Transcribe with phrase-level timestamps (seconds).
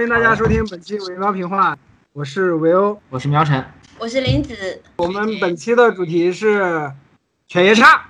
[0.00, 1.76] 欢迎大家收听本期维喵评话，
[2.14, 3.62] 我是维欧，我是苗晨，
[3.98, 4.82] 我是林子。
[4.96, 6.90] 我们本期的主题是
[7.46, 8.08] 犬夜叉。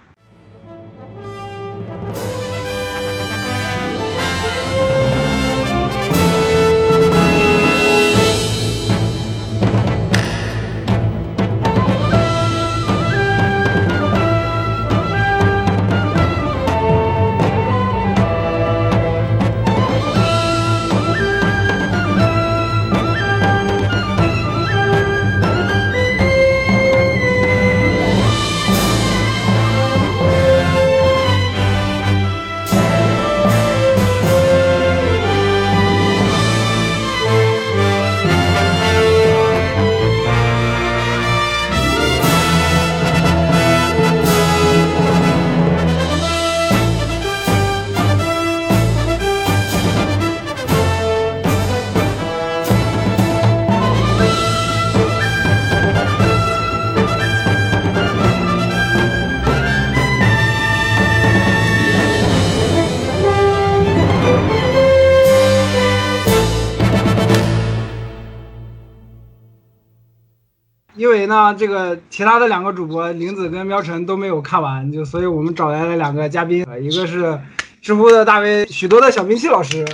[71.50, 77.38] 呢，这个其他的两个主播林子跟喵晨都没有看完，就所以我们找来了两个嘉宾，呃一个是
[77.82, 79.84] 知乎的大 V 许多的小兵器老师，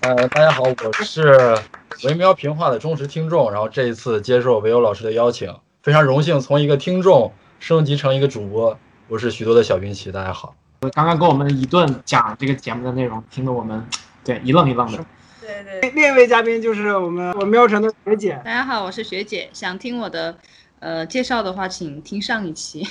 [0.00, 1.58] 呃，大家好，我是
[2.04, 8.76] 维喵评话的忠实听众，然后这一次接受维欧老师的邀请，非常荣幸从一个听众升级成一个主播。
[9.08, 10.54] 我是许多的小兵器，大家好。
[10.92, 13.84] 刚刚跟我们一顿讲这个节目的内容，听得我们
[14.24, 15.04] 对一愣一愣的。
[15.46, 19.48] 对对，另一位嘉宾就是我们我喵晨的学姐，大家好，我是学姐。
[19.52, 20.36] 想听我的
[20.80, 22.84] 呃介绍的话，请听上一期。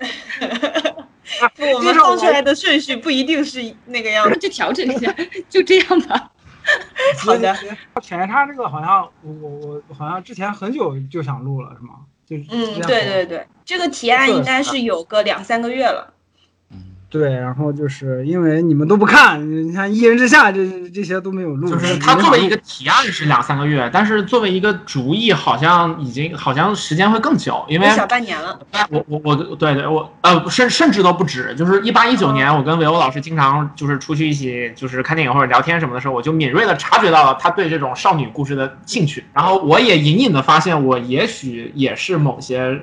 [1.74, 5.14] 我们放出来的顺序不一定是那个样子，就调整一下，
[5.48, 6.32] 就这样吧。
[7.24, 7.56] 好的。
[8.02, 12.00] 犬夜叉这个好像我我我好像之前很久就想录了，是吗？
[12.26, 16.12] 就嗯，对对对，这个提案应该是有个两三个月了。
[17.10, 21.68] 对，然后就是因为你们都不看，你看《一人之下》这这些都没有录。
[21.68, 28.56] 就是他作为一个提案是两三个月，但是作为一个主意，好像已经好像时间会更久，因为小半年了。
[28.90, 42.82] 我我我对对，我呃甚甚至都不止，就是一八一九年，我跟维欧老师经常就是出去一起就是看电影或者聊天什么的时候，我就敏锐的察觉到了他对这种少女故事的兴趣，然后我也隐隐的发现，我也许也是某些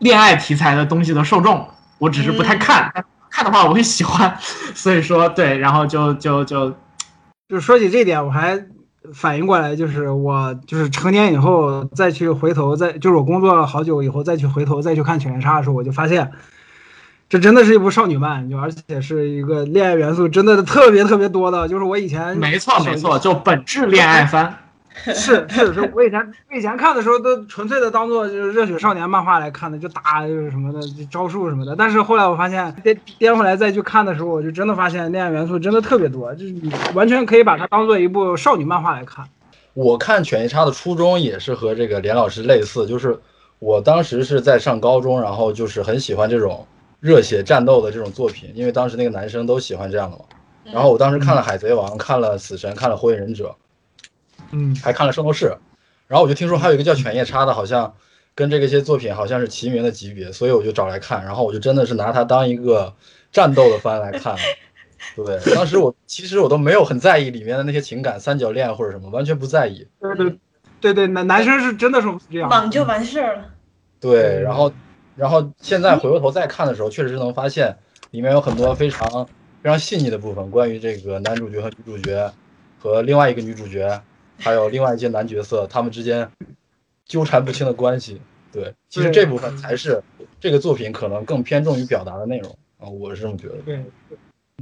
[0.00, 1.66] 恋爱题材的东西的受众。
[1.98, 4.36] 我只是不太看，嗯、看的话我会喜欢，
[4.74, 6.74] 所以说对，然后就就就
[7.48, 8.66] 就说起这点，我还
[9.14, 16.32] 反应过来，就是我就是成年以后再去回头再就是我工作了好久以后再去回头再去看《犬夜叉》的时候，我就发现
[17.28, 24.58] 这真的是一部少女漫，就而且是一个恋爱元素真的特别特别多的，就是我以前没错没错，就本质恋爱番。
[25.04, 26.20] 是是是，我以前
[26.50, 30.80] 我以前看的时候都纯粹的当做就是热血少年漫画来看的，就打就是什么的
[31.10, 31.76] 招数什么的。
[31.76, 39.24] 但是后来我发现颠颠回来再去看的时候，我就真的发现恋爱元素真的特别多，就是你完全可以把它当做一部少女漫画来看。
[39.74, 43.18] 我看犬夜叉的初衷也是和这个连老师类似，就是
[43.58, 46.66] 我当时是在上高中，然后就是很喜欢这种
[46.98, 50.24] 热血战斗的这种作品，因为当时那个男生都喜欢这样的嘛。
[50.72, 53.48] 然后我当时看了《海贼王》，看了《死神》，看了《火影忍者》。
[54.52, 55.46] 嗯，还看了《圣斗士》，
[56.08, 57.94] 然后我就听说还有一个叫《犬夜叉》的，好像
[58.34, 62.94] 跟这个些作品好像是齐名的级别，所以我就找来看，然后我就真的是拿它当一个
[63.32, 64.36] 战斗的番来看。
[65.14, 69.86] 对，当时我其实我都没有很在意里面的那些情感、三角恋或者什么，完全不在意。
[70.00, 70.38] 对对
[70.80, 73.44] 对对，男男生是真的是这样，莽就完事儿了。
[74.00, 74.72] 对，然后
[75.14, 77.76] 然后现在回过头再看的时候，确实是能发现
[78.10, 79.26] 里面有很多非常
[79.62, 82.32] 非常细腻的部分，关于这个男主角和女主角
[82.78, 84.00] 和另外一个女主角。
[84.38, 86.30] 还有另外一些男角色，他们之间
[87.04, 88.20] 纠缠不清的关系。
[88.52, 90.02] 对，其实这部分才是
[90.40, 93.56] 这个作品可能更偏重于表达的内容啊，我是这么觉得。
[93.64, 93.84] 对，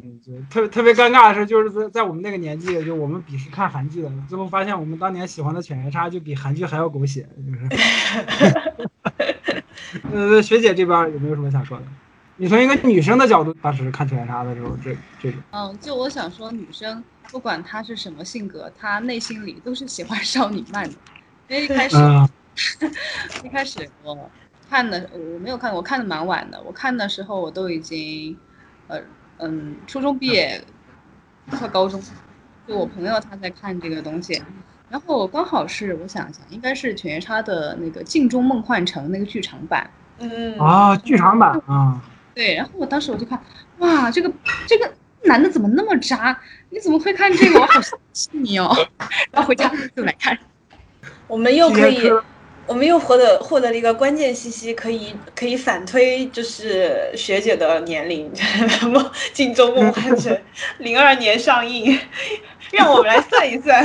[0.02, 7.68] 嗯，就特别特别尴尬的是，就是在在我们那个年纪，就我们鄙视看韩剧的，最后发现我们当年喜欢的《犬夜叉》就比韩剧还要狗血，就是。
[10.12, 11.84] 呃，学姐这边有没有什么想说的？
[12.36, 15.41] 你从一个女生的角度，当时看《犬夜叉》的时候，这这种。
[15.53, 20.97] 嗯，就我想说，女生不管她是什么性格，她内心里都是喜欢少女漫的。
[21.48, 22.28] 因为一开始，嗯、
[23.45, 24.28] 一开始我
[24.69, 26.60] 看的我没有看，我看的蛮晚的。
[26.63, 28.37] 我看的时候我都已经，
[28.89, 28.98] 呃
[29.39, 30.60] 嗯，初中毕业，
[31.51, 32.03] 快高中。
[32.66, 34.42] 就我朋友他在看这个东西，
[34.89, 39.89] 然后刚好是我想想，应该是《犬夜叉》的那个《镜中梦幻城》那个剧场版。
[40.19, 42.03] 嗯啊，剧场版啊。
[42.34, 43.41] 对，然后我当时我就看，
[43.78, 44.31] 哇，这个
[44.66, 44.92] 这个
[45.22, 46.39] 男的怎么那么渣？
[46.71, 47.60] 你怎么会看这个？
[47.60, 48.75] 我好生气你哦！
[49.31, 50.36] 然后回家就来看。
[51.28, 52.10] 我们又可以
[52.66, 59.01] 我们又获得获得了一个关键信息，可以可以反推，就是学姐的年龄， 什么
[59.33, 60.33] 《镜中梦幻城》
[60.78, 61.98] 零二年上映，
[62.72, 63.84] 让我们来算一算。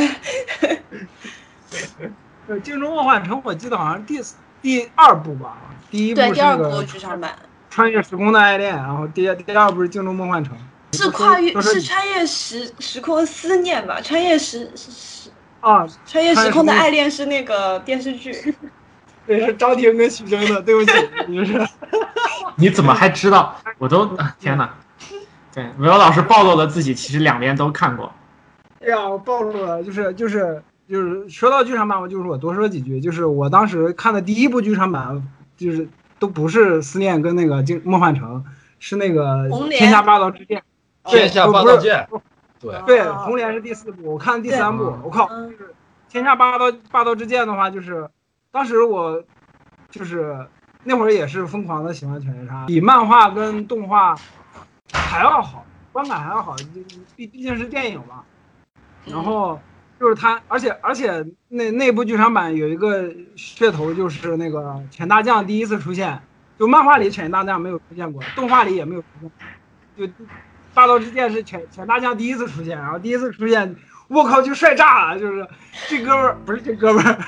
[2.48, 4.22] 呃，《镜中梦幻城》我记得好像第
[4.62, 5.58] 第二部吧，
[5.92, 7.36] 第一部对，第二部剧场版
[7.70, 10.58] 穿越时空的爱恋，然后第第二部是《镜中梦幻城》，
[10.98, 14.02] 是跨越是是穿越时时空思念吧？
[14.02, 15.30] 穿越时时
[15.60, 18.56] 啊，穿越时空的爱恋是那个电视剧。
[19.28, 20.92] 对，是张庭跟徐峥的，对不起，
[21.28, 21.68] 你是
[22.56, 23.56] 你怎么还知道？
[23.78, 24.74] 我都啊天哪！
[25.54, 28.12] 对，维欧老师暴露了自己，其实两边都看过。
[28.82, 35.22] 哎呀，我暴露了，就是就是就是说到剧场版，我就是我多说几句，就是我当时看的第一部剧场版，
[35.56, 35.88] 就是
[36.20, 38.44] 都不是思念跟那个《镜梦幻城》，
[38.78, 40.60] 是那个《天下霸道之剑》。
[41.06, 42.08] 天下霸道剑，
[42.60, 45.64] 对，对，哦红莲是第四部，我看第三部，我靠，嗯就是
[46.08, 48.08] 《天下霸道霸道之剑》的话，就是
[48.52, 49.24] 当时我
[49.90, 50.46] 就是
[50.84, 54.14] 那会儿也是疯狂的喜欢犬夜叉，比漫画跟动画
[54.92, 56.56] 还要好，观感还要好，
[57.16, 58.24] 毕毕竟是电影嘛。
[59.06, 59.60] 然后
[60.00, 63.04] 就是他，而且而且那那部剧场版有一个
[63.36, 66.22] 噱头，就是那个犬大将第一次出现，
[66.58, 70.14] 就漫画里犬大将没有出现过，动画里也没有出现，就
[70.74, 73.76] 霸道之剑是犬犬大将第一次出现，然后第一次出现，
[74.08, 75.46] 我靠就帅炸了，就是
[75.90, 77.20] 这哥们儿不是这哥们儿，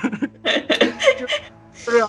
[1.20, 2.02] 就是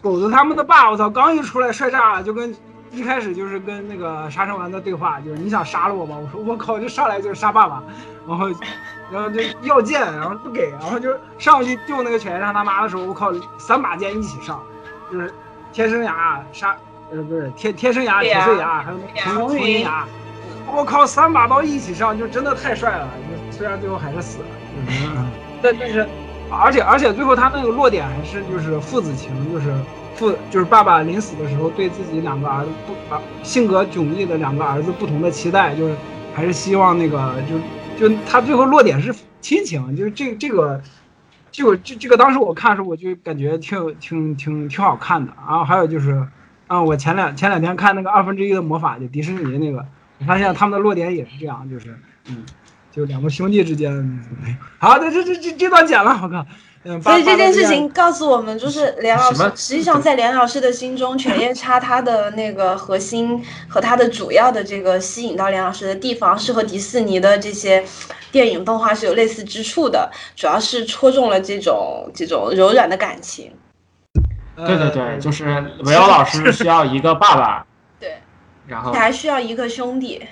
[0.00, 2.54] 狗子他们的爸，我操，刚一出来帅炸了，就跟
[2.96, 6.16] 一开始就是跟那个杀生丸的对话，就是你想杀了我吗？
[6.18, 7.82] 我说我靠，就上来就是杀爸爸，
[8.26, 8.48] 然后
[9.12, 14.62] 然后就要剑，然后不给，然后就上去救那个犬夜叉他妈的时候，我靠，三把剑一起上，
[15.12, 15.30] 就是
[15.74, 16.74] 天生牙杀
[17.12, 20.08] 呃不是天天生牙铁碎牙，还有那个重重云银牙，
[20.66, 23.06] 我靠，三把刀一起上，就真的太帅了。
[23.50, 24.46] 虽然最后还是死了，
[25.62, 26.08] 但但是，
[26.50, 29.72] 而且而且最后他那个落点还是就是父子情，就是
[30.16, 35.94] 父就是爸爸临死的时候对自己两个儿子不啊性格迥异的两个儿子不同的期待，就是
[36.34, 37.34] 还是希望那个
[37.96, 40.80] 就就他最后落点是亲情，就是这这个。
[41.52, 45.32] 这个这这个当时我看的时候，我就感觉挺挺挺挺好看的。
[45.48, 46.28] 然后还有就是，
[46.66, 49.82] 啊，我前两前两天看那个二分之一的魔法，就迪士尼那个，
[50.18, 51.98] 我发现他们的落点也是这样，就是，
[52.28, 52.44] 嗯，
[52.92, 54.22] 就两个兄弟之间。
[54.76, 56.44] 好，这这这这这段剪了，我靠。
[56.88, 67.84] 嗯，所以这件事情告诉我们，就是梁老师，实际上在梁老师的心中，犬夜叉它的那个核心和它的主要的这个吸引到梁老师的地方，是和迪士尼的这些
[68.30, 73.52] 电影动画是有类似之处的，主要是戳中了这种这种柔软的感情。
[74.54, 75.44] 对对对，就是
[75.84, 77.66] 维欧老师需要一个爸爸，
[77.98, 78.16] 对，
[78.66, 80.24] 然后你还需要一个兄弟。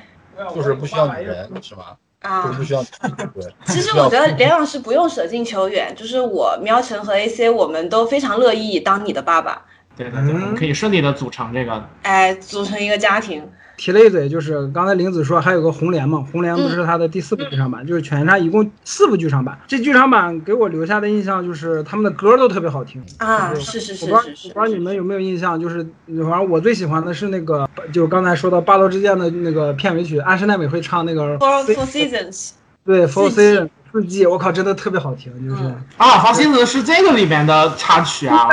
[0.53, 1.95] 就是不需要女人，是吗？
[2.25, 2.85] 就啊。
[3.67, 9.62] 其实我觉得连老师不用舍近求远，就是我喵晨和 AC 我们都非常乐意当你的爸爸，
[9.97, 11.88] 对对对，我们可以顺利的组成这个。
[12.03, 13.49] 哎，组成一个家庭。
[13.76, 19.59] 提了一嘴，就是刚才玲子说还有个红莲嘛，红莲不是他的第四部剧场版，就是犬夜叉一共四部剧场版。
[19.67, 23.03] 这剧场版给我留下的印象就是他们的歌都特别好听。
[23.19, 32.50] 啊，就是是是我不知道是是是，我不知道你们有没有印象，就是反正我最喜欢的是那个，就是刚才说到《霸道之剑》的那个片尾曲，安室奈美惠唱那个 For Four Seasons，
[32.85, 35.62] 对 Four Seasons 四季，我靠，真的特别好听，就是。
[35.62, 35.85] 嗯。
[35.97, 38.49] 啊，花心子是这个里面的插曲啊！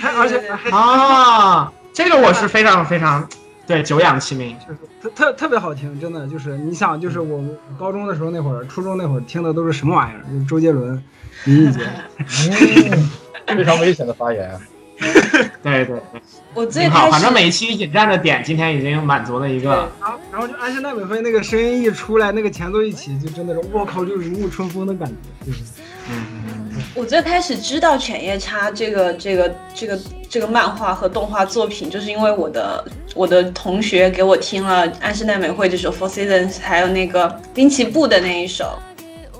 [0.00, 3.28] 还而且还啊，这个我是非常非常
[3.68, 4.56] 对久仰其名。
[4.58, 7.44] 就是特特特别好听，真的就是你想，就是我
[7.78, 10.24] 高中的时候那会儿，初中那会儿听的都是什么玩意儿？
[10.32, 11.00] 就是周杰伦、
[11.44, 11.80] 林忆杰。
[12.18, 13.10] 嗯，
[13.56, 14.50] 非常危险的发言。
[14.50, 14.60] 啊
[15.62, 16.20] 对对对，
[16.54, 17.08] 我最挺好。
[17.08, 19.88] 反正每一期引战的点，今天已经满足了一个。
[20.00, 25.62] 然后然后就安室奈美惠那个声音一出来，那个前奏一起，就真的是我靠，就如沐春风的感觉，就是。
[26.10, 26.57] 嗯，
[26.94, 38.78] 我最开始知道《犬夜叉》这个这个这个这个漫画和动画作品，就是因为我的我的同学给我听了安室奈美惠这首《Four Seasons》，还有那个滨崎步的那一首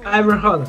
[0.04, 0.66] ，Ever Heard，Ever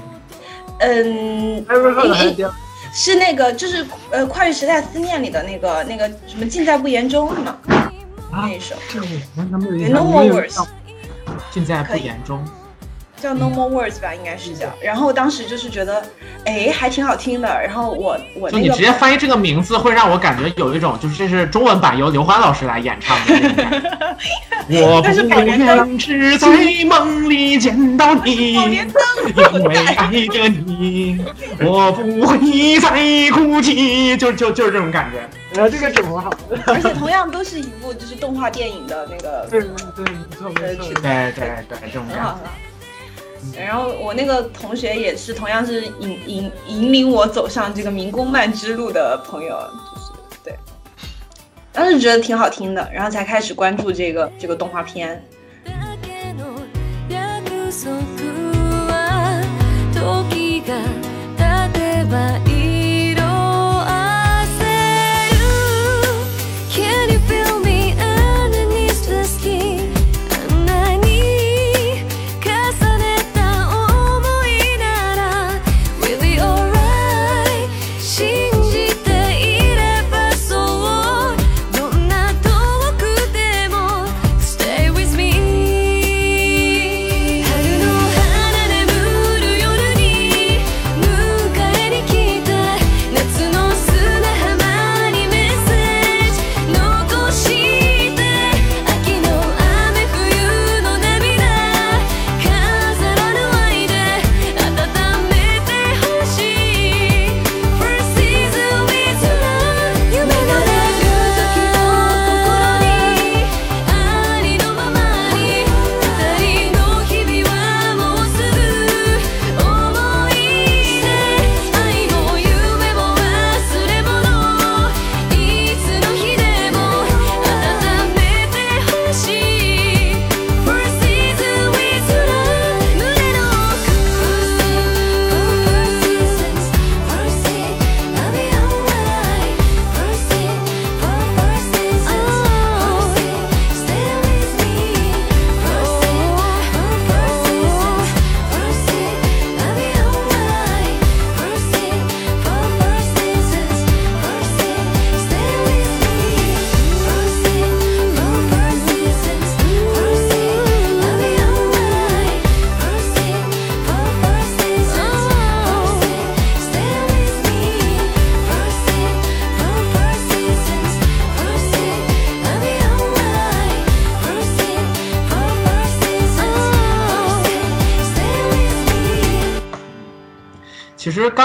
[0.80, 2.52] 嗯，Heard 还是
[2.92, 7.58] 是那个就是呃《跨越时代思念》里的那个那个什么尽在不言中是吗？
[8.32, 9.06] 啊那一首这我
[9.38, 10.06] 完全没有印 No 象。
[10.06, 10.68] More
[11.52, 12.44] 尽在不言中。
[13.22, 14.68] 叫 No More Words 吧，应该是叫。
[14.82, 16.04] 然后当时就是觉得，
[16.46, 17.48] 哎，还挺好听的。
[17.48, 24.18] 然后我我就你那个直接翻译这个名字，会让我感觉有一种就是这是中文版由刘欢老师来演唱的。
[24.72, 26.48] 我但是不愿只在
[26.86, 31.20] 梦里见到你 因为爱着你，
[31.62, 32.90] 我不会再
[33.32, 35.28] 哭泣，就就就是这种感觉。
[35.54, 36.30] 然后这个整活好，
[36.68, 40.86] 而且同样都是一部就是动画电影的那个对对对，没错没错。
[41.02, 42.69] 对对对，这种感觉。
[43.58, 49.60] 然后我那个同学也是同样是引引引领我走上这个民工漫之路的朋友，
[49.94, 50.12] 就是
[50.44, 50.54] 对，
[51.72, 55.24] 当时觉得挺好听的，然后才开始关注这个这个动画片。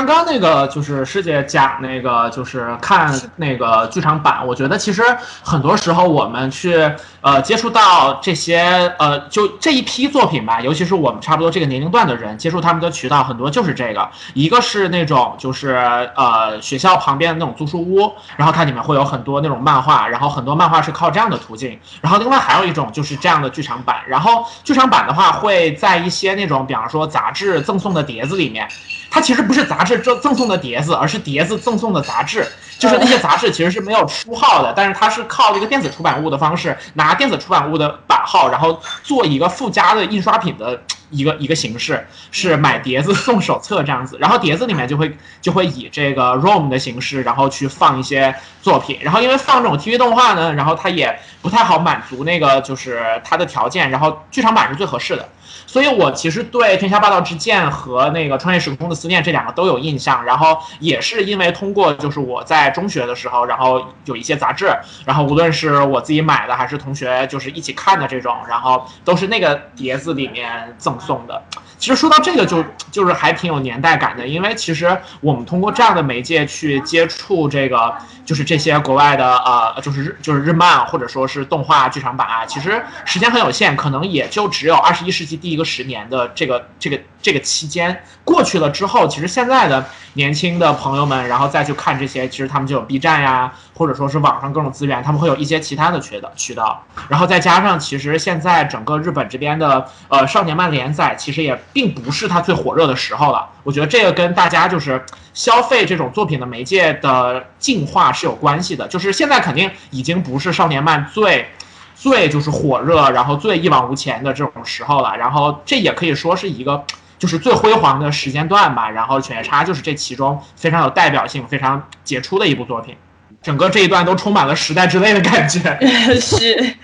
[0.06, 5.02] 刚刚那个就是师姐讲那个，就是看那个剧场版，我觉得其实
[5.42, 6.90] 很多时候我们去
[7.24, 15.70] 呃接触到这些呃就这一批作品吧，尤其是我们差不多这个年龄段的人，接触他们的渠道很多就是这个，一个是那种就是
[16.16, 28.68] 呃学校旁边的那种租书屋，然后它里面会有很多那种漫画，然后很多漫画是靠这样的途径，然后另外还有一种就是这样的剧场版，然后剧场版的话会在一些那种比方说杂志赠送的碟子里面。
[29.10, 32.44] 它其实不是杂志赠赠送的碟子，而是碟子赠送的杂志。
[32.78, 44.16] 就是那些杂志其实是没有书号的，但是它是靠这个电子出版物的方式，拿电子出版物的版号，然后做一个附加的印刷品的一个一个形式，是买碟子送手册这样子。
[44.20, 48.98] 然后碟子里面就会就会以这个 ROM 的形式，然后去放一些作品。
[49.00, 55.28] 然后因为放这种 TV 动画呢，然后它也不太好满足那个就是它的条件，然后剧场版是最合适的。
[55.66, 64.68] 所以我其实对《天下霸道之剑》和那个《穿越时空的思念》这两个都有印象，然后也是因为通过就是我在中学的时候，然后有一些杂志，
[65.04, 71.42] 然后无论是我自己买的还是同学就是一起看的这种，然后都是那个碟子里面赠送的。
[71.78, 77.92] 其实说到这个就就是还挺有年代感的，因为其实我们通过这样的媒介去接触这个，
[78.24, 88.02] 就是这些国外的呃，就是日就是日漫或者说是动画剧场版啊，其实时间很有限，可能也就只有二十一世纪第一个十年的这个这个这个期间。
[88.24, 103.46] 过去了之后，其实现在的年轻的朋友们，然后再去看这些，其实他们就有 B 站呀，或者说是网上各种资源，他们会有一些其他的渠道渠道，然后再加上其实现在整个日本这边的呃少年漫连载，其实也并不是它最火热的时候了。
[103.64, 105.04] 我觉得这个跟大家就是
[105.34, 108.88] 消费这种作品的媒介的进化是有关系的。
[108.88, 111.46] 就是现在肯定已经不是少年漫最
[111.94, 115.16] 最就是火热，然后最一往无前的这种时候了。
[115.16, 116.84] 然后这也可以说是一个
[117.18, 118.88] 就是最辉煌的时间段吧。
[118.88, 122.96] 然后《犬夜叉》就是这其中非常有代表性、非常杰出的一部作品。
[123.42, 125.60] 整个这一段都充满了时代之泪的感觉。
[126.18, 126.76] 是，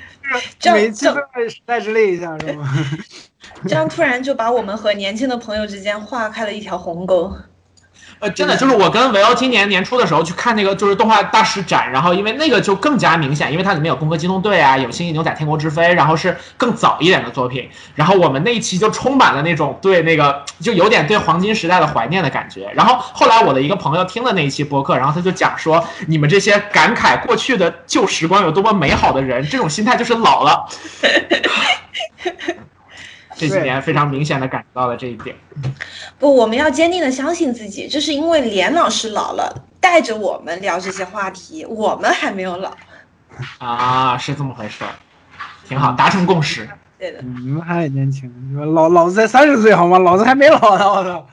[0.59, 2.69] 这样这都要时代之泪一下是吗？
[3.67, 7.33] 这样突然就把我们和年轻的朋友之间划开了一条鸿沟。
[8.19, 22.71] 呃，真的就是我跟维欧今年年初的时候去看那个就是动画大师展，然后因为那个就更加明显，因为它里面有《攻壳机动队》啊，有《星际牛仔天国之飞》，然后是更早一点的作品，然后我们那一期就充满了那种对那个就有点对黄金时代的怀念的感觉。
[22.75, 30.67] 然后后来我的一个朋友听了那一期播客，然后他就讲说，你们这些感慨过去的旧时光有多么美好的人，这种心态就是老了。
[33.49, 35.35] 这几年非常明显的感觉到了这一点。
[36.19, 42.73] 不，我们要坚定的相信自己，这是因为连老师老了，带着我们聊这些话题，我们还没有老。
[43.59, 44.91] 啊，是这么回事儿，
[45.67, 46.69] 挺好，达成共识。
[46.99, 49.99] 对的，嗯你们还年轻，你们老老子才三十岁好吗？
[49.99, 51.27] 老子还没老呢，我操！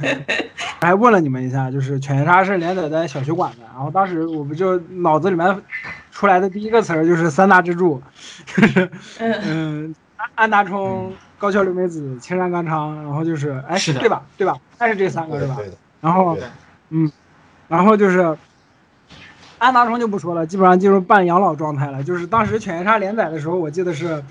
[0.80, 5.62] 还问了你们一下，就是犬夜叉是连载在小学馆的，然后当时我不就脑子里面
[6.12, 8.00] 出来的第一个词儿就是三大支柱，
[8.46, 14.22] 就是嗯，嗯，安安达充、高桥留美子、青山刚昌，然后就是哎，是的对吧？
[14.36, 14.56] 对吧？
[14.76, 15.54] 还是这三个是吧？
[15.56, 16.36] 对的，然后，
[16.90, 17.10] 嗯，
[17.68, 18.36] 然后就是
[19.58, 22.02] 安达充就不说了，基本上进入半养老状态了。
[22.02, 24.22] 就是当时犬夜叉连载的时候，我记得是，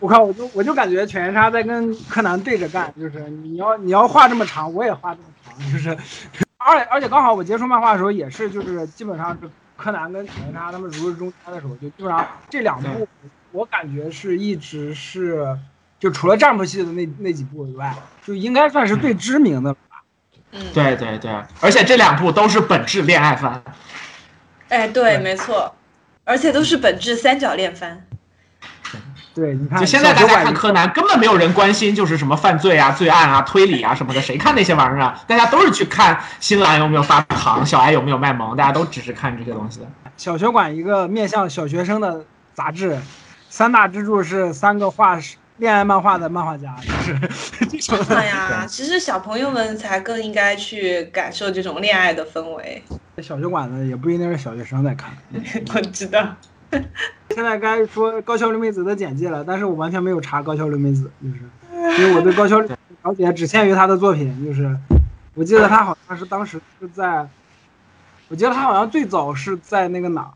[0.00, 5.90] 我靠，我就我就感觉犬夜叉在跟柯南对着干，就是你要你要画这么长，我也画这么长，就是，
[6.58, 13.06] 而且而且刚好我接触漫画的时候也是，就是基本上是柯南跟犬夜叉他们如日中天的时候，就基本上这两部
[13.52, 15.56] 我感觉是一直是，
[16.04, 17.94] 就除了战部系的那那几部以外，
[18.26, 19.76] 就应该算是最知名的了。
[20.52, 21.30] 嗯，对对对，
[21.62, 23.62] 而且这两部都是本质恋爱番。
[24.68, 25.74] 哎，对，对没错，
[26.24, 28.04] 而且都是本质三角恋番。
[29.34, 35.18] 对，你看，就现在大家看柯南，根本没有人关心就是什么犯罪啊、罪案啊、推理啊什么的，谁看那些玩意儿啊？
[35.26, 39.86] 大家都是去看新兰有没有发糖，小哀有没有卖萌，大家都只是看这些东西的。
[40.18, 43.00] 小学馆一个面向小学生的杂志，
[43.48, 45.18] 三大支柱是三个画
[45.58, 47.66] 恋爱漫画的漫画家，就是。
[47.66, 48.16] 这种的。
[48.16, 52.82] 哎呀，其实小朋友们才更应该去感受这种恋爱的氛围。
[53.22, 54.36] 小学馆的也不一定是。
[54.36, 55.12] 小学生在看。
[55.32, 56.34] 我知道，
[57.30, 59.64] 现在该说高桥留美子的简介了，但是。
[59.64, 62.02] 我完全没有查高桥留美子，就是。
[62.02, 64.76] 因为我对高桥留了解只限于她的作品，就是。
[65.34, 66.24] 我记得她好像是。
[66.24, 66.88] 当时是。
[66.88, 67.24] 在，
[68.28, 69.56] 我记得她好像最早是。
[69.58, 70.32] 在那个哪，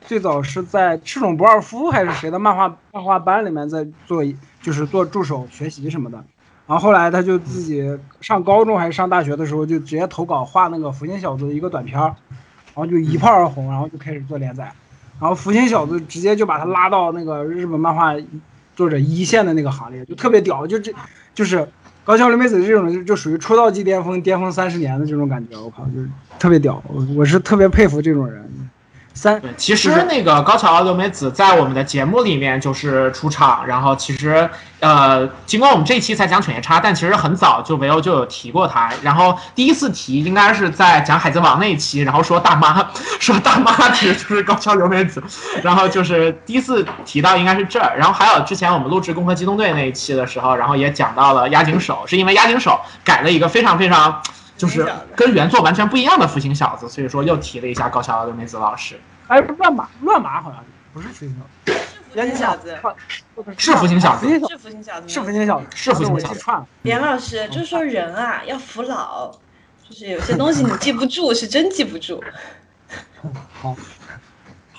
[0.00, 0.64] 最早是。
[0.64, 2.12] 在赤冢不二夫还是。
[2.14, 4.24] 谁的漫画漫画班里面在做，
[4.62, 6.22] 就是做助手学习什么的。
[6.66, 12.14] 然后后来他就自己上高中还是上大学的时候，就直接投稿画那个福星小子的一个短片儿，
[12.74, 14.70] 然后就一炮而红，然后就开始做连载。
[15.18, 18.14] 然后福星小子直接就把他拉到那个日本漫画
[18.76, 20.92] 作者一线的那个行列，就特别屌，就这
[21.34, 21.66] 就是
[22.04, 28.44] 高桥留美子这种人就就属于出道即巅峰，巅峰三十年的这种感觉，我靠，就是特别屌，我我是特别佩服这种人。
[29.18, 38.90] 三对，其实那个高桥留美子在我们的节目里面就是出场，然后其实呃，尽管我们这一期才讲犬夜叉，但其实很早就维欧就有提过他。
[39.02, 45.20] 然后第一次提应该是在讲海贼王那一期，然后说大妈 说大妈其实就是高桥留美子，
[45.64, 47.96] 然后就是第一次提到应该是这儿。
[47.98, 54.22] 然后还有之前我们录制《攻壳机动队》那一期的时候，然后也讲到了押井守，是因为押井守改了一个非常非常。
[54.56, 58.98] 就是跟原作完全不一样的福星小子，所以说又提了一下高桥留美子老师。
[59.28, 61.76] 哎，乱马乱马好像是不是福星小子，
[62.12, 62.78] 福星小子
[63.56, 66.44] 是福星小子福星小是福星小子，是福星小子，是福星小子。
[66.82, 69.30] 连老师就是说人啊要服老，
[69.88, 72.24] 就是有些东西你记不住，是真记不住。
[73.52, 73.76] 好，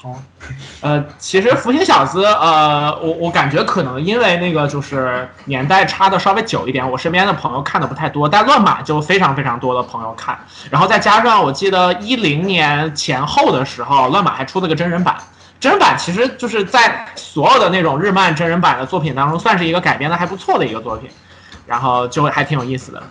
[0.01, 0.15] 好，
[0.79, 10.39] 呃，其实福星小子，呃，我我感觉可能因为那个就是年代差的稍微久一点，我身边的朋友看的不太多，但乱码就非常非常多的朋友看，
[10.71, 15.17] 然后再加上我记得一零年前后的时候，乱码还出了个真人版。
[15.59, 21.09] 真人版其实就是在所有的那种日漫真人版的作品当中，算是一个改编的还不错的一个作品，
[21.67, 23.03] 然后就还挺有意思的。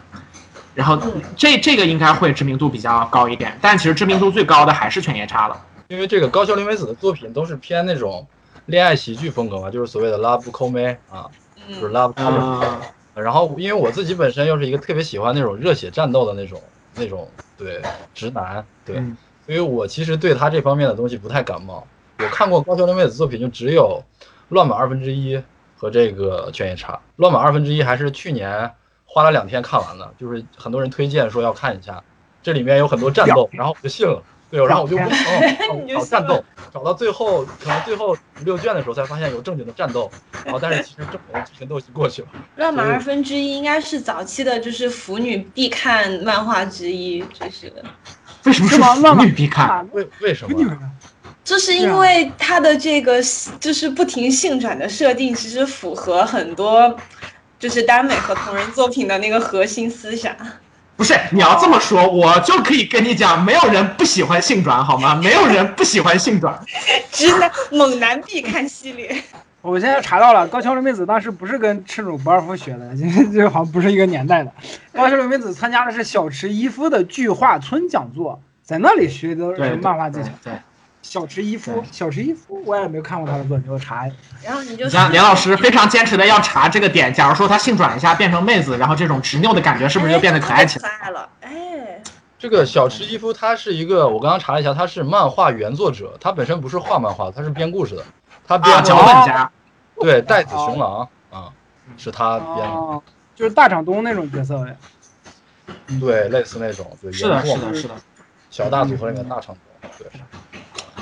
[0.75, 0.99] 然后
[1.37, 5.57] 这这个应该会知名度比较高一点，但其实知名度最高的还是犬夜叉了。
[5.89, 8.27] 因为这个高桥留美子的作品都是偏那种
[8.67, 11.27] 恋爱喜剧风格嘛，就是所谓的 love comedy 啊，
[11.69, 12.81] 就是嗯，love comedy。
[13.15, 16.61] 嗯，然后因为我自己本身又是一个特别喜欢那种热血战斗的那种
[16.95, 17.81] 那种对
[18.15, 21.87] 直男，对，嗯所以我其实对他这方面的东西不太感冒。
[22.19, 24.03] 我看过高桥留美子作品就只有
[24.51, 25.37] 《乱马二分之一》
[25.75, 26.93] 和这个《犬夜叉》。
[27.17, 28.71] 《乱马二分之一》还是去年
[29.07, 32.05] 花了两天看完的，就是很多人推荐说要看一下，
[32.43, 34.23] 这里面有很多战斗，然后我就信了。
[34.51, 40.11] 对，然后我就两哦 你就信了找战斗，找到最后可能最后五六卷的时候才发现有正经的战斗，
[40.45, 42.29] 然后但是其实正经的剧情都已经过去了。
[42.57, 47.73] 乱马二分之一应该是早期的，就是腐女必看漫画之一，就是
[48.45, 49.87] 为什么是腐女必看？
[49.93, 50.79] 为为什么？
[51.45, 53.23] 就是因为它的这个
[53.59, 56.95] 就是不停性转的设定，其实符合很多
[57.59, 60.35] 就是耽美和同人作品的那个核心思想。
[60.99, 65.15] 不是你要这么说，我就可以跟你讲，没有人不喜欢性转，好吗？
[65.23, 66.61] 没有人不喜欢性转。
[67.13, 69.23] 直男猛男必看系列，
[69.63, 74.53] 我现在查到了，高桥留美子当时不是跟赤冢不二夫学的， 这这好像不是一个年代的。
[74.93, 80.31] 高桥留美子参加的是小池一夫的巨画村讲座，在那里学的对是漫画技巧。
[80.43, 80.53] 对，
[81.09, 84.17] 小池一夫，小池一夫，我也没有看过他的作品，我查一下。
[84.45, 90.89] 然后你就你像连老师非常坚持的要查这个点，假如说他性转一下变成妹子，然后这种执拗的感觉是不是就变得可爱起来？
[90.91, 91.27] 可爱了？
[91.41, 92.03] 哎，
[92.39, 98.05] 这个小池一夫他是一个，我刚刚查了一下，他是漫画原作者，他本身不是画漫画，他是编故事的，
[98.47, 99.51] 他编啊，脚本家，
[99.99, 101.49] 对带子雄狼啊，
[101.97, 103.03] 是他编的，哦，
[103.35, 104.77] 就是大长东那种角色呗。
[105.99, 107.95] 对，类似那种，对，是的，是的，是的。
[108.51, 110.07] 小大组合里面大长东，对，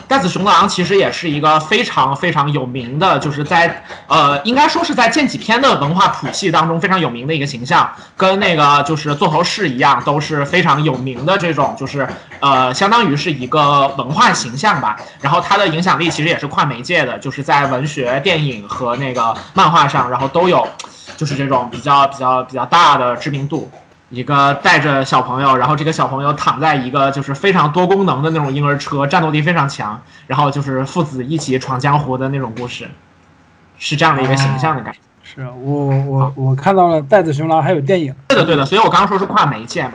[0.09, 12.07] 带子雄狼其实也是一个非常非常有名的，就是在呃，应该说是在剑戟片的文化谱系当中非常有名的一个形象，跟那个就是座头市一样，都是非常有名的这种，就是
[12.39, 14.97] 呃，相当于是一个文化形象吧。
[15.21, 20.67] 然后它的影响力其实也是跨媒介的，就是在文学、电影和那个漫画上，然后都有，
[21.17, 23.69] 就是这种比较比较比较大的知名度。
[24.11, 32.89] 一个带着小朋友，然后这个小朋友躺在一个就是非常多功能的那种婴儿车，战斗力非常强，然后就是父子一起闯江湖的那种故事，
[33.79, 35.01] 是这样的一个形象的感觉。
[35.25, 39.95] 是我我我看到了带子熊狼还有电影，对的，对的，所以我刚刚说是跨媒介嘛。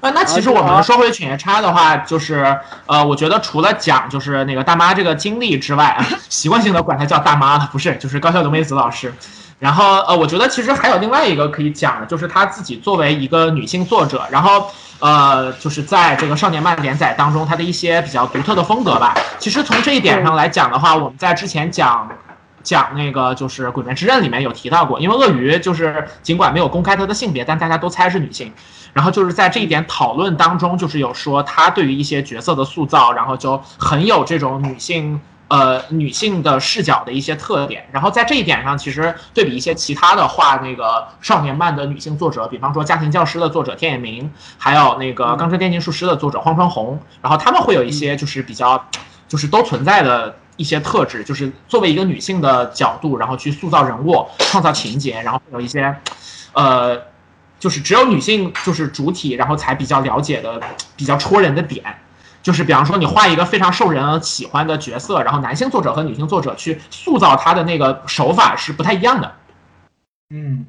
[0.00, 5.96] 啊，那其实我们说回犬夜叉的话，就是呃，我觉得除了讲就是那个大妈这个经历之外，
[6.28, 9.12] 习惯性的管她叫大妈了，不是，就是高校留美子老师。
[9.62, 14.66] 然后呃，我觉得其实还有另外一个可以讲的，就是她自己作为一个女性作者，然后
[14.98, 19.14] 呃，就是在这个少年漫连载当中，她的一些比较独特的风格吧。
[19.38, 22.10] 其实从这一点上来讲的话，我们在之前讲
[22.64, 28.52] 讲那个就是《鬼灭之刃》里面有提到过，因为鳄鱼就是尽管没有公开她的性别，但大家都猜是女性。
[28.92, 35.20] 然后就是在这一点讨论当中，就是有说她对于一些角色的塑造，然后就很有这种女性
[35.52, 37.86] 呃女性的视角的一些特点。
[37.92, 48.82] 然后在这一点上，其实对比一些其他的画那个少年漫的女性作者，比方说《家庭教师》的作者天野明，还有那个《钢之炼金术师》的作者荒川弘，然后他们会有一些就是比较
[49.28, 50.34] 就是都存在的。
[50.58, 55.96] 一些特质，就是作为一个女性的角度，然后去塑造人物、创造情节，然后有一些，
[56.52, 56.94] 呃，
[57.58, 60.60] 就是只有女性就是主体，然后才比较了解的、
[60.94, 61.82] 比较戳人的点。
[62.42, 69.32] 就是比方说，你画一个非常受人喜欢的角色，然后男性作者和女性作者去塑造他的那个手法是不太一样的。
[70.30, 70.66] 嗯，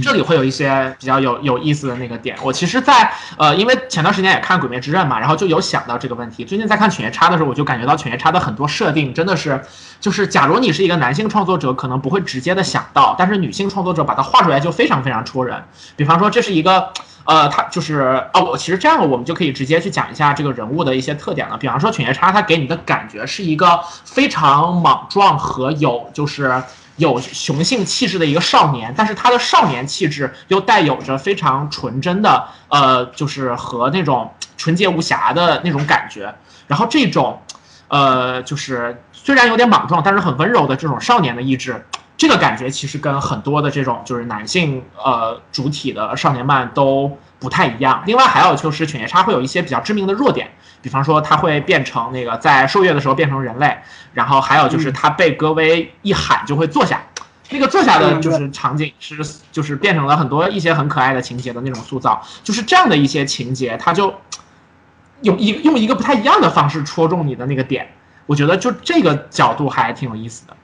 [0.00, 2.36] 这里会有一些比较有有意思的那个点。
[2.42, 6.44] 我其实在，呃，因为前段时间也看《鬼灭之刃》嘛，然后就有想到这个问题。
[6.44, 9.60] 最近在看《犬夜叉》的时候，我就感觉到《犬夜叉》的很多设定真的是，
[10.00, 15.64] 就是假如你是一个男性创作者，可能不会直接的想到，但是女性创作者把它画出来就非常非常戳人。
[15.96, 16.92] 比方说，这是一个。
[17.30, 21.56] 呃，他就是哦，我其实这样我们就可以直接去讲一下这个人物的一些特点了。
[21.56, 26.60] 比方说犬夜叉，他给你的感觉是一个非常莽撞和有就是
[26.96, 36.34] 有雄性气质的一个少年，但是他的少年气质又带有着非常纯真的呃，就是和那种纯洁无瑕的那种感觉。
[36.66, 37.40] 然后这种
[37.86, 41.86] 呃，就是虽然有点莽撞，但是很温柔的这种少年的意志。
[42.20, 48.02] 这个感觉其实跟很多的这种就是男性呃主体的少年漫都不太一样。
[48.04, 50.50] 另外还有就是犬夜叉会有一些比较致命的弱点，
[50.82, 53.74] 比方说它会变成那个在受月的时候变成人类，
[54.12, 57.00] 然后还有就是他被戈威一喊就会坐下，
[57.48, 59.16] 那个坐下的就是场景是
[59.50, 64.14] 就是变成了很多一些很可爱的情节的那种塑造，就是这样的一些情节，它就
[65.22, 67.90] 用一用一个不太一样的方式戳中你的那个点，
[68.26, 70.54] 我觉得就这个角度还挺有意思的。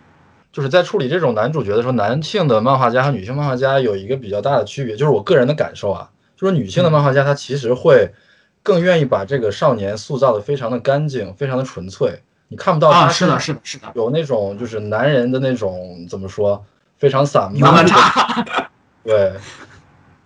[0.57, 8.11] 就是在处理这种男主角的时候，男性的漫画家和女性漫画家有一个比较大的区别，就是我个人的感受啊，就是女性的漫画家她其实会
[8.63, 16.65] 更愿意把这个少年塑造的非常的干净，非常的纯粹，你看不到啊，他是的，是的，是的，有那种就是男人的那种怎么说，
[16.97, 18.71] 非常散慢慢漫，差，
[19.05, 19.35] 对，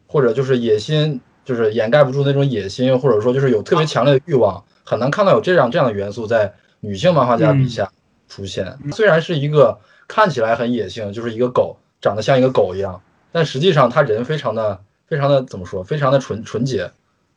[0.06, 7.90] 或者就是野心，就是掩盖不住那种野心，或者说就是有特别强烈的欲望，很难看到有这样这样的元素在女性漫画家笔下
[8.28, 8.78] 出现。
[8.92, 9.76] 虽然是一个
[10.10, 16.90] 看起来很野性，就是一个狗长得像一个狗一样，但实际上他人非常的非常的怎么说，非常的纯纯洁，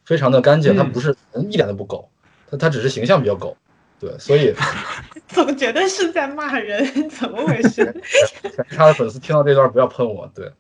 [0.04, 2.10] 非常的干净，他嗯不是一点都不狗，
[2.50, 3.56] 他他只是形象比较狗。
[4.00, 4.54] 对，所以
[5.30, 7.96] 总觉得是在骂人，怎么回事？
[8.76, 10.28] 他的粉丝听到这段不要喷我。
[10.34, 10.52] 对，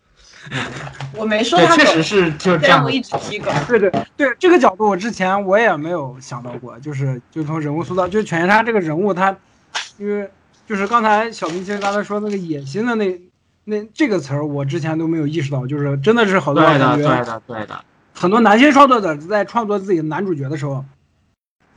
[1.17, 2.89] 我没说，他狗，确实是就是这样。
[2.89, 3.51] 一直提狗。
[3.67, 9.35] 对对对，这个角度我之前我也没有想到过，就是就从人物塑造，就是犬夜叉这个人物他
[9.97, 10.29] 因为
[10.67, 13.21] 就是刚才小明其实刚才说那个野心的那
[13.65, 20.83] 那这个词儿，我之前都没有意识到，就是真的是好多对的，对的，对的，很多男性创作者在创作自己的男主角的时候，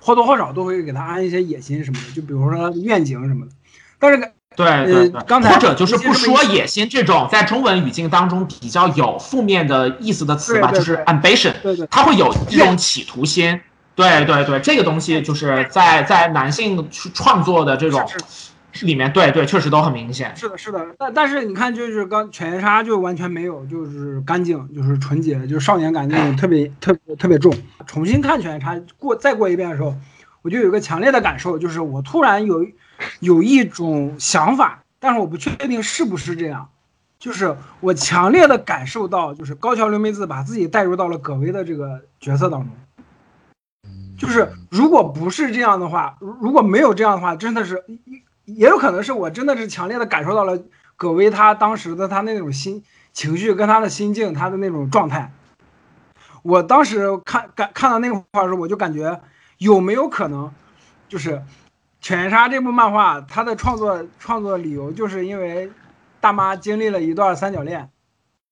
[0.00, 3.52] 或多或少都会给他安一些野心什么的，就比如说愿景什么的。
[3.98, 11.86] 但是对对对，呃刚才或者就是不说野心这种在中文语境当中比较有负面的意思的词吧，就是 ambition，对对。
[11.90, 13.60] 它会有一种企图心。
[13.94, 18.18] 对对对，这个东西就是在在男性去创作的这种是
[18.82, 20.34] 里面，对对，确实都很明显。
[20.36, 27.54] 是的，是的，但但是你看，就是刚犬夜叉就完全没有，就是干净，就是纯洁，就是少年感那种特别特别特别重。
[27.86, 29.94] 重新看犬夜叉过再过一遍的时候，
[30.42, 32.66] 我就有一个强烈的感受，就是我突然有
[33.20, 36.68] 有一种想法，但是我不确定是不是这样，
[37.18, 42.70] 就是我强烈的感受到，就是高桥留美子把自己带入到了葛薇的这个角色当中。
[44.18, 50.58] 就是如果不是这样的话，如如果没有这样的话，真的是也也有可能是我真的是强烈的感受到了
[50.96, 52.82] 葛薇她当时的她那种心
[53.12, 55.30] 情绪跟她的心境，她的那种状态。
[56.42, 59.20] 我当时看看看到那个画的时候，我就感觉
[59.58, 60.50] 有没有可能，
[61.08, 61.32] 就是
[62.00, 65.70] 《犬夜叉》这部漫画它的创作创作理由就是因为
[66.20, 67.90] 大妈经历了一段三角恋。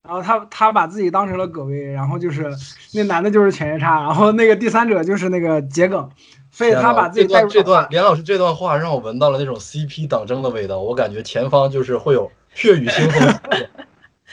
[0.07, 2.55] 然后他他把自己当成了葛薇，然后就是
[2.93, 6.11] 那男的就是犬夜叉，然后那个第三者就是那个桔梗，
[6.55, 13.35] 所以他把自己带入这段连老师这段话让我闻到了那种 CP 党争的味道，我感觉前方就是会有血雨腥风。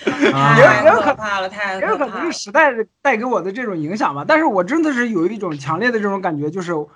[0.06, 2.32] 也有可可怕了，太也有可能是。
[2.38, 4.24] 时代带给我的这种影响吧。
[4.28, 6.88] 但是我真的是有一种强烈的这种感觉，就是不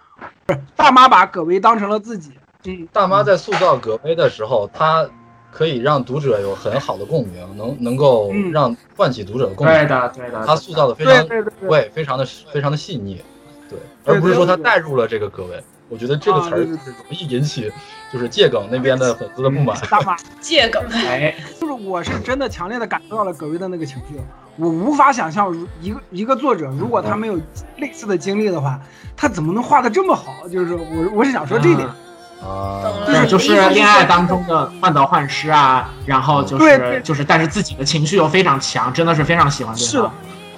[0.54, 2.32] 是大妈把葛薇当成了自己，
[2.66, 5.08] 嗯，大妈在塑造葛薇的时候，她
[5.52, 9.76] 可以让读者有很好的共鸣，能能够嗯让唤起读者的共鸣。
[9.76, 13.22] 对的，对的，她塑造的非常对，非常的非常的细腻，
[13.70, 15.64] 对，而不是说她对带入了这个葛薇。
[15.88, 16.78] 我觉得这个词儿容
[17.12, 17.72] 易引起
[18.12, 19.78] 就是桔梗那边的粉丝的不满。
[19.88, 24.20] 大妈 借梗，哎，就是我是真的强烈的感受到了葛薇的那个情绪，
[24.56, 27.40] 我无法想象如一个一个作者如果他没有
[27.78, 28.80] 类似的经历的话，
[29.16, 30.48] 他怎么能画的这么好？
[30.50, 31.88] 就是我我是想说这一点。
[31.88, 31.96] 啊
[32.42, 40.14] 啊懂了对，就是恋爱当中的患得患失啊，然后就是就是，但是自己的情绪又非常强，真的是非常喜欢对是的方。，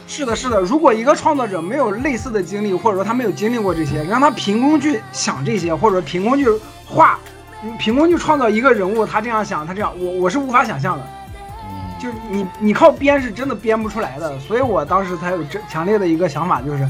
[0.07, 0.59] 是的，是的。
[0.61, 6.47] 如果一个创作者没有类似的经历，或者说他没有经历过这些，让他凭空去想这些，或者凭空去
[6.85, 7.19] 画，
[7.77, 11.03] 凭空去创造一个人物，他这样想，他这样，我我是无法想象的。
[11.65, 16.89] 嗯，就是你你靠编是真的编不出来的，所以我当时才有这强烈的一个想法，就是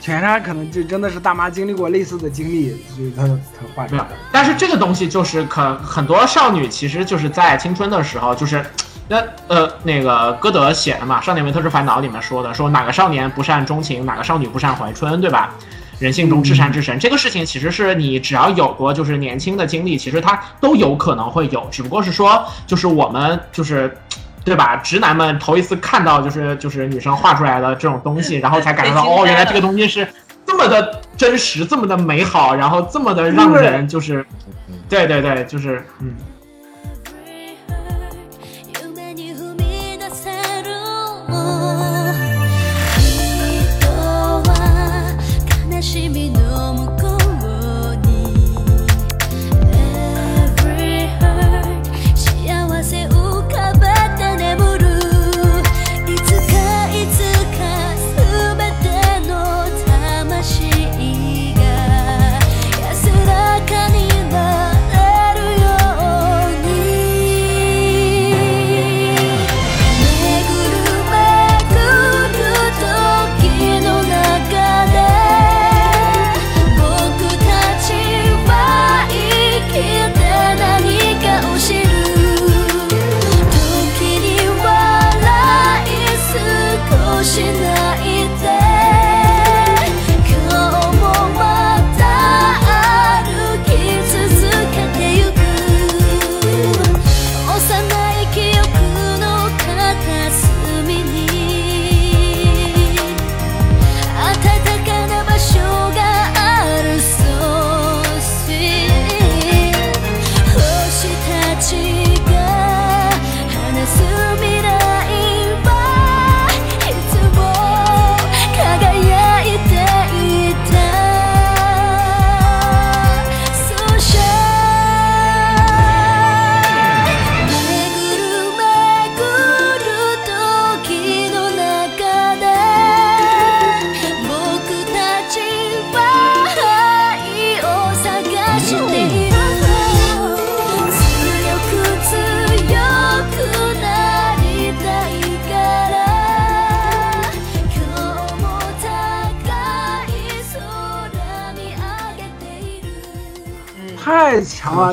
[0.00, 8.64] 犬夜叉可能就真的是大妈经历过类似的经历，所以他他画出对来的。，但是这个东西就是可很多少女其实就是在青春的时候，就是
[9.08, 15.54] 那呃那个歌德写的嘛，《少年维特之烦恼》里面说的，说哪个少年不善钟情，哪个少女不善怀春，对吧？
[15.98, 23.96] 人性中至善至神，这个事情其实是你只要有过就是年轻的经历，其实它都有可能会有，只不过是说就是我们就是。
[24.44, 24.76] 对吧？
[24.76, 30.06] 直男们头一次看到就是就是女生画出来的这种东西，然后才感觉到 哦，原来这个东西是
[30.44, 34.20] 这么的真实，这么的美好，然后这么的让人就是
[34.68, 36.14] 嗯对对对，就是嗯，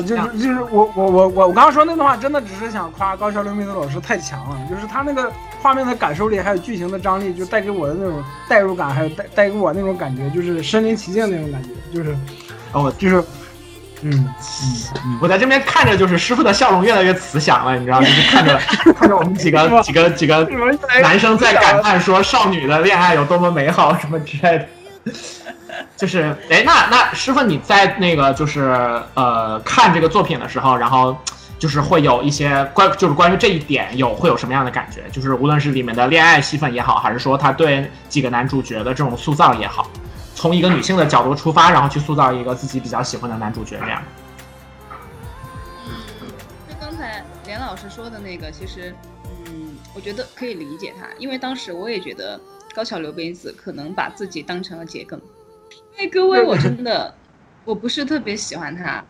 [0.00, 12.16] 太强了，就是就是我我我我我刚刚说那段话，真的只是想夸高桥留美的老师太强了，就是他那个画面的感受力，还有剧情的张力，就带给我的那种代入感，还有带带给我那种感觉，就是身临其境那种感觉，就是
[12.72, 13.20] 哦，就是，
[14.02, 14.34] 嗯嗯
[15.04, 18.58] 嗯，我在这边看着，就是师傅的笑容越来越慈祥了，你知道，就是看着
[18.98, 20.48] 看着我们几个几个几个
[21.02, 24.66] 男生在感叹说少女的恋爱有多么美好什么之类的。
[25.96, 28.60] 就是，哎，那那师傅你在那个就是
[29.14, 31.16] 呃看这个作品的时候，然后
[31.58, 35.04] 就是会有一些关就是关于这一点有会有什么样的感觉？
[35.12, 39.88] 就是无论是里面的恋爱戏份也好，还是说他对几个男主角的这种塑造也好，
[40.34, 44.02] 从一个女性的角度出发，然后去塑造一个自己比较喜欢的男主角这样。
[45.86, 45.94] 嗯
[46.68, 48.94] 就刚才连老师说的那个，其实，
[49.46, 52.40] 嗯，我觉得可以理解他，因为当时我也觉得
[52.74, 55.20] 高桥留美子可能把自己当成了桔梗，
[55.92, 57.14] 因为戈薇我 真的
[57.64, 59.04] 我不是特别喜欢他，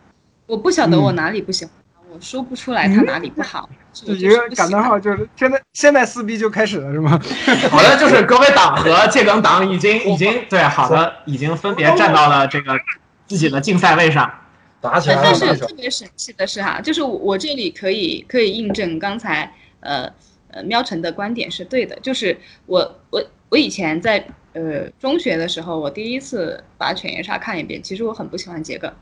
[0.46, 7.10] 我不晓得我哪里不喜欢他，我说不出来他哪里不好，就一个感叹号，就是现在现在撕逼就开始了是吗？
[7.70, 12.78] 好的，就是各位党和借梗党已经已经对好的已经分别站到了这个
[13.26, 14.38] 自己的竞赛位上。
[14.82, 20.12] 打起来了，但是特别神奇的是哈，就是我我这里可以可以印证刚才呃
[20.48, 28.92] 呃喵晨的观点是对的，就是我我我以前在呃中学的时候，我第一次把《犬夜叉》看一遍，其实我很不喜欢桔梗，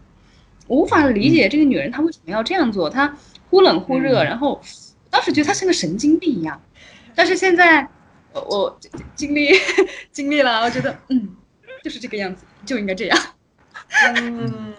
[0.66, 3.16] 我无法理解这个女人她为什么要这样做，她
[3.50, 4.60] 忽冷忽热，然后
[5.10, 6.60] 当时觉得她像个神经病一样，
[7.14, 7.88] 但是现在
[8.32, 8.80] 我我
[9.14, 9.50] 经历
[10.12, 11.36] 经历了，我觉得嗯
[11.82, 13.18] 就是这个样子，就应该这样。
[14.16, 14.74] 嗯，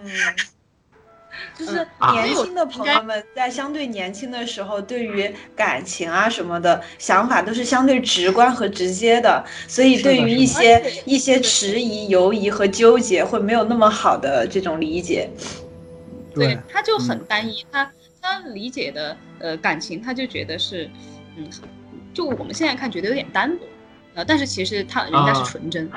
[1.57, 2.11] 就是啊。
[2.13, 15.29] 年轻的朋友们在相对年轻的时候，对于感情啊什么的想法都是相对直观和直接的，所以对于一些一些迟疑、犹疑和纠结会没有那么好的这种理解。
[16.33, 20.89] 对，他就很单一，他他理解的呃感情，他就觉得是，
[21.35, 21.45] 嗯，
[22.13, 23.65] 就我们现在看觉得有点单薄，
[24.13, 25.43] 呃，但是其实他人家是啊。
[25.43, 25.91] 纯真，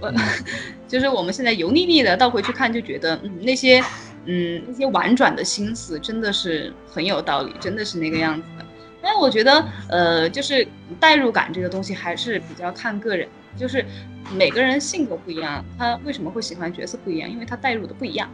[0.00, 0.14] 呃，
[0.88, 3.82] 就是我们现在油腻腻的倒回去看，就觉得嗯那些
[4.26, 8.66] 嗯那些婉转的心思真的是很有道理，真的是那个样子的。
[9.00, 10.66] 但是我觉得呃，就是
[10.98, 13.84] 代入感这个东西还是比较看个人，就是
[14.34, 18.28] 每个人性格不一样，他为什么会喜欢角色不一样，因为他代入的不一样。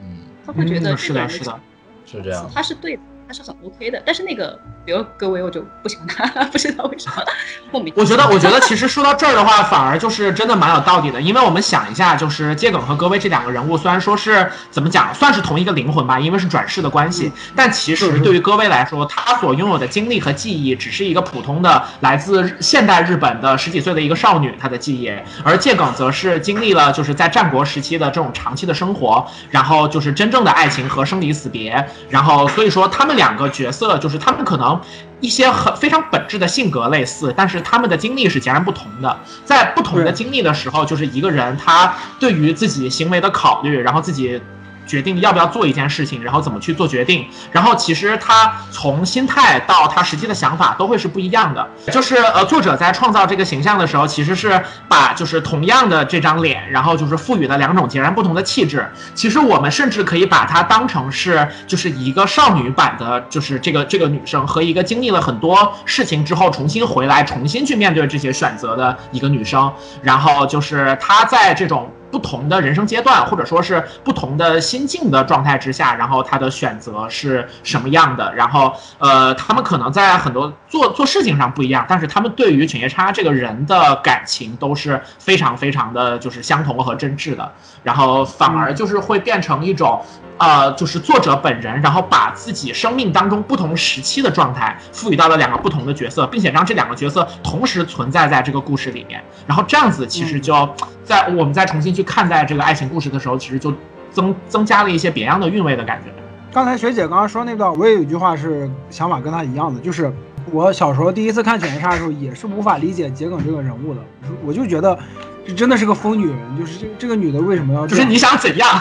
[0.00, 1.60] 嗯，他会觉得嗯是的，这个人是的。
[2.06, 2.50] 是这样。
[2.54, 4.02] 他是对的，他是很 OK 的。
[4.04, 7.22] 但是那个，比如各位，我就不喜欢他， 不知道为什么，
[7.70, 7.92] 莫名。
[7.96, 11.20] 我觉得， 我觉得其实说到这儿的话，反而就是真的蛮有道理的。
[11.20, 25.10] 因为我们想一下，就是桔梗和戈威这两个人物，虽然说是怎么讲，算是同一个灵魂吧，因为是转世的关系，但其实对于戈威来说，他所拥有的经历和记忆，只是一个普通的来自现代日本的十几岁的一个少女她的记忆，
[25.42, 34.80] 而桔梗则是经历了就是在战国时期的这种长期的生活，然后就是真正的爱情和生离死别，然后所以说他们两个角色就是他们可能
[35.20, 39.18] 一些很非常本质的性格类似，但是他们的经历是截然不同的。
[39.44, 44.40] 在不同的经历的时候，就是一个人他对于自己行为的考虑，然后自己。
[44.86, 51.68] 决定要不要做一件事情，然后怎么去做决定，然后其实他从心态到他实际的想法都会是不一样的。
[51.92, 58.86] 就是呃，作者在创造这个形象的时候，其实是把就是同样的这张脸，然后就是赋予了两种截然不同的气质。
[59.14, 69.72] 其实我们甚至可以把它当成是就是一个少女版的，就是这个这个女生和一个经历了很多事情之后重新回来，重新去面对这些选择的一个女生。
[70.02, 71.90] 然后就是她在这种。
[72.10, 78.34] 不同的人生阶段，或者说是不同的心境的状态之下，然后他的选择是什么样的？
[78.34, 87.52] 然后，呃，他们可能在很多做做事情上不一样，但是他们对于犬夜叉这个人的感情都是非常非常的就是相同和真挚的。
[87.82, 90.00] 然后反而就是会变成一种，
[90.38, 99.22] 呃，就是作者本人，然后把自己生命当中不同时期的状态赋予到了两个不同的角色，并且让这两个角色同时存在在这个故事里面。
[99.46, 100.68] 然后这样子其实就
[101.04, 103.72] 在我们再重新去看待这个爱情故事的时候，其实就
[104.10, 106.10] 增增加了一些别样的韵味的感觉。
[106.52, 110.12] 刚才学姐刚刚说那段，我也有一句话是想法跟她一样的，就是
[110.50, 114.00] 我小时候第一次看《犬夜叉》的时候，也是无法理解桔梗这个人物的，
[114.44, 114.98] 我就觉得
[115.46, 117.86] 这真的是个疯女人，就是这这个女的为什么要？
[117.86, 118.80] 就是你想怎样？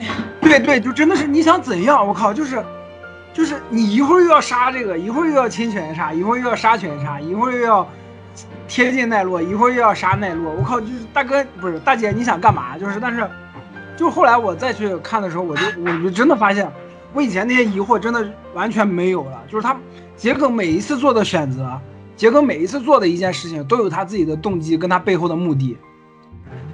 [0.40, 2.06] 对对，就真的是你想怎样？
[2.06, 2.64] 我靠，就是
[3.32, 7.86] 就是你一会儿又要杀这个，一会儿又要亲犬夜叉，一会儿又要杀犬夜叉，一会儿又要
[8.66, 10.52] 贴近奈落，一会儿又要杀奈落。
[10.52, 12.76] 我靠，就是大哥不是大姐，你想干嘛？
[12.78, 13.28] 就是但是，
[13.96, 16.70] 就后来我再去看的时候，我就我就真的发现，
[17.12, 19.42] 我以前那些疑惑真的完全没有了。
[19.48, 19.76] 就是他
[20.16, 21.80] 桔梗每一次做的选择，
[22.16, 25.76] 桔梗每一次做的一件事情，都有他自己的动机跟他背后的目的。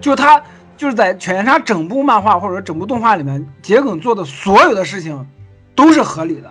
[0.01, 0.41] 就他
[0.77, 5.27] 就是在犬夜叉整部漫画或者说整部动画里面，桔梗做的所有的事情
[5.75, 6.51] 都是合理的，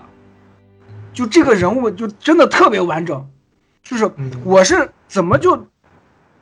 [1.14, 3.28] 就这个人物就真的特别完整，
[3.84, 4.32] 就是嗯。
[4.44, 5.68] 我是怎么就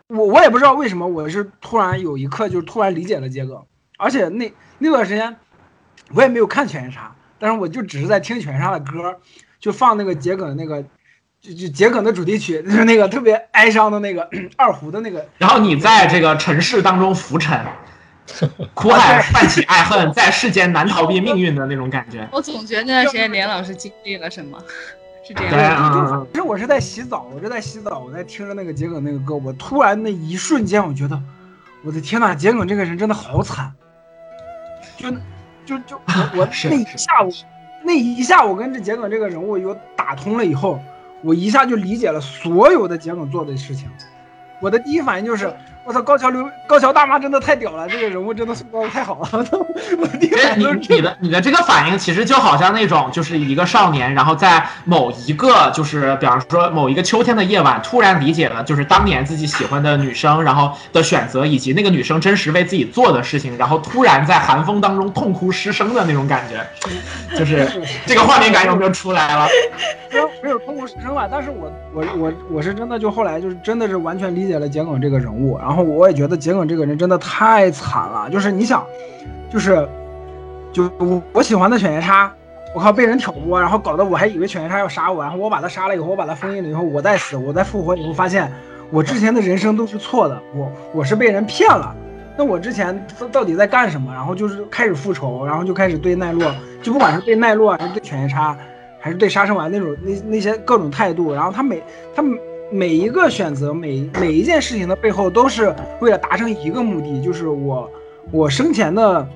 [0.08, 3.64] 我我也不知道为什么，我是突然有一刻就是突然理解了桔梗，
[3.98, 5.36] 而且那那段时间
[6.14, 9.20] 我也没有看犬夜叉，但是我就只是在听犬夜叉的歌，
[9.60, 10.84] 就放那个桔梗的那个
[11.44, 17.60] 就就桔梗的主题曲，就是那个特别哀伤的那个二胡的那个，然后你在这个尘世当中浮沉，
[18.74, 22.26] 苦海 泛起爱恨，在世间难逃避命运的那种感觉。
[22.32, 24.58] 我总觉得那段时间连老师经历了什么，
[25.28, 25.92] 是这样吗。
[25.94, 31.22] 嗯就其实我是在洗澡，我是在洗澡，我在听着那个桔梗那个歌，我突然那一瞬间，我觉得，
[31.84, 33.70] 我的天呐，桔梗这个人真的好惨，
[34.96, 35.12] 就
[35.66, 37.30] 就就我 我那一下午，
[37.84, 40.82] 那一下我跟这桔梗这个人物有打通了以后，
[41.24, 43.90] 我一下就理解了所有的桔梗做的事情。
[44.60, 45.52] 我的第一反应就是，
[45.86, 49.28] 我操，高桥流高桥大妈真的太屌了，这个人物真的塑造的太好了。
[50.00, 66.66] 我第一你反应就是这你的你的这个反应，其实就好像那种就是一个少年，然后在某一个就是比方说某一个秋天的夜晚，突然理解了就是当年自己喜欢的女生，然后的选择以及那个女生真实为自己做的事情，然后突然在寒风当中痛哭失声的那种感觉，
[67.38, 67.70] 就是
[68.08, 69.48] 这个画面感有没有出来了？
[70.14, 78.86] 没有没有痛哭失声吧，但是我我我我是真的就后来就是真的是完全理解了桔梗这个人物，然后然后我也觉得桔梗这个人真的太惨了，就是你想，
[79.52, 79.90] 就是
[80.72, 82.32] 就我我喜欢的犬夜叉，
[82.76, 88.54] 我靠被人挑拨，然后搞得我还以为犬夜叉要杀我，然后我把他杀了以后，我把他封印了以后，我再死，我再复活以后发现
[88.92, 91.96] 我之前的人生都是错的，我我是被人骗了。
[92.38, 94.14] 那我之前到底在干什么？
[94.14, 96.54] 然后就是开始复仇，然后就开始对奈落，
[96.84, 98.56] 就不管是对奈落还是对犬夜叉，
[99.00, 101.82] 还是对杀生丸那种那那些各种态度，然后他每
[102.16, 102.22] 他
[102.74, 107.88] 每一个选择，每每一件事情的背后，都是为了达成一个目的，就是我
[108.32, 109.28] 我生前的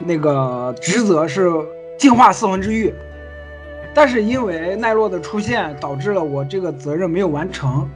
[0.00, 1.48] 那个职责是
[1.96, 2.92] 净化四魂之玉，
[3.94, 7.88] 但是因为奈落的出现，导致了我这个责任没有完成，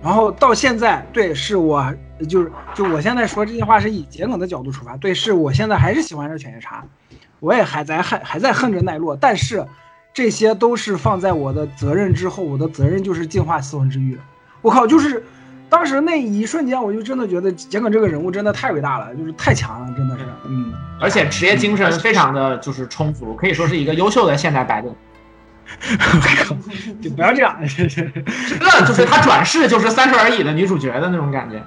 [0.00, 1.92] 然后到现在，对，是我
[2.28, 6.84] 就是就我现在说这些话是以桔梗的角度出发，对，是我现在还是喜欢着犬夜叉，
[7.40, 9.66] 我也还在恨还在恨着奈落，但是
[10.18, 14.18] 这些都是放在我的责任之后，我的责任就是净化四魂之玉。
[14.62, 15.24] 我靠，就是
[15.70, 24.92] 当时那一瞬间，我就真的觉得桔梗这个人物真的太伟大了，就是太强了，真的是，嗯，而且职业精神非常的就是充足，可以说是一个优秀的现代白领。
[25.80, 26.56] 我靠，
[27.00, 31.62] 就不要这样，这就是他转世就是三十而已的女主角的那种感觉。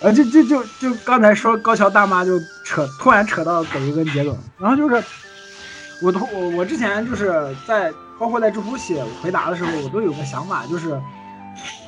[0.00, 5.02] 呃，就就就就刚才说高桥大妈就扯，突然扯到抖音跟桔梗，然后就是
[6.02, 11.00] 我都我我之前就是在包括在知乎写回答的时候，我都有个想法，就是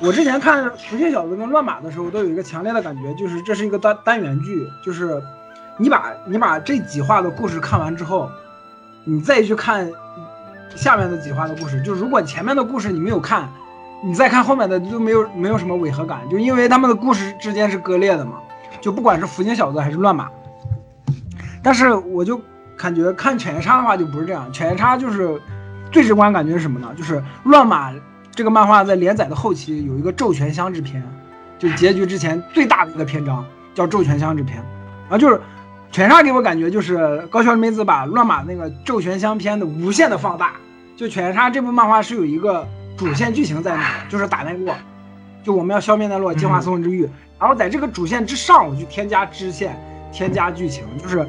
[0.01, 5.21] 我之前看《福星小子》跟《乱马》的时候，都有一个强烈的感觉，就是这是一个单单元剧，就是
[5.77, 8.29] 你把你把这几话的故事看完之后，
[9.03, 9.91] 你再去看
[10.75, 13.49] 下面的几话的故事，就如果前面的故事你没有看，
[14.03, 18.39] 你再看后面的就没有没有什么违和感，就因为他们的故事之间是割裂的嘛，
[18.79, 20.29] 就不管是福星小子还是乱马，
[21.63, 22.39] 但是我就
[22.77, 25.41] 感觉看犬夜叉的话就不是这样，犬夜叉就是
[25.91, 26.93] 最直观感觉是什么呢？
[26.97, 27.91] 就是乱马
[28.31, 31.01] 这个漫画在连载的后期有一个咒拳香之篇，
[31.57, 34.57] 就结局之前最大的一个篇章叫咒拳香之篇，
[35.03, 35.39] 然后就是
[35.91, 40.53] 犬夜叉给我感觉就是高桥留美子把乱马那个咒拳香篇的无限的放大，
[40.97, 42.67] 就犬夜叉这部漫画是有一个
[42.97, 44.75] 主线剧情在那，就是打奈落，
[45.43, 47.09] 就我们要消灭奈落，净化四魂之玉，
[47.39, 49.79] 然后在这个主线之上，我去添加支线，
[50.11, 51.25] 添加剧情，就是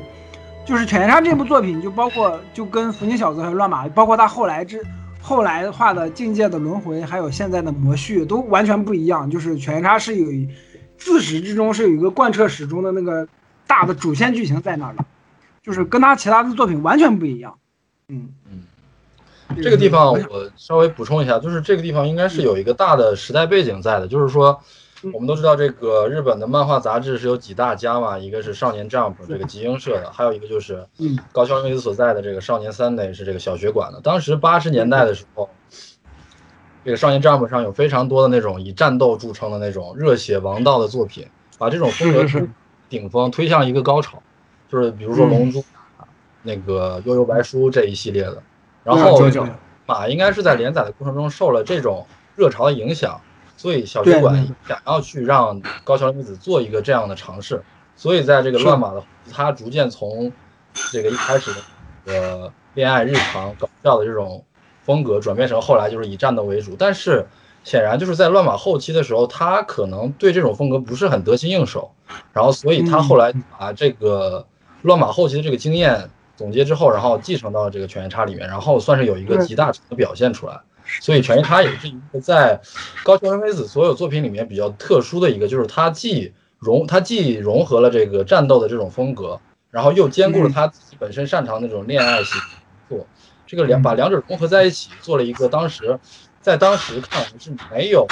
[0.66, 4.84] 就是犬夜叉这部作品，就包括就跟福星小子还有乱马，包括他后来之
[5.22, 9.30] 后来画的境界的轮回，还有现在的魔序，都完全不一样。
[9.30, 10.26] 就是犬夜叉是有
[10.98, 13.28] 自始至终是有一个贯彻始终的那个
[13.66, 15.04] 大的主线剧情在那儿的，
[15.62, 17.56] 就是跟他其他的作品完全不一样。
[18.08, 18.62] 嗯嗯，
[19.62, 24.60] 这个地方我稍微补充一下，就是这个地方应该是有一个大的时代背景在的，就是说，
[25.12, 31.18] 我们都知道这个日本的漫画杂志是有几大家嘛，一个是少年 Jump 这个集英社的，还有一个就是嗯。
[31.32, 34.00] 高桥留美子所在的这个少年 Sunday 是这个小学馆的。
[34.00, 35.48] 当时八十年代的时候，
[36.84, 41.26] 这个少年 Jump 上有非常多的那种以战斗著称的那种热血王道的作品，
[41.58, 42.50] 把这种风格是是是。
[42.88, 44.22] 顶峰推向一个高潮，
[44.68, 45.30] 就是比如说嗯。
[45.30, 45.60] 龙珠、
[45.96, 46.06] 啊
[46.42, 48.40] 那个悠悠白书这一系列的。
[48.84, 49.20] 然后
[49.84, 53.20] 马应该是在连载的过程中受了这种热潮的影响，
[53.66, 57.60] 所以小对学馆想要去让高桥留美子做一个这样的尝试，
[57.96, 59.02] 所以在这个乱马的
[59.32, 60.30] 他逐渐从
[60.92, 61.60] 这个一开始的
[62.04, 64.44] 呃恋爱日常搞笑的这种
[64.84, 66.76] 风格，转变成后来就是以战斗为主。
[66.78, 67.26] 但是
[67.64, 71.90] 显然就是在乱马后期的时候，他可能对这种风格不是很得心应手，
[72.32, 74.46] 然后所以他后来把这个
[74.82, 80.60] 乱马后期的这个经验总结之后，然后继承到这个犬夜叉里面，然后算是有一个集大成的表现出来。
[81.00, 82.60] 所以全是他也是一个在
[83.04, 92.40] 高桥仁美子所有作品里面比较特殊的一个，就是他既融他既融合了这个战斗的这种风格，然后又兼顾了他自己本身擅长的那种恋爱型
[92.88, 93.06] 作，
[93.46, 95.98] 这个两把两者融合在一起，做了一个当时
[96.40, 98.06] 在当时看来是没有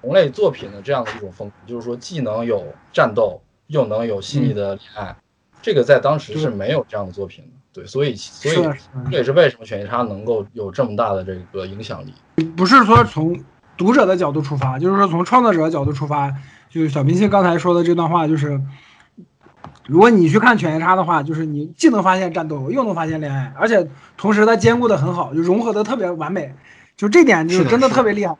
[0.00, 5.16] 同类作品的这样的一种风格，就是说既能有战斗，又能有细腻的恋爱，
[5.62, 7.63] 这个在当时是没有这样的作品的。
[7.74, 8.56] 对，所以所以
[9.10, 12.14] 这也是为什么犬夜叉能够有这么大的这个影响力。
[12.56, 13.38] 不是说从
[13.76, 16.32] 读者的角度出发，就是说从创作者的角度出发。
[16.70, 18.60] 就是小明星刚才说的这段话，就是
[19.86, 26.52] 如果你去看《犬夜叉》的话，就是你既能发现战斗，又能发现恋爱，而且同时它兼顾的很好，就融合的特别完美。
[26.96, 28.36] 就这点就是真的特别厉害，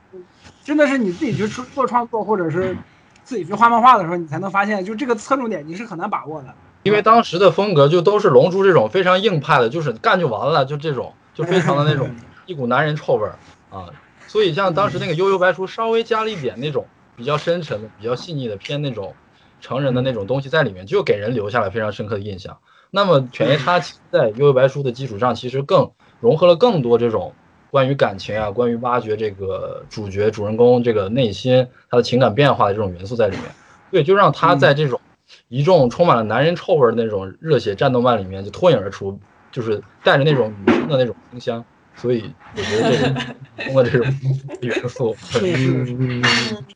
[0.65, 2.77] 真的是你自己去做做创作，或者是
[3.23, 6.53] 自己去画漫画的时候，你才能发现，就这个侧重点你是很难把握的。
[6.85, 12.15] 因为当时的风格就都是龙珠这种非常硬派的，就是干就完了，就这种就非常的那种
[12.47, 13.37] 一股男人臭味儿
[13.71, 13.89] 啊。
[14.29, 19.15] 所以像当时那个悠悠白书稍微加了一点那种比较深沉的、比较细腻的偏那种
[19.61, 22.59] 成人的那种东西在里面，就给人留下了非常深刻的印象。
[22.91, 23.81] 那么犬夜叉
[24.11, 27.33] 在悠悠白书的基础上，其实更融合了更多这种
[27.71, 33.47] 关于感情啊、关于挖掘这个主角主人公这个内心他的情感变化的这种元素在里面。
[33.91, 35.01] 对，就让他在这种
[35.49, 39.19] 一众充满了男人臭味儿的那种热血战斗漫里面就脱颖而出，
[39.53, 41.65] 就是带着那种女生的那种清香。
[41.97, 43.21] 所以我觉得这个
[43.57, 44.05] 通过这种
[44.63, 45.15] 元素，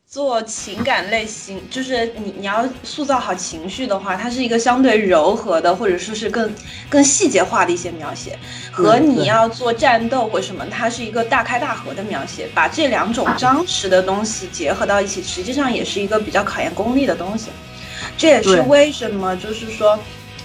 [0.05, 6.49] 做情感类型，就是你你要塑造好情绪的话，它是一个相对柔和的，或者说是更
[6.89, 8.39] 更细节化的一些描写，
[8.71, 17.49] 和你要做战斗或什么，它是一个大开大合的描写，把这两种张弛的东西结合到一起，实际上也是一个比较考验功力的东西。
[18.19, 19.97] 这也是为什么就是说。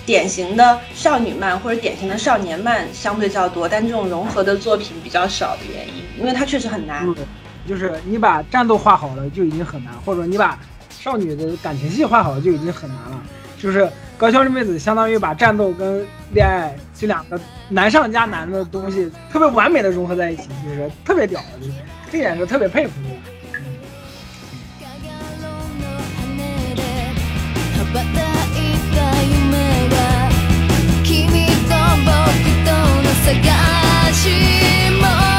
[0.07, 7.07] 典型的少女漫或者典型的少年漫相对较多，但这种融合的作品比较少的原因，因为它确实很难。
[7.07, 7.17] 嗯，
[7.67, 10.61] 就是你把战斗画好了就已经很难，或者你把
[10.91, 13.23] 少女的感情戏画好了就已经很难了。
[13.59, 21.79] 就是高桥仁妹子相当于把战斗跟恋爱这两个难上加难的东西特别完美的融合在一起，就是特别屌的，就是
[22.13, 23.09] 这点是特别佩服的。
[31.99, 32.09] 僕
[32.65, 32.71] と
[33.03, 35.34] の探しも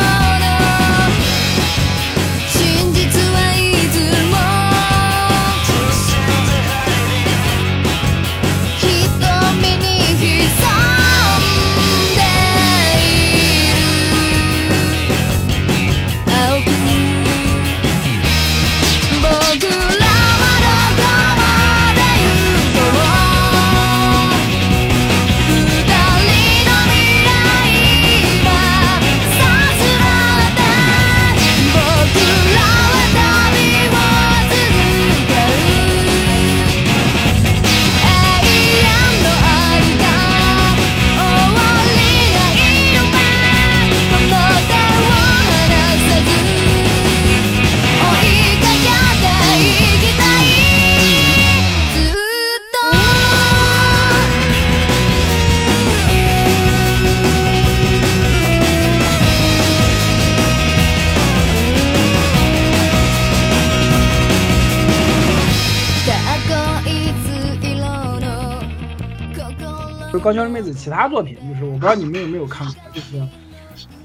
[70.25, 73.23] 高桥仁妹子其他作品，就是我不知道你们有没有看过，就是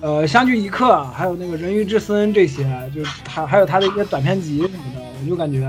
[0.03, 2.63] 呃《相聚一刻》，还有那个《人鱼之森》这些，
[2.95, 5.67] 就是还还有他的一些短片集什么的，我就感觉，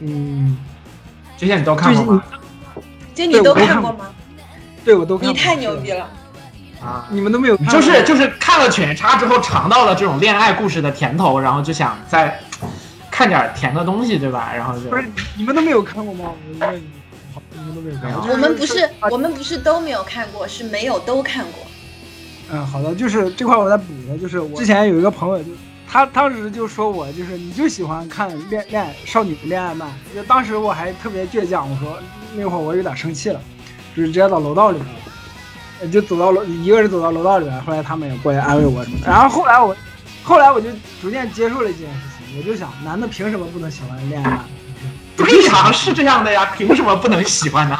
[0.00, 0.58] 嗯，
[1.38, 2.22] 这些你都看过吗？
[3.14, 4.10] 这你都对我都看看过吗？
[4.84, 5.32] 对我都看过。
[5.32, 6.06] 你太牛逼了！
[6.82, 12.38] 啊，你们都没有看过，就是就是看了《犬夜叉》之后，尝到了这种恋爱故事的甜头，然后就想再
[13.10, 14.52] 看点甜的东西，对吧？
[14.54, 15.04] 然后就不是
[15.34, 16.32] 你们都没有看过吗？
[16.60, 16.66] 我
[17.66, 18.32] 问你，好，你们都没有看过。
[18.32, 21.66] 我们不是啊我们不是都没有看过，是没有都看过。
[22.50, 25.50] 嗯，好的，就是这块我再补一个，就是我之前有一个朋友就。
[25.88, 31.96] 他当时就说我就是你就喜欢看恋恋爱少女恋爱漫，就当时我还特别倔强，我说
[32.34, 33.40] 那会儿我有点生气了，
[33.94, 35.00] 就是直接到楼道里面了，
[35.82, 39.76] 呃就走到楼一个人走到楼道里面，后来他们也过来安慰我什么的，然后后来我
[40.24, 44.40] 后来我就逐渐接受了这件事情，我就想男的凭什么不能喜欢恋爱
[45.18, 45.28] 漫？
[45.28, 47.78] 对呀，是这样的呀， 凭什么不能喜欢呢？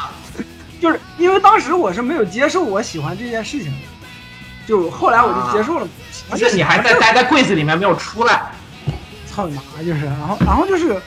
[0.80, 3.78] 就是因为当时我是没有接受我喜欢这件事情的，
[4.66, 5.88] 就后来我就接受了。
[6.28, 8.50] 不是你还在待在柜子里面没有出来？
[9.26, 9.62] 操你妈！
[9.84, 11.00] 就是，然后然后就是，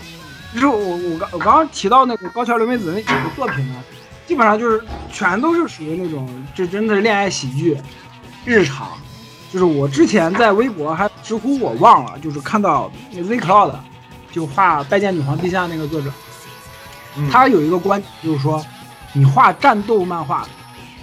[0.53, 3.75] 就是我我刚我刚刚提到那个高桥留美子那几部作品呢，
[4.27, 7.77] 基本上就是全都是属于那种这真的是恋爱喜剧，
[8.45, 8.89] 日常。
[9.51, 13.73] 就是我之前在微博还知乎我忘了，就是看到 Z Cloud
[14.31, 16.11] 就画《拜见女皇陛下》那个作者，
[17.17, 18.63] 嗯他有一个观点，就是说
[19.13, 20.47] 你画战斗漫画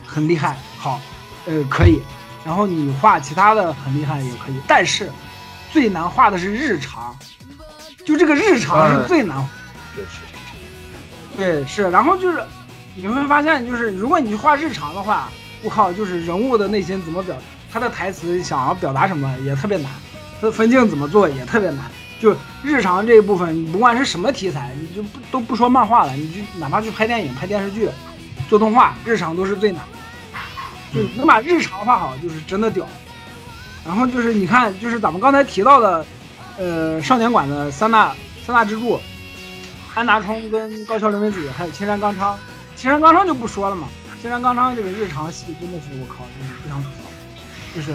[0.06, 1.00] 很厉害，好，
[1.46, 2.00] 呃，可以。
[2.44, 5.10] 然后你画其他的很厉害也可以，但是
[5.72, 7.16] 最难画的是日常，
[8.04, 9.36] 就这个日常是最难
[11.36, 11.90] 对，是。
[11.90, 12.40] 然后就是
[12.94, 15.28] 你会发现，就是如果你去画日常的话，
[15.64, 17.36] 我靠，就是人物的内心怎么表，
[17.72, 19.90] 他的台词想要表达什么也特别难，
[20.40, 21.80] 他的分镜怎么做也特别难。
[22.20, 27.88] 就日常这一部分，你不管是什么题材，你就不都不说漫画了，你就哪怕去拍电影、拍电视剧、
[28.48, 29.98] 做动画，日常都是最难的。
[30.94, 32.86] 就能把日常画好，就是真的屌。
[33.84, 36.06] 然后就是你看，就是咱们刚才提到的，
[36.56, 38.14] 呃，少年馆的三大
[38.46, 38.98] 三大支柱，
[39.94, 42.38] 安达充跟高桥留美子，还有青山刚昌。
[42.76, 43.88] 青山刚昌就不说了嘛，
[44.20, 47.08] 青山刚昌这个日常戏真的是我靠，真是非常吐槽。
[47.74, 47.94] 就是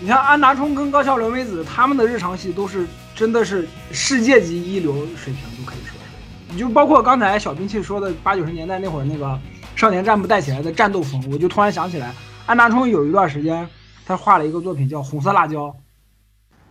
[0.00, 6.52] 你像安达充跟高桥留美子，他们的日常戏都是真的是世界级一流水平，都可以说是。
[6.52, 9.38] 你就包括刚才小兵器说的八九十年代那会儿那个
[9.76, 12.12] 少年战部带起来的战斗风，我就突然想起来，
[12.46, 13.68] 安达充有一段时间
[14.04, 15.66] 他画了一个作品叫《红色辣椒》，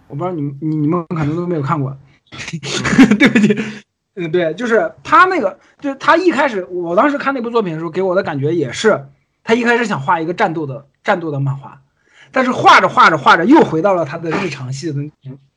[0.07, 1.97] 我不知道你们你你们可能都没有看过，
[3.17, 3.57] 对不起。
[4.15, 9.07] 嗯，对，就是他那个，就是他一开始，我当时看那部作品的时候，给我的感觉也是，
[9.43, 11.81] 他一开始想画一个战斗的战斗的漫画，
[12.31, 15.01] 但是画着画着画着又回到了他的日常系的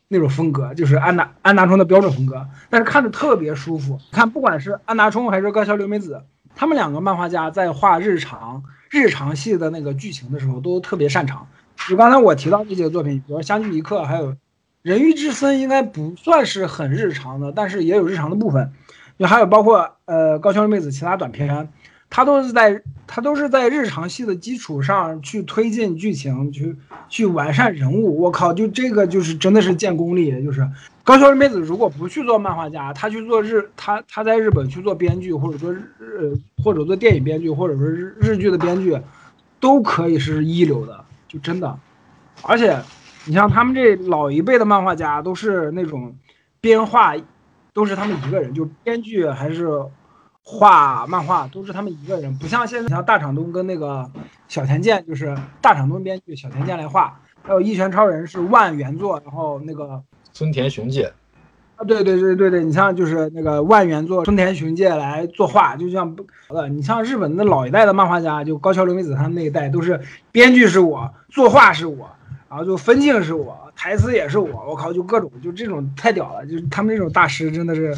[0.08, 3.98] 那种风格，就是安达安达充的标准风格，但是看着特别舒服。
[4.12, 6.22] 看，不管是安达充还是高桥留美子，
[6.54, 11.46] 他们两个漫画家在画日常日常系的那个剧情的时候，都特别擅长。
[11.88, 14.32] 就刚才我提到这几个作品，比如《相聚一刻》，还有
[14.82, 18.72] 《人鱼之森》，应该不算是很日常的，但是也有日常的部分。
[19.18, 21.68] 就还有包括呃高桥留美子其他短片，
[22.08, 26.76] 它都是在它都是在日常戏的基础上去推进剧情，去
[27.08, 28.20] 去完善人物。
[28.20, 30.68] 我靠，就这个就是真的是见功力，就是
[31.04, 36.32] 高桥留美子如果不去做漫画家，他去做日他他在日本去做编剧，或者说日呃
[36.64, 38.98] 或者做电影编剧，或者说日日剧的编剧，
[39.60, 41.78] 都可以是一流的，就真的。
[42.42, 42.76] 而且
[43.24, 46.14] 你像他们这老一辈的漫画家，都是那种
[46.60, 47.14] 编画，
[47.72, 49.68] 都是他们一个人，就编剧还是
[50.48, 54.08] 画漫画，都是他们一个人，不像现在像大场东跟那个
[54.46, 60.00] 小田健，就是大场东编剧，小田健来画，还有一拳超人是万原作，然后那个
[60.32, 61.12] 村田雄介，
[61.74, 72.08] 啊，对对对对对，你像就是那个万原作村田雄介来作画，就像不呃，你像日本的老一代的漫画家，就高桥留美子他们那一代，都是编剧是我，作画是我，
[72.48, 77.92] 然后就分镜是我，台词也是我，我靠，就各种就这种太屌了，就是他们这种大师真的是，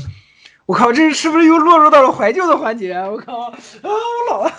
[0.68, 2.92] 我靠，这是不是又落入到了怀旧的环节？
[2.92, 3.90] 我靠，啊，我
[4.30, 4.52] 老了。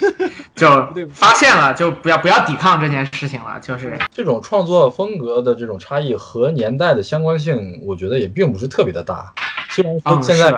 [0.56, 9.30] 就对发现了，就不要不要抵抗这件事情了，就是这种创作风格的这种差异和年代的相关性，我觉得也并不是特别的大。
[9.68, 10.50] 虽然说嗯现在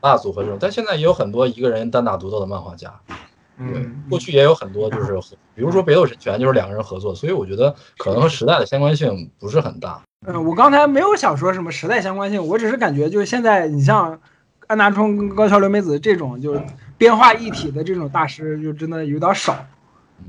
[0.00, 2.92] 大组合这种，但现在也有很多一个人单打独斗的漫画家。
[3.06, 3.14] 对
[3.58, 10.02] 嗯，过去也有很多就是，比如说《北斗神拳》就是两个人合作，所以我觉得可能和时代的相关性不是很大。
[10.26, 14.20] 嗯，我刚才没有想说什么时代相关性，我只是感觉就是现在你像
[14.68, 16.60] 安达充跟高桥留美子这种就是
[16.96, 19.56] 编画一体的这种大师，就真的有点少，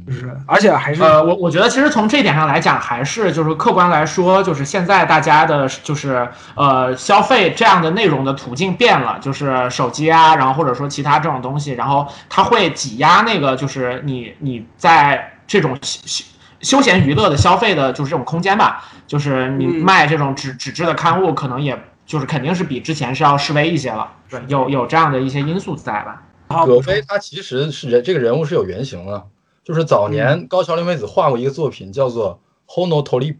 [0.08, 6.26] 就是而且还是呃，我我觉得其实从这一点上来讲，还是就是客观来说，就是现在大家的就是
[6.56, 16.26] 呃消费这样的内容的途径变了，就是手机啊，然后或者说其他这种东西，然后它会挤压那个就是你你在这种休休
[16.62, 19.84] 休闲娱乐的消费的就是这种空间吧，就是你嗯。
[19.84, 21.78] 卖这种纸纸质的刊物，可能也
[22.10, 26.24] 就是肯定是比之前是要示威一些了，对，有有这样的一些因素在吧。
[26.48, 29.28] 好葛飞他其实是人这个人物是有原型的，
[29.64, 32.42] 就是早年高桥留美子画过一个作品叫做
[32.74, 33.38] 《Hono Tolipa》，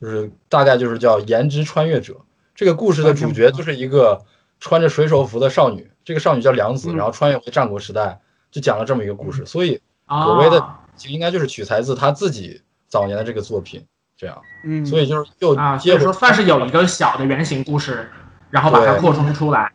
[0.00, 2.14] 就是大概就是叫颜值穿越者。
[2.54, 4.24] 这个故事的主角就是一个
[4.60, 8.20] 穿着水手服的少女，这个少女叫良子，嗯然后穿越回战国时代，
[8.52, 9.44] 就讲了这么一个故事。
[9.44, 10.64] 所以啊，葛威的
[11.08, 13.84] 应该就是取材自他自己早年的这个作品，
[14.18, 18.10] 这样，嗯，所以就是又啊，所接回以说算是有一个小的原型故事，
[18.50, 19.70] 然后把它扩充出来。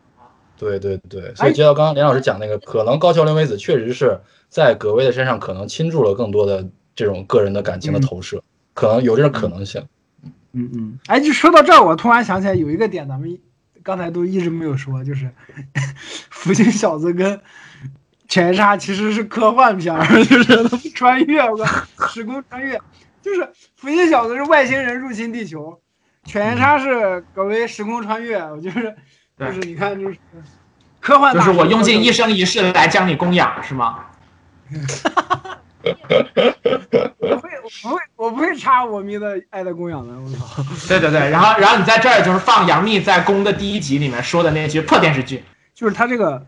[0.58, 4.20] 对对对，所以接到刚刚林老师讲那个，可能高桥留美子确实是
[4.50, 6.64] 在葛薇的身上可能倾注了更多的
[6.94, 8.42] 这种个人的感情的投射，
[8.74, 9.82] 可能有这种可能性。
[10.52, 13.36] 嗯嗯，哎，就说到这儿，我突然想起来有一个点，咱们
[13.82, 15.28] 刚才都一直没有说，就是
[16.30, 17.40] 福星小子跟
[18.28, 21.66] 犬夜叉其实是科幻片儿， 就是穿越，我，
[22.08, 22.80] 时空穿越，
[23.24, 25.80] 就是福星小子是外星人入侵地球，
[26.24, 28.94] 犬夜叉是葛威时空穿越，我就是
[29.38, 30.18] 就是你看就是
[31.00, 34.04] 科幻就是我用尽一生一世来将你供养，是吗？
[37.18, 40.62] 我不会我不会我不会插我咪的爱的供养的，我操！
[40.86, 45.42] 对对对，然后然后你在这儿就是放杨幂在《宫》的第一集里面说的那句破电视剧，
[45.74, 46.46] 就是它这个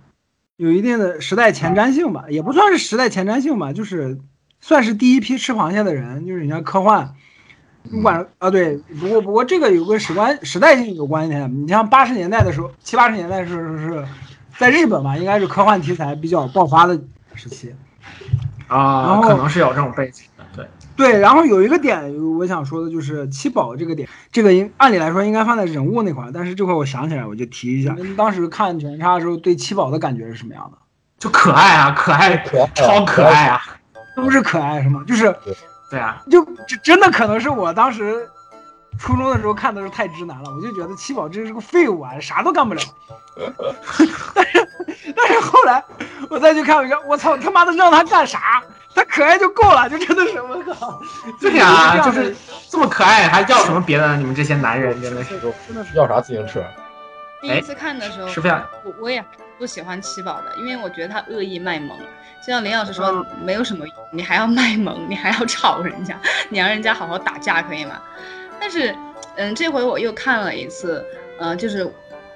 [0.56, 4.18] 有一定的时代前瞻性吧，也不算是时代前瞻性吧，就是
[4.66, 7.14] 算是第一批吃螃蟹的人，就是你像科幻，
[7.88, 14.04] 不管啊对，不过不过这个有个时关时代性有关系，你像八十年代的时候，七八十年代是是
[14.58, 17.00] 在日本吧，应该是科幻题材比较爆发的
[17.36, 17.72] 时期。
[18.66, 20.66] 然啊，后可能是有这种背景的，对。
[20.96, 30.78] 对，然后有一个点我想说的就是七宝这个点，这个应按理来说应该放在人物那块儿，但是这块我想起来我就提一下，你们当时看犬夜叉的时候对七宝的感觉是什么样的？
[31.20, 33.62] 就可爱啊，可爱，可爱啊超可爱啊！
[34.16, 35.04] 都是可爱是吗？
[35.06, 35.32] 就是
[35.88, 38.28] 对啊，就这真的可能是我当时
[38.98, 42.80] 初中的时候看的时候太直男了，我就觉得七宝真是个废物啊，啥都干不了。
[44.34, 45.84] 但 是但是后来
[46.30, 48.62] 我再去看，我说我操他妈的让他干啥？
[48.94, 50.98] 他可爱就够了，就真的是我靠。
[51.38, 52.36] 对呀、就这样的是
[52.70, 54.16] 这么可爱，还要什么别的呢？
[54.16, 56.64] 你们这些男人真的是真的是要啥自行车？
[57.42, 59.22] 第一次看的时候，是非常我我也
[59.59, 61.98] 不喜欢七宝的，因为我觉得他恶意卖萌。
[62.40, 66.16] 就像林老师说，嗯没有什么用，你还要卖萌，你还要吵人家，
[66.48, 68.00] 你让人家好好打架可以吗？
[68.61, 68.94] 但是，
[69.36, 71.04] 嗯，这回我又看了一次，
[71.38, 71.90] 呃，就是，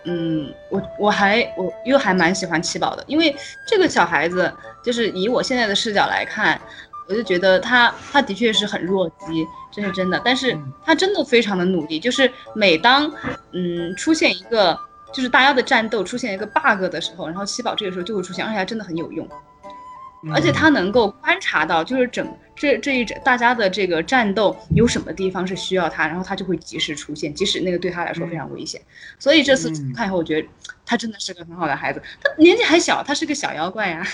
[0.05, 3.35] 嗯，我我还我又还蛮喜欢七宝的，因为
[3.67, 4.53] 这个小孩子，
[4.83, 6.61] 就是以我现在的视角来看，
[7.09, 13.13] 我就觉得他他的确是很弱鸡，这是真的，但是嗯他真的非常的努力，就是每当
[13.53, 14.77] 嗯出现一个
[15.13, 19.29] 就是大家的战斗出现一个 bug 的时候，然后七宝这个时候就会出现，而且他真的很有用，
[20.23, 28.81] 嗯而且他能够观察到就是整这这一整大家的这个战斗有什么地方是需要他，然后他就会及时出现，即使那个对他来说非常危险。
[29.19, 29.93] 所以这次嗯。
[29.95, 30.47] 看以后，我觉得
[30.85, 34.07] 他真的是个很好的孩子，他年纪还小，他是个小妖怪呀、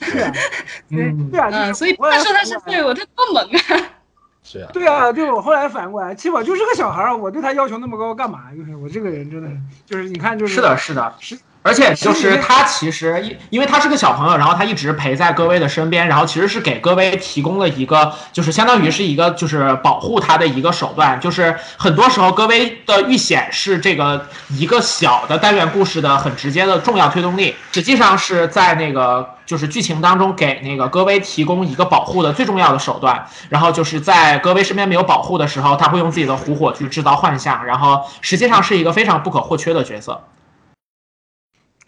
[0.90, 1.30] 嗯。
[1.30, 4.01] 对啊，嗯，所以不我后来能说他是废物，他多萌啊！
[4.44, 8.52] 是啊，对啊，对我后来反过来，其实我就是个小孩儿，我对他要求那么高干嘛？
[8.56, 9.48] 就是我这个人真的，
[9.86, 40.20] 就是你看，就是是的，是的是，而且就是他其实因因为他是个小朋友，然后他一直陪在戈薇的身边，然后其实是给戈薇提供了一个就是相当于是一个就是保护他的一个手段，就是很多时候戈薇的遇险是这个一个小的单元故事的很直接的重要推动力，实际上是在那个就是剧情当中给那个戈薇提供一个保护的最重要的手段，然后就是在戈薇身边没有保护的时候，他会用自己的狐火去制造幻象，然后实际上是一个非常不可或缺的角色。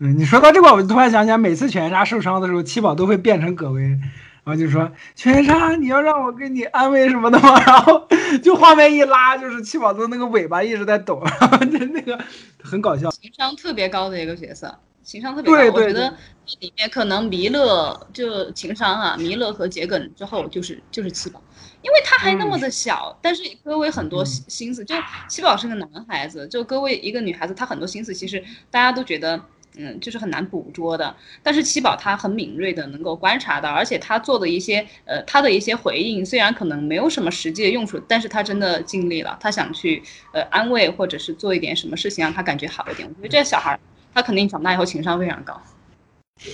[0.00, 8.04] 嗯，你说到这块，我就突然想起来，每次犬夜叉受伤的时候，七宝都会变成葛薇，然后就说：“犬夜叉，你要让我给你安慰什么的吗？” 然后
[8.42, 12.18] 就画面一拉，就是七宝的那个尾巴一直在抖，然后就那个
[12.60, 13.08] 很搞笑。
[13.12, 15.56] 情商特别高的一个角色，情商特别高。
[15.56, 16.12] 对对我觉得
[16.58, 21.40] 里面可能弥勒就情商啊，弥勒和桔梗之后就是就是七宝，
[21.82, 24.92] 因为他还那么的小，但是戈威很多心心思，就
[25.28, 28.42] 七宝是个男孩子，就戈威一个女孩子，她很多心思其实
[28.72, 29.40] 大家都觉得。
[29.76, 40.02] 嗯，就是很难捕捉的，但是七宝他很敏锐的能够观察到，而且他做的一些呃，他的一些回应虽然可能没有什么实际的用处，但是他真的尽力了，他想去
[40.32, 43.08] 呃安慰或者是做一点什么事情让他感觉好一点。
[43.08, 43.80] 我觉得这个小孩儿
[44.14, 45.60] 他肯定长大以后情商非常高。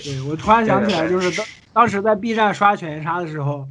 [0.03, 3.67] 对我突然想起来，就是当当时在 B 站刷犬夜叉的时候，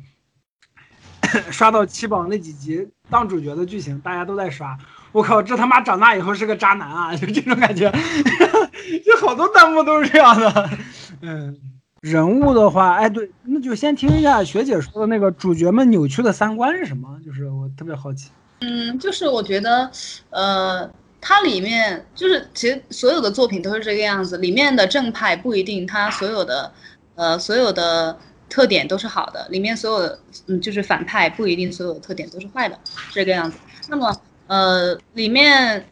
[1.50, 4.78] 刷到七宝那几集当主角的剧情，大家都在刷。
[5.12, 7.14] 我靠，这他妈长大以后是个渣男啊！
[7.16, 7.90] 就这种感觉，
[9.04, 10.70] 就好多弹幕都是这样的。
[11.22, 11.56] 嗯，
[12.00, 17.18] 人物的话，哎，对，那就先听一下学姐说的那个主角们扭曲的三观是什么？
[17.24, 18.30] 就是我特别好奇。
[18.60, 19.90] 嗯，就是我觉得，
[20.30, 20.88] 呃，
[21.20, 26.72] 它里面就是其实所有的作品都是这个样子，里面的正派不一定它所有的，
[27.14, 28.16] 呃，所有的
[28.48, 32.78] 特点都是好的，里面所有的嗯就是反派不一定所有的特点都是坏的，
[33.12, 33.58] 这个样子。
[33.88, 34.14] 那么
[34.50, 35.86] 呃，里面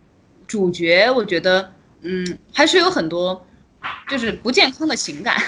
[0.48, 3.46] 主角我觉得嗯还是有很多
[4.08, 5.40] 就是不健康的情感，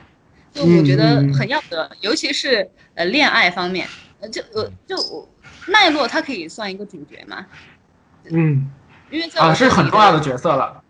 [0.52, 3.88] 就我觉得很要不得，尤其是呃恋爱方面，
[4.20, 5.26] 呃就呃就我
[5.68, 7.46] 奈落他可以算一个主角嘛，
[8.24, 8.70] 嗯，
[9.06, 10.82] 啊，因为在我这里是很重要的角色了。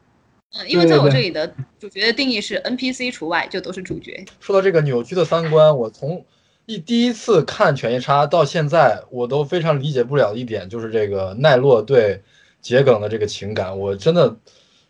[0.54, 4.24] 嗯，因为在我这里的主角的定义是 NPC 除外，就都是主角。
[4.40, 6.24] 说到这个扭曲的三观，我从
[6.68, 12.22] 一第一次看《犬夜叉》到现在，我都非常理解不了一点，就是这个奈落对
[12.60, 14.36] 桔梗的这个情感，我真的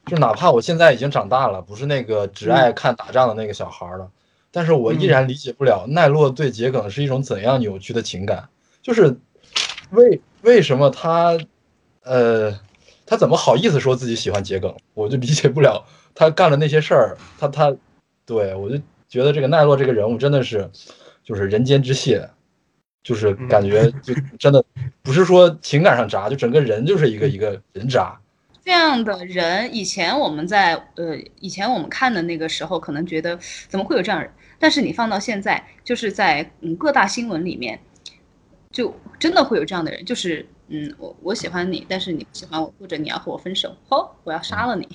[0.07, 4.11] 就哪怕我现在已经长大了，不是那个只爱看打仗的那个小孩了，
[4.51, 8.49] 但是我依然理解不了奈落对桔梗是一种怎样扭曲的情感，
[8.83, 9.17] 就是
[9.91, 11.39] 为为什么他，
[12.03, 12.59] 呃。
[13.11, 14.77] 他怎么好意思说自己喜欢桔梗？
[14.93, 15.83] 我就理解不了
[16.15, 17.75] 他干了那些事儿，他他，
[18.27, 20.71] 对我就觉得这个奈落这个人物真的是，
[21.29, 22.27] 就是人间之蟹，
[23.03, 24.65] 就是感觉就真的
[25.05, 28.19] 不是说情感上渣，就整个人就是一个一个人渣。
[28.65, 34.31] 这样的人，以前我们在呃，以前我们看的那个时候，可能觉得怎么会有这样人？
[34.59, 37.79] 但是你放到现在，就是在嗯各大新闻里面，
[38.71, 44.89] 就真的会有这样的人，就是嗯，我我喜欢你，但是你不喜欢我，或者你要和我分手，哦，我要杀了你。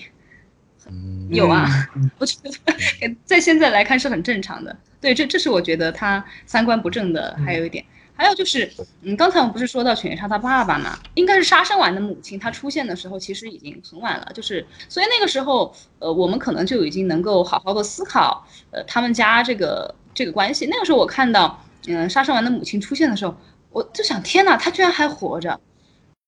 [0.89, 2.49] 嗯， 有啊，嗯我觉得
[3.23, 4.75] 在现在来看是很正常的。
[5.03, 7.83] 对，这这是我觉得他三观不正的还有一点。
[8.15, 20.67] 还有就是，嗯，刚才我们不是说到犬夜叉他爸爸嘛，应该是杀生丸的母亲，她出现的时候其实已经很晚了，就是所以那个时候，呃，我们可能就已经能够好好的思考，呃，他们家这个这个关系。
[20.67, 23.35] 那个时候我看到，嗯，杀生丸的母亲出现的时候，
[23.71, 25.59] 我就想，天呐，她居然还活着，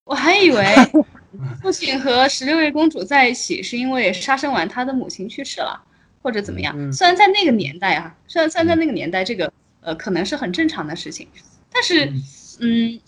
[0.05, 0.65] 我还以为
[1.61, 5.79] 父亲和十六位公主在一起是因为杀生丸他的母亲去世了，
[6.25, 6.73] 或者怎么样。
[6.75, 11.27] 嗯虽然在那个年代啊，虽然虽然在那个年代，这个呃可能是很正常的事情，
[11.71, 12.11] 但是
[12.59, 12.99] 嗯，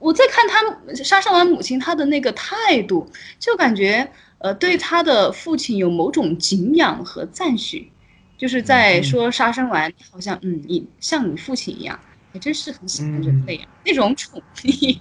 [0.00, 0.58] 我在看他
[1.04, 3.08] 杀生丸母亲她的那个态度，
[3.38, 7.92] 就感觉呃对他的父亲有某种敬仰和赞许，
[8.36, 11.96] 就是在嗯说杀生丸好像嗯你像你父亲一样，
[12.32, 14.98] 还真是很喜欢人类啊、那种宠溺。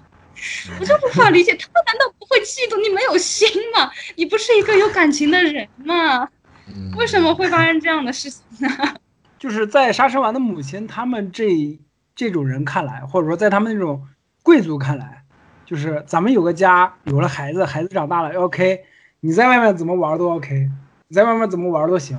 [0.80, 3.90] 我就无法理解，他难道不会嫉妒你没有心吗？
[4.16, 6.30] 你不是一个有感情的人吗？
[6.68, 8.70] 嗯为什么会发生这样的事情呢？
[9.40, 11.80] 就是在杀生丸的母亲他们这
[12.16, 14.08] 这种人看来，或者说在他们那种
[14.42, 15.24] 贵族看来，
[15.66, 18.86] 就是咱们有个家，有了孩子，孩子长大了，OK，
[19.20, 20.70] 你在外面怎么玩都 OK，
[21.10, 22.18] 你在外面怎么玩都行，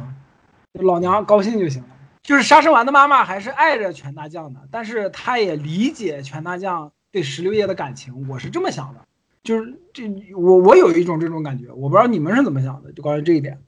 [0.73, 1.89] 老娘高兴就行了。
[2.23, 9.01] 就是杀生丸的妈妈还是爱着全大将的，但是她也理解全大将对石榴叶的感情，我是这么想的。
[9.43, 13.59] 就是这我我有一种这种感觉，我不知道你们是怎么想的，就关于这一点。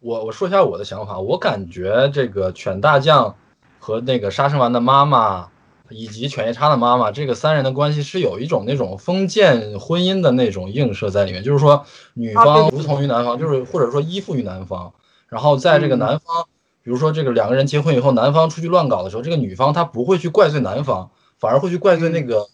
[0.00, 3.34] 我我说一下我的想法，我感觉这个犬大将
[3.78, 5.48] 和那个杀生丸的妈妈，
[5.90, 14.92] 以及犬夜叉的妈妈，这个三人的关系是有一种那种封建婚姻的那种映射在里面，就是说女啊方服从于男方，就是或者说依附于男方，
[15.28, 15.98] 然后在这个嗯。
[15.98, 16.46] 男方，
[16.82, 22.46] 比如说这个两个人结婚以后，男方出去乱搞的时候，这个女方她不会去怪罪男方，反而会去怪罪那个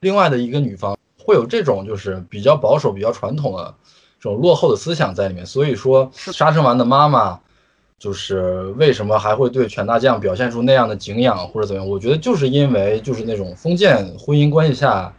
[0.00, 3.74] 另外的一个女方，会有这种就是比较保守、比较传统的
[4.20, 5.44] 这种落后的思想在里面。
[5.46, 7.38] 所以说，杀生丸的妈妈
[7.98, 11.88] 就是为什么还会对犬大将表现出那样的敬仰或者怎么样？
[11.88, 15.12] 我觉得就是因为就是那种封建婚姻关系下，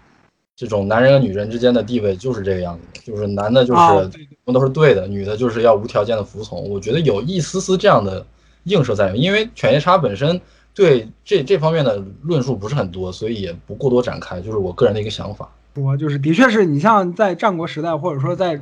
[0.55, 6.69] 这种男人和女人之间的地位就是这个样子，就是男的就是啊对对们都是对的，女的就是要无条件的服从。
[6.69, 8.25] 我觉得有一丝丝这样的
[8.63, 10.39] 映射在里面，因为犬夜叉本身
[10.73, 15.49] 对这这方面的论述不是很多，所以也不过多展开，就是我个人的一个想法。
[15.75, 18.59] 我，就是的确是你像在战国时代，或者说在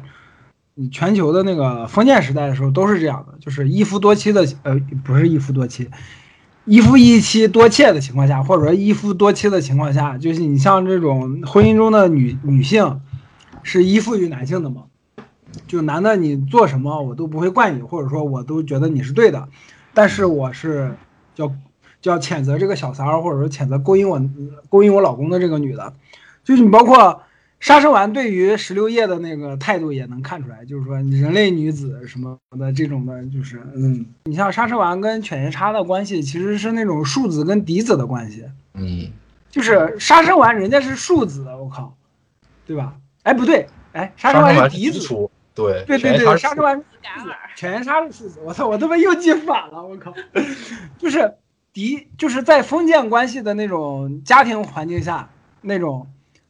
[0.80, 5.90] 你全球的那个封建时代的时候，都是这样的，就是一夫多妻的，呃，不是一夫多妻，
[6.66, 13.02] 一夫一妻多妾的情况下，或者说一夫多妻的情况下，就是你像这种婚姻中的女女性
[13.64, 14.84] 是依附于男性的嘛，
[15.66, 19.50] 就男的你做什么我都不会怪你，或者说我都觉得你是对的，
[19.96, 20.96] 但是我是
[21.34, 21.52] 叫
[22.04, 24.22] 叫谴责这个小三儿，或者说谴责勾引我
[24.70, 25.96] 勾引我老公的这个女的。
[26.44, 27.24] 就是你包括
[27.60, 38.46] 杀生丸对于石榴叶的那个态度也能看出来，就是说人类女子什么的这种的，就是嗯，你像杀生丸跟犬夜叉的关系其实是那种庶子跟嫡子的关系，
[38.76, 39.12] 嗯，
[39.50, 41.96] 就是杀生丸人家是庶子，我靠，
[42.66, 42.94] 对吧？
[43.24, 45.00] 哎，不对，哎，杀生丸是嫡子，
[45.56, 46.82] 对对对对，杀生丸
[47.56, 50.14] 犬夜叉是庶子，我操，我他妈又记反了，我靠，
[51.00, 51.34] 就是
[51.74, 55.28] 嫡，就是在封建关系的那种家庭环境下，
[55.62, 56.08] 那种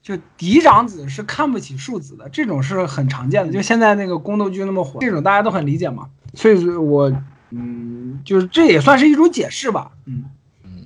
[0.08, 3.51] 就嫡长子是看不起庶子的，这种是很常见的。
[3.51, 6.08] 就现在那个宫斗剧那么火，这种大家都很理解嘛。
[6.34, 7.12] 所以说我，
[7.49, 10.24] 嗯，就是这也算是一种解释吧，嗯。
[10.64, 10.86] 嗯，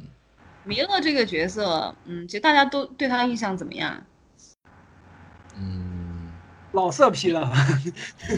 [0.64, 3.94] 弥勒这个角色，嗯，其实大家都对他印象怎么样？
[5.56, 6.32] 嗯，
[6.72, 7.54] 老色批了，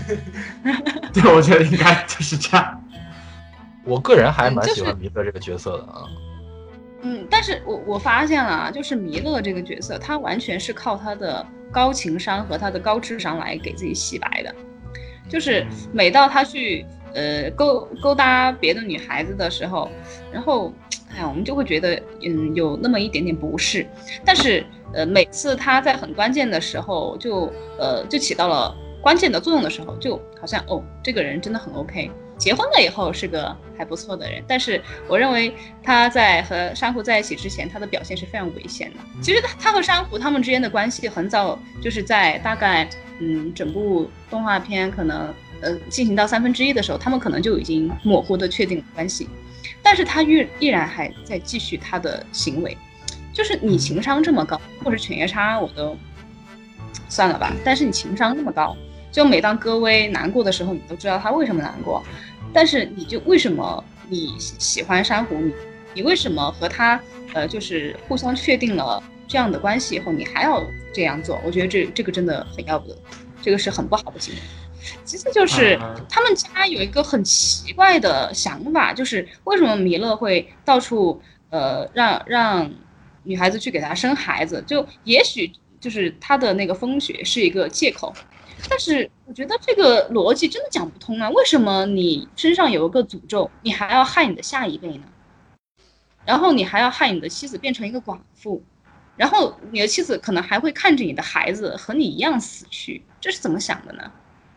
[1.13, 2.83] 对，我觉得应该就是这样。
[3.85, 6.03] 我个人还蛮喜欢弥勒这个角色的啊。
[7.05, 14.55] 嗯，但是我我发现了啊，就是弥勒这个角色，他完全是靠他的高情商和他的高智商来给自己洗白的。
[15.29, 19.89] 就是每到他去呃勾勾搭别的女孩子的时候，
[20.31, 20.73] 然后
[21.15, 23.85] 哎，我们就会觉得嗯有那么一点点不适，
[24.23, 32.09] 但是呃每次他在很关键的时候就呃就起到了关键的作用的时候，就好像哦这个人真的很 OK。
[32.43, 38.97] 结婚了以后是个还不错的人，但是我认为他在和珊瑚在一起之前，他的表现是非常危险的。
[39.21, 42.85] 其实他他和珊瑚他们之间的关系很早就是在大概
[43.19, 49.29] 嗯整部动画片可能呃进行到三分之一的时候，他们可能就已经模糊的确定了关系，
[49.81, 52.77] 但是他依依然还在继续他的行为，
[53.31, 55.95] 就是你情商这么高，或者犬夜叉我都
[57.07, 58.75] 算了吧，但是你情商那么高，
[59.11, 62.03] 就每当戈薇难过的时候，你都知道他为什么难过，
[62.53, 65.53] 但是你就为什么你喜喜欢珊瑚，你
[65.95, 67.01] 你为什么和他
[67.33, 71.41] 呃就是互相确定了这样的关系以后，你还要这样做？
[71.43, 72.97] 我觉得这这个真的很要不得，
[73.41, 74.39] 这个是很不好的行为。
[75.05, 82.69] 其次就是嗯他们家有一个很奇怪的想法，就是为什么弥勒会到处呃让让
[83.23, 84.61] 女孩子去给他生孩子？
[84.67, 85.49] 就也许
[85.79, 88.13] 就是他的那个风雪是一个借口，
[88.69, 91.29] 但是我觉得这个逻辑真的讲不通啊！
[91.29, 95.03] 为什么你身上有一个诅咒，你还要害你的下一辈呢？
[96.25, 98.63] 然后你还要害你的妻子变成一个寡妇，
[99.17, 104.11] 然后你的妻子可能还会看着你的孩子和你一样死去，这是怎么想的呢？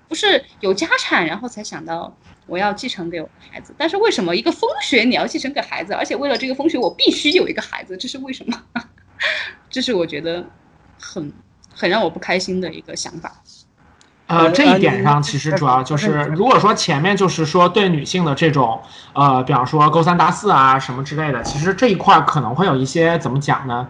[0.08, 8.64] 不是有家产然后才想到我要继承给我的孩子，但是为什么一个风雪你要继承给孩子，而且为了这个风雪我必须有一个孩子，这是为什么？
[9.68, 10.48] 这是我觉得
[11.00, 11.32] 很
[11.74, 13.42] 很让我不开心的一个想法。
[14.26, 18.80] 呃，这一点上其实主要就是，如果说前面就是说对女性的这种，
[19.12, 23.86] 呃，比方说勾三搭四啊什么之类的，其实这一块可能会有一些怎么讲呢？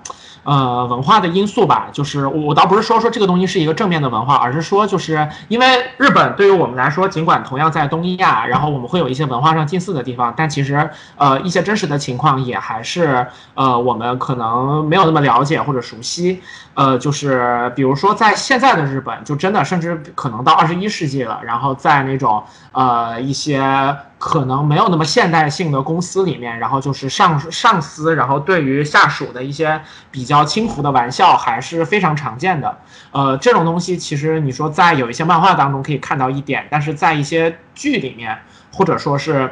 [0.47, 5.66] 呃，文化的因素吧，就是我倒不是说说这个东西是一个正面的文化，而是说就是因为
[5.99, 16.40] 日本对于我们来说，尽管同样在东亚，然后我们会有一些文化上近似的地方，但其实呃一些真实的情况也还是呃我们可能没有那么了解或者熟悉。
[16.74, 32.76] 呃，就是比如说在现在的日本，就真的甚至可能到二十一世纪了，然后在那种呃一些可能没有那么现代性的公司里面，然后就是上上司，然后对于下属的一些比较轻浮的玩笑还是非常常见的。
[33.12, 38.36] 呃，这种东西其实你说在有一些漫画当中可以看到一点，但是在一些剧里面，
[38.72, 39.48] 或者说是。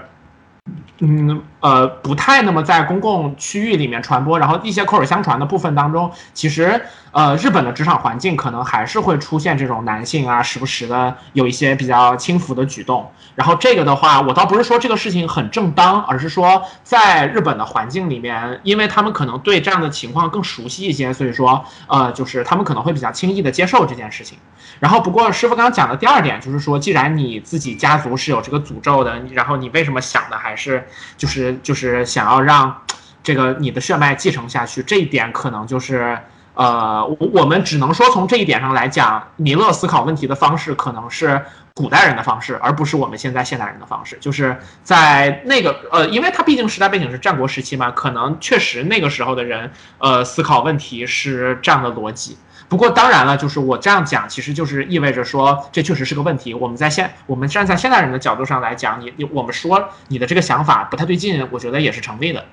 [0.98, 6.78] 嗯，呃，不太那么在公共区域里面传播，然后一些口耳相传的部分当中，其实
[7.10, 13.10] 呃，日本的职场环境可能还是会出现这种男性啊，时不时的有一些比较轻浮的举动。
[13.34, 24.36] 然后这个的话，我倒不是说这个事情很正当，而是说在日本的环境里面，因为他们可能对这样的情况更熟悉一些，所以说呃，就是他们可能会比较轻易的接受这件事情。
[24.80, 30.86] 然后不过师傅刚刚讲的第二点就是说，既然你自己家族是有这个诅咒的，然后你为什么想的还是
[31.16, 32.82] 就是就是想要让
[33.22, 34.82] 这个你的血脉继承下去？
[34.82, 36.18] 这一点可能就是
[36.54, 41.40] 呃，我我们只能说从这一点上来讲，弥勒思考问题的方式可能是
[41.74, 44.16] 古代人的方式，而不是我们现在现代人的方式。
[44.20, 52.36] 就是在那个呃，因为他毕竟时代背景是战国时期嘛，可能确实那个时候的人呃思考问题是这样的逻辑。
[52.74, 56.52] 不过当然了，就是我这样讲，其实就是意味着说这确实是个问题。
[56.52, 62.44] 我们在现我们站在现代人的角度上来讲，你你我们说你的这个想法不太对劲，我觉得也是成立的。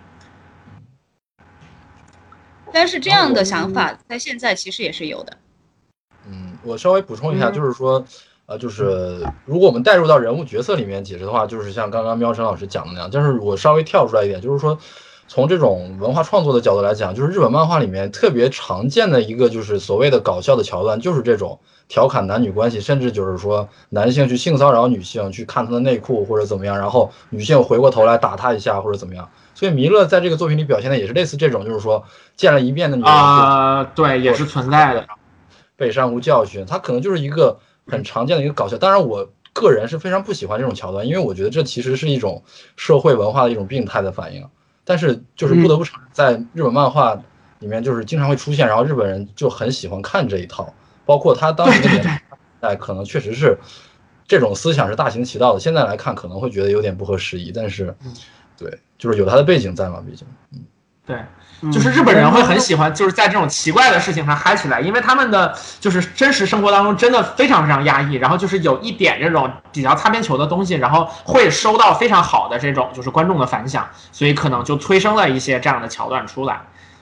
[2.71, 5.35] 但是这样的想法在现在其实也是有的。
[6.27, 8.05] 嗯，我稍微补充一下，嗯就是说，
[8.45, 14.77] 呃，就是如果我们带入到人物角色里面解释的话，就是像刚刚喵晨老师讲的那样，但是我稍微跳出来一点，就是说，
[15.33, 21.57] 从这种文化创作的角度来讲，就是日本漫画里面特别常见的一个就是所谓的搞笑的桥段，就是这种
[21.87, 29.29] 调侃男女关系，甚至就是说男性去性骚扰女性，去看她的内裤或者怎么样，然后女性回过头来打他一下或者怎么样。
[29.55, 32.03] 所以弥勒在这个作品里表现的也是类似这种，就是说
[32.35, 35.07] 见了一面的女啊、对，也是存在的。
[35.77, 37.57] 北山无教训，他可能就是一个
[37.87, 38.77] 很常见的一个搞笑。
[38.77, 42.43] 当然，我个人是非常不喜欢这种桥段，因为我觉得这其实是一种
[42.75, 44.45] 社会文化的一种病态的反应。
[44.83, 47.13] 但是就是不得不承认，在日本漫画
[47.59, 50.73] 里面，就是经常会出现，然后日本人就很喜欢看这一套，
[51.05, 52.21] 包括他当时的年
[52.59, 53.57] 代，可能确实是
[54.27, 55.59] 这种思想是大行其道的。
[55.59, 57.95] 现在来看可能会觉得有点不合时宜，但是
[58.57, 60.27] 对，就是有它的背景在嘛，毕竟。
[61.11, 61.25] 对，
[61.61, 76.61] 嗯就是日本人会很喜欢，就是在这种奇怪的事情上嗨起来，因为他们的就是真实生活当中真的非常非常压抑，然后就是有一点这种比较擦边球的东西，然后会收到非常好的这种就是观众的反响，所以可能就催生了一些这样的桥段出来。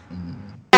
[0.09, 0.35] 嗯，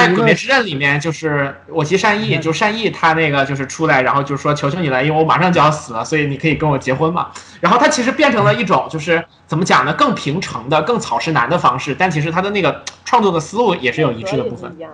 [0.08, 7.32] 在《鬼灭之刃》里面，就是我其善意，就善意他那个就是出来，然后就说求求你了，因为我马上就要死了，所以你可以跟我结婚嘛。
[7.60, 14.74] 然后他其实变成了一种就是怎么讲呢，更平成的、更草食男的方式，但其实他的那个创作的思路也是有一致的部分。
[14.76, 14.92] 一样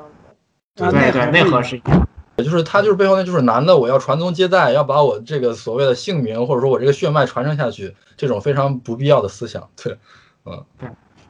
[0.75, 0.85] 的。
[0.85, 2.07] 啊对对，内核是一样。
[2.37, 9.67] 就是他就是背后那就是男的，我要传宗接代，要把我这个所谓的姓名或者说我这个血脉传承下去，这种非常不必要的思想。
[9.75, 9.97] 对，
[10.45, 10.63] 嗯，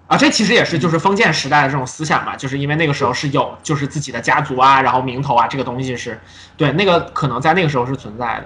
[0.08, 6.18] 啊，这其实也是就是封建时代的这种思想嘛，就是因为那个时候是有就是自己的家族啊，然后名头啊，这个东西是
[6.56, 8.46] 对那个可能在那个时候是存在的。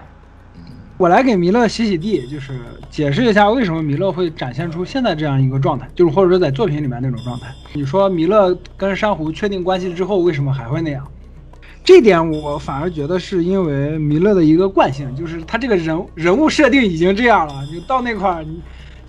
[0.98, 2.60] 我来给弥勒洗洗地，就是
[2.90, 7.48] 解释一下为什么弥勒会展现出现在这样一个状态，就是或者说在作品里面那种状态。
[7.74, 11.08] 你说弥勒跟珊瑚确定关系之后，为什么还会那样？
[11.84, 18.46] 这点我反而觉得是因为弥勒的一个惯性，就是他这个人人物设定已经这样了，就到那块儿，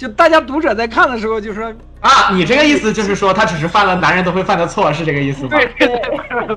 [0.03, 5.51] 就大家读者在看的时候就说，啊，你这个意思就是说他只是犯了男人都会犯的错，是这个意思吗？
[5.51, 6.57] 对对对，不是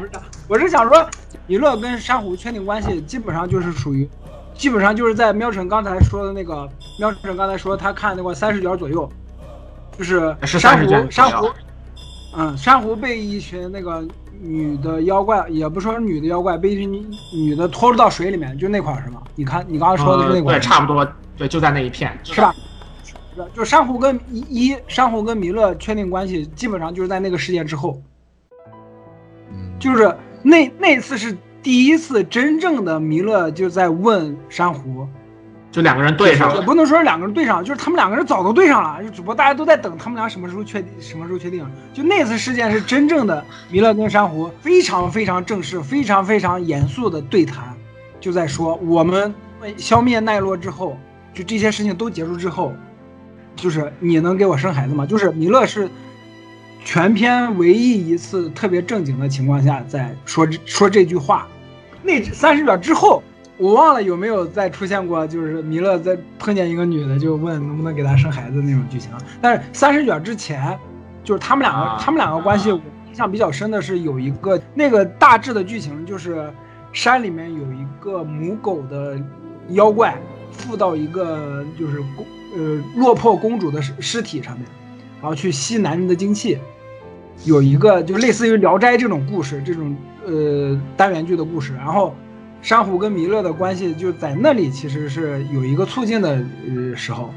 [0.00, 0.10] 不是，
[0.48, 1.06] 我是想说，
[1.46, 4.08] 米勒跟珊瑚确定关系，基本上就是属于，
[4.54, 6.66] 基本上就是在喵晨刚才说的那个，
[6.98, 9.06] 喵晨刚才说他看那个三十卷左右，
[9.98, 11.50] 就是是30珊瑚卷珊瑚，
[12.34, 14.02] 嗯，珊瑚被一群那个
[14.40, 19.20] 女的妖怪，也不说是女的妖怪，被一群女女的拖入到水里面，就那块儿是吗？
[19.34, 22.54] 你看你刚刚说的是那块对，差不多，对，就在那一片，是吧？
[23.54, 28.00] 就珊瑚跟一一珊瑚跟弥勒确定关系，基本上就是在那个事件之后。
[29.50, 35.06] 嗯，就是那那次是第一次真正的弥勒就在问珊瑚，
[35.70, 36.56] 就两个人对上了。
[36.56, 41.66] 也不能说是两个人对上，就是他们两个人早都对上了，就只不过大家都在等他们俩什么时候确定，什么时候确定。
[41.92, 47.74] 就那次事件是真正的弥勒跟珊瑚非常非常正式、非常非常严肃的对谈，
[48.20, 49.34] 就在说我们
[49.76, 50.96] 消灭奈落之后，
[51.34, 52.72] 就这些事情都结束之后，
[53.56, 55.04] 就是你能给我生孩子吗？
[55.04, 55.88] 就是弥勒是
[56.84, 61.48] 全篇唯一一次特别正经的情况下在说这说这句话。
[62.02, 63.22] 那三十秒之后，
[63.56, 69.10] 我忘了有没有再出现过，就是弥勒在碰见一个女的就问能不能给她生孩子那种剧情。
[69.40, 70.78] 但是三十卷之前，
[71.24, 76.48] 就是他们两个，啊他们两个关系，我印象比较深的是有一个那个大致的剧情，就是
[76.92, 79.18] 山里面有一个母狗的
[79.70, 80.16] 妖怪
[80.52, 82.24] 附到一个就是公
[82.56, 84.66] 呃落魄公主的尸尸体上面，
[85.20, 86.58] 然后去吸男人的精气。
[87.44, 89.94] 有一个就类似于《聊斋》这种故事，这种
[90.24, 92.14] 呃单元剧的故事，然后
[92.62, 97.30] 珊瑚跟弥勒的关系就在那里其实是有一个促进的呃时候。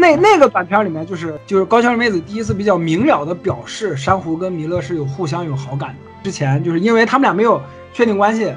[0.00, 5.96] 那那个短片里面，就是就是高桥美子第一次比较明了的表示珊瑚跟弥勒是有互相有好感的。
[6.24, 7.60] 之前就是因为他们俩没有
[7.92, 8.50] 确定关系，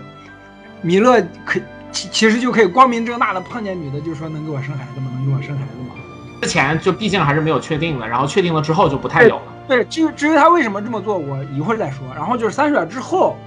[0.81, 1.59] 弥勒可
[1.91, 5.11] 其其实就可以光明正大的碰见女的，就说能给我生孩子吗？
[5.13, 5.95] 能给我生孩子吗？
[6.41, 9.41] 之前就毕竟还是没有确定的，然后确定了之后就不太有了。
[9.67, 12.05] 对，至于至于他为什么这么做，我一会儿再说。
[12.15, 13.37] 然后就是三十秒之后，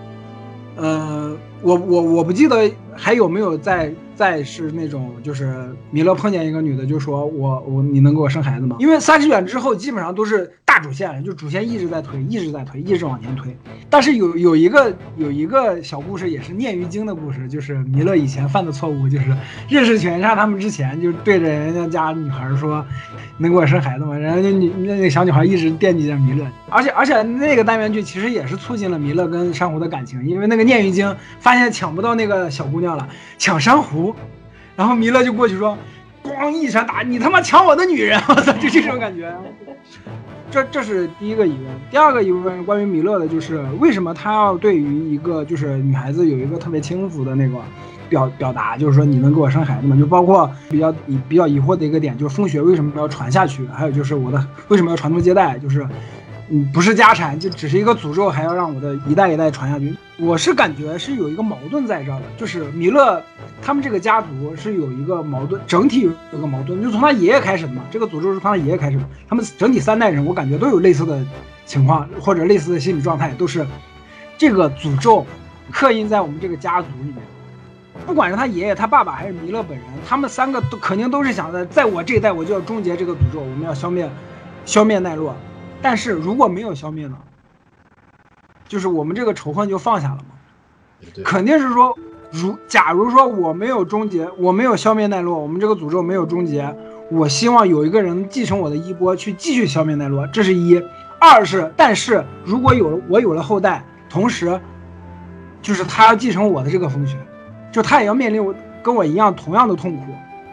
[0.77, 8.77] 呃，我我我不记得还有没有再再是那种就是弥勒碰见一个女的就说我我你能给我生孩子吗？
[8.79, 13.57] 因为三十卷之后基本上都是大主线，就主线一直在推，一直在推，一直往前推。
[13.89, 19.37] 但是有有一个有一个小故事也是念于经的故事，就是弥勒以前犯的错误，就是
[19.69, 22.85] 认识犬杀他们之前就对着人家家女孩说。
[23.37, 24.17] 能给我生孩子吗？
[24.17, 34.04] 然后那女那个小女孩一直惦记着弥勒，而且而且那个单元剧其实也是促进了弥勒跟珊瑚的感情，因为那个念玉京发现抢不到那个小姑娘了，抢珊瑚，
[34.75, 35.79] 然后弥勒就过去说，
[36.25, 39.33] 咣一拳打你他妈抢我的女人，我操，就这种感觉。
[40.51, 47.57] 这这是第一个疑问，第二个疑问关于弥勒的就是为什么他要对于一个就是女孩子有一个特别轻浮的那个
[48.09, 49.97] 表表达，就是说你能给我生孩子吗？
[49.99, 53.67] 就包括比较疑比较疑惑的一个点，就是风雪为什么要传下去？
[53.67, 55.59] 还有就是我的为什么要传宗接代？
[55.59, 55.85] 就是
[56.51, 59.95] 嗯不是家产，就只是一个诅咒，还要让我的一代一代传下去。
[60.19, 63.23] 我是感觉是有一个矛盾在这儿的，就是弥勒
[63.63, 67.83] 他们这个家族是有一个矛盾，整体有个矛盾，就从他爷爷开始的嘛。
[67.91, 71.25] 这个诅咒是从他爷爷开始的，他们整体三代人，我感觉都有类似的
[71.65, 73.67] 情况或者类似的心理状态，都是
[74.37, 75.27] 这个诅咒
[75.73, 77.17] 刻印在我们这个家族里面。
[78.05, 84.11] 不管是他爷爷、他爸爸还是弥勒本人，他们三个都肯定都是想着，在我这一代我就要终结这个诅咒，我们要消灭
[84.67, 85.35] 消灭奈落。
[85.85, 87.19] 但是如果没有消灭呢？
[88.67, 90.29] 就是我们这个仇恨就放下了吗？
[91.01, 91.95] 也对，肯定是说，
[92.33, 96.75] 如假如说我没有终结，我没有消灭奈落，我们这个诅咒没有终结，
[97.11, 100.83] 我希望有一个人继承我的衣钵去继续消灭奈落，这是一。
[101.21, 104.59] 二是，但是如果有了我有了后代，同时，
[105.61, 107.19] 就是他要继承我的这个风雪，
[107.71, 110.05] 就他也要面临我跟我一样同样的痛苦，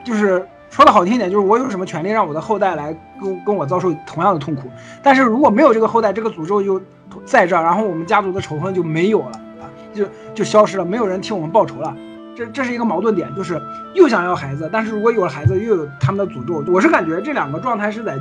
[0.04, 4.70] 就是说的好听一点，就是我有什么权利让我的后代来跟跟我遭受同样的痛苦？
[5.04, 6.82] 但是如果没有这个后代，这个诅咒就
[7.26, 11.94] 在这儿，然后我们家族的仇恨就没有了啊，就就消失了，没有人替我们报仇了。
[12.34, 13.62] 这这是一个矛盾点，就是
[13.94, 16.64] 又想要孩子，但是如果有了孩子，又有他们的诅咒。
[16.72, 18.18] 我是感觉这两个状态是在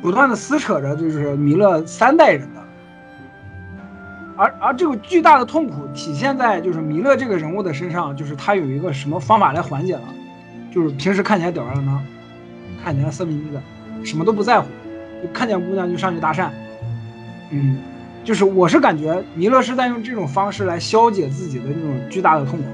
[0.00, 2.60] 不断的撕扯着，就是弥勒三代人的。
[4.36, 10.02] 而而这个巨大的痛苦体现在就是弥勒这个人物的身上，就是他有一个什么方法来缓解了，
[10.70, 12.02] 就是平时看起来吊儿郎当，
[12.82, 13.60] 看起来色眯眯的，
[14.04, 14.66] 什么都不在乎，
[15.22, 16.48] 就看见姑娘就上去搭讪，
[17.50, 17.78] 嗯，
[18.24, 22.64] 就是我是感觉弥勒是在用这种方式来消解自己的那种巨大的痛苦，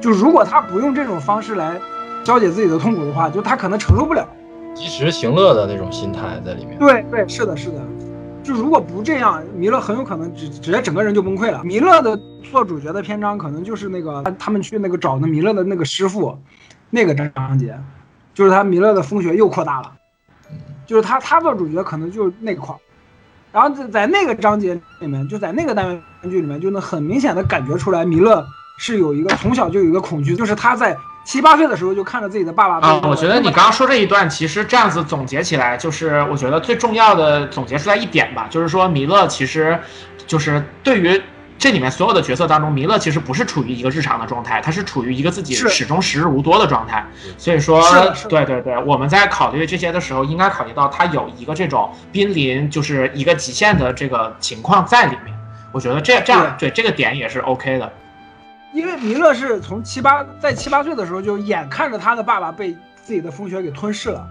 [0.00, 1.78] 就如果他不用这种方式来
[2.24, 4.26] 消解自己的痛苦的话，就他可能承受不了。
[4.74, 6.76] 及时行乐的那种心态在里面。
[6.78, 7.80] 对对，是的，是的。
[8.42, 11.62] 就如果不这样，弥勒很有可能直直接整个人就崩溃了。
[11.64, 16.36] 弥勒的做主角的篇章可能就是那个他们去那个找那弥勒的那个师傅，
[16.94, 17.76] 那个章节，
[18.32, 19.92] 就是他弥勒的风穴又扩大了，
[20.86, 22.78] 就是他他做主角可能就是那块儿。
[23.50, 28.46] 然后在在那个章节里面，就在那个单元剧里面，就能很明显的感觉出来，弥勒
[28.78, 39.78] 是有一个从小就有一个恐惧，就是他在七八岁的时候就看着自己的爸爸我觉得你刚刚说这一段，其实这样子总结起来，就是我觉得最重要的总结出来一点吧，就是说弥勒其实
[40.26, 41.20] 就是对于
[41.64, 47.02] 这里面所有的角色当中，弥勒其实不是处于一个日常的状态，他是处于一个自己始终时日无多的状态。
[47.38, 47.82] 所以说
[48.28, 55.34] 对对对，我们在考虑这些的时候，应该考虑到他有一个这种濒临就是一个极限的这个情况在里面。
[55.72, 57.90] 我觉得这这样对这个点也是 OK 的。
[58.74, 64.28] 因为弥勒是从七八在七八岁的时候就眼看着他的爸爸被自己的风雪给吞噬了，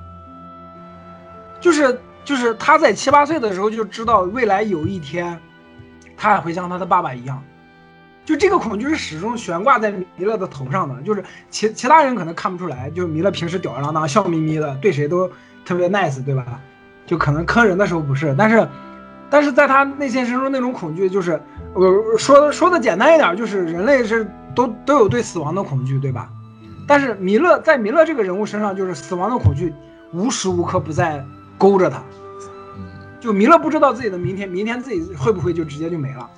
[1.60, 5.40] 就是就是他在七八岁的时候就知道未来有一天，
[6.18, 7.44] 他也会像他的爸爸一样，
[8.26, 15.30] 就这个恐惧是始终悬挂在弥勒的头上的，就是其其他人可能看不出来，就弥勒平时吊儿郎当、笑眯眯的，对谁都
[15.66, 16.60] 特别 nice，对吧？
[17.06, 18.68] 就可能坑人的时候不是，但是
[19.30, 21.42] 但是在他内心深处那种恐惧，就是
[21.74, 24.26] 我说的说的简单一点，就是人类是
[24.56, 26.30] 都都有对死亡的恐惧，对吧？
[26.88, 29.74] 但是弥勒在弥勒这个人物身上，就是死亡的恐惧
[30.14, 31.26] 无时无刻不在
[31.58, 32.02] 勾着他。
[33.24, 36.30] 嗯，就弥勒不知道自己的明天，明天自己会不会就直接就没了。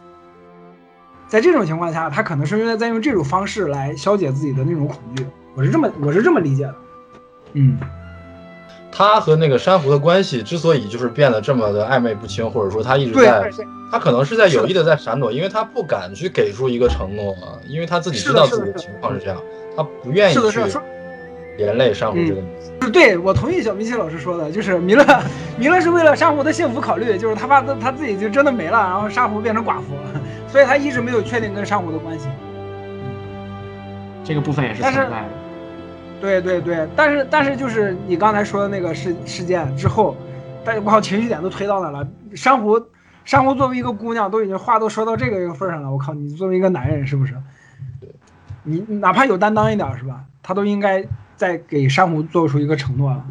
[1.27, 5.25] 在这种情况下，他可能是因为在用这种方式来消解自己的那种恐惧。
[5.55, 6.75] 我是这么我是这么理解的。
[7.53, 7.77] 嗯，
[8.91, 13.49] 他和那个珊瑚的关系之所以就是变得这么的暧昧不清，或者说他一直在
[13.91, 19.41] 他可能是在有意的在闪躲，因为他不敢去给出一个承诺啊，因为他自己知道自己的情况是这样，
[19.75, 20.83] 他不愿意是的，去是的，
[21.57, 22.48] 说连累珊瑚这个女
[22.82, 25.03] 是对我同意小明奇老师说的，就是弥勒，
[25.57, 29.94] 弥勒是为了珊瑚的幸福考虑，就是他怕他他自己就真的没了，然后珊瑚变成寡妇，
[30.48, 32.27] 所以他一直没有确定跟珊瑚的关系。
[34.23, 35.30] 这个部分也是存在的。
[36.22, 40.15] 对对对，但是但是就是你刚才说的那个事事件之后，
[40.64, 42.07] 但我靠情绪点都推到那了。
[42.34, 42.82] 珊瑚
[43.23, 47.36] 珊瑚作为一个姑娘，都已经话都说到这个份上了，我靠，你作为一个男人是不是？
[48.64, 50.23] 你哪怕有担当一点是吧？
[50.47, 51.03] 他都应该
[51.35, 53.26] 再给珊瑚做出一个承诺了。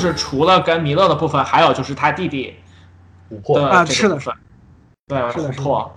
[0.00, 2.54] 就是除了跟弥勒的部分，还有就是他弟弟
[3.30, 3.58] 琥珀。
[3.58, 4.34] 的啊是的这个部分。
[5.06, 5.92] 对，是的琥珀。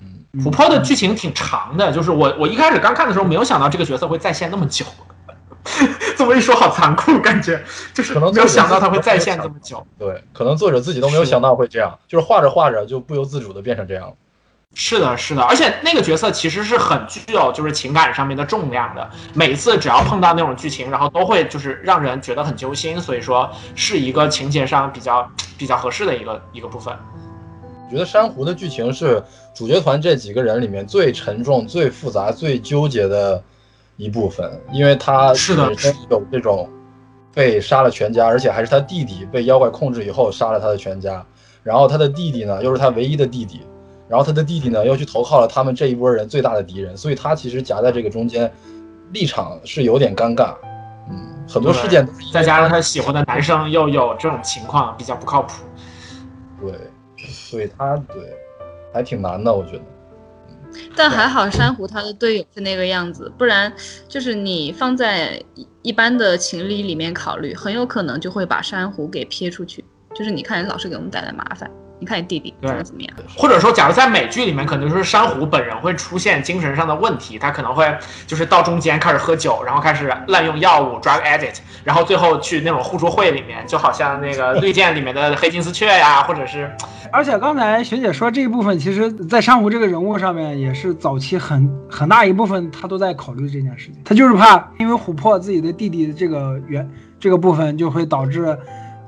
[0.00, 4.84] 嗯，琥珀的剧情挺长的，就是我我一开始刚看的时候没有想到这个角色会在线那么久。
[6.16, 7.60] 这么一说好残酷，感觉
[7.92, 9.84] 就是可能没有想到他会在线这么久。
[9.98, 14.12] 对，可能作者自己都没有想到会这样，就是画着画着就不由自主的变成这样了。
[14.78, 25.26] 是的，是的，而且那个角色其实是很具有就是情感上面的重量的，每次只要碰到那种剧情，然后都会就是让人觉得很揪心，所以说是一个情节上比较
[25.56, 26.94] 比较合适的一个一个部分。
[27.86, 29.22] 我觉得珊瑚的剧情是
[29.54, 33.42] 主角团这几个人里面最沉重、最复杂、最纠结的
[33.96, 36.68] 一部分，因为他是的本身有这种
[37.32, 41.24] 被杀了全家，而且还是他弟弟被妖怪控制以后杀了他的全家，
[41.62, 43.62] 然后他的弟弟呢又是他唯一的弟弟，
[44.08, 48.52] 然后他的弟弟呢又去投靠了他们这一波人最大的敌人，所以他其实夹在这个中间，
[49.12, 50.54] 立场是有点尴尬。
[51.10, 55.64] 嗯，很多事件再加上他喜欢的男生又有这种情况，比较不靠谱。
[56.60, 56.72] 对，
[57.28, 58.16] 所以他对
[58.92, 59.82] 还挺难的，我觉得。
[60.94, 63.72] 但还好珊瑚他的队友是那个样子，不然
[64.08, 69.84] 就是你放在一一般的情理里面考虑，很有可能就会把珊瑚给撇出去。
[70.14, 73.12] 就是你看，你老是给我们带来麻烦，你看你弟弟对怎么怎么样。
[73.36, 77.86] 或者说，假如在美剧里面，可能就是珊瑚本人会出现精神上的问题，他可能会
[78.26, 86.70] 就是到中间开始喝酒，然后开始滥用药物 drug addict，然后最后去那种互助会里面，就好像那个绿箭里面的黑金丝雀呀，或者是
[87.12, 94.02] 而且刚才学姐说这一部分，其实，在珊瑚这个人物上面，也是早期很很大一部分他都在考虑这件事情。
[94.04, 96.88] 他就是怕，因为琥珀自己的弟弟这个原
[97.20, 98.58] 这个部分，就会导致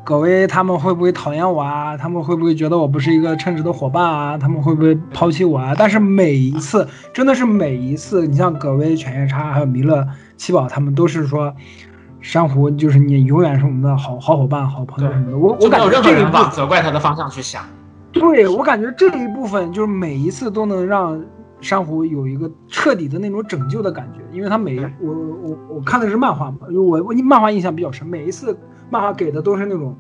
[0.08, 1.94] 葛薇他们会不会讨厌我啊？
[1.94, 4.38] 他们会不会觉得我不是一个称职的伙伴啊？
[4.38, 5.74] 他们会不会抛弃我啊？
[5.76, 10.08] 但是每一次，真的是每一次，你像葛薇、犬夜叉还有弥勒、
[10.38, 11.54] 七宝，他们都是说。
[12.20, 15.38] 珊瑚就是你永远是我们的好好伙伴、好朋友什么的。
[15.38, 17.62] 我我感有任何人觉这一部分责怪他的方向去想。
[18.10, 21.22] 对我感觉这一部分就是每一次都能让
[21.60, 28.58] 珊瑚有一个彻底的那种拯救的感觉，因为他每一我我我看的是漫画嘛，因为我我漫画印象比较深，每一次
[28.90, 29.96] 漫画给的都是那种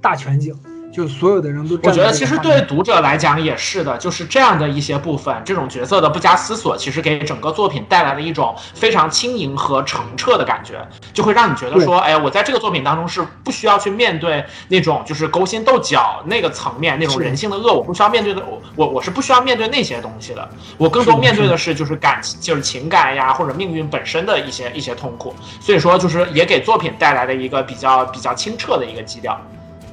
[0.00, 0.54] 大全景，
[0.92, 10.80] 就所有的人都我觉得其实对读者来讲也是的，就是这样的一些部分，这种角色的不加思索，其实给整个作品带来了一种非常轻盈和澄澈的感觉，
[11.12, 20.48] 就会让你觉得说，哎，我在这个作品当中是不需要去面对那种就是勾心斗角那个层面那种人性的恶，我不需要面对的，我我我是不需要面对那些东西的，
[20.78, 29.38] 我更多面对的是就是感情就是情感呀或者命运本身的一些一些痛苦，所以说就是也给作品带来了一个比较比较清澈的一个基调。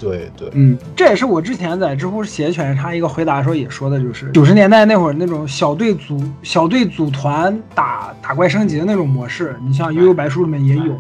[0.04, 11.00] 对对，嗯，这也是我之前在知乎写犬夜叉一个回答的时候也说的，就是九十年代那会儿那种小队组小队组团打打怪升级的那种模式，你像《悠悠白书》里面也有，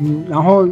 [0.00, 0.66] 嗯，然后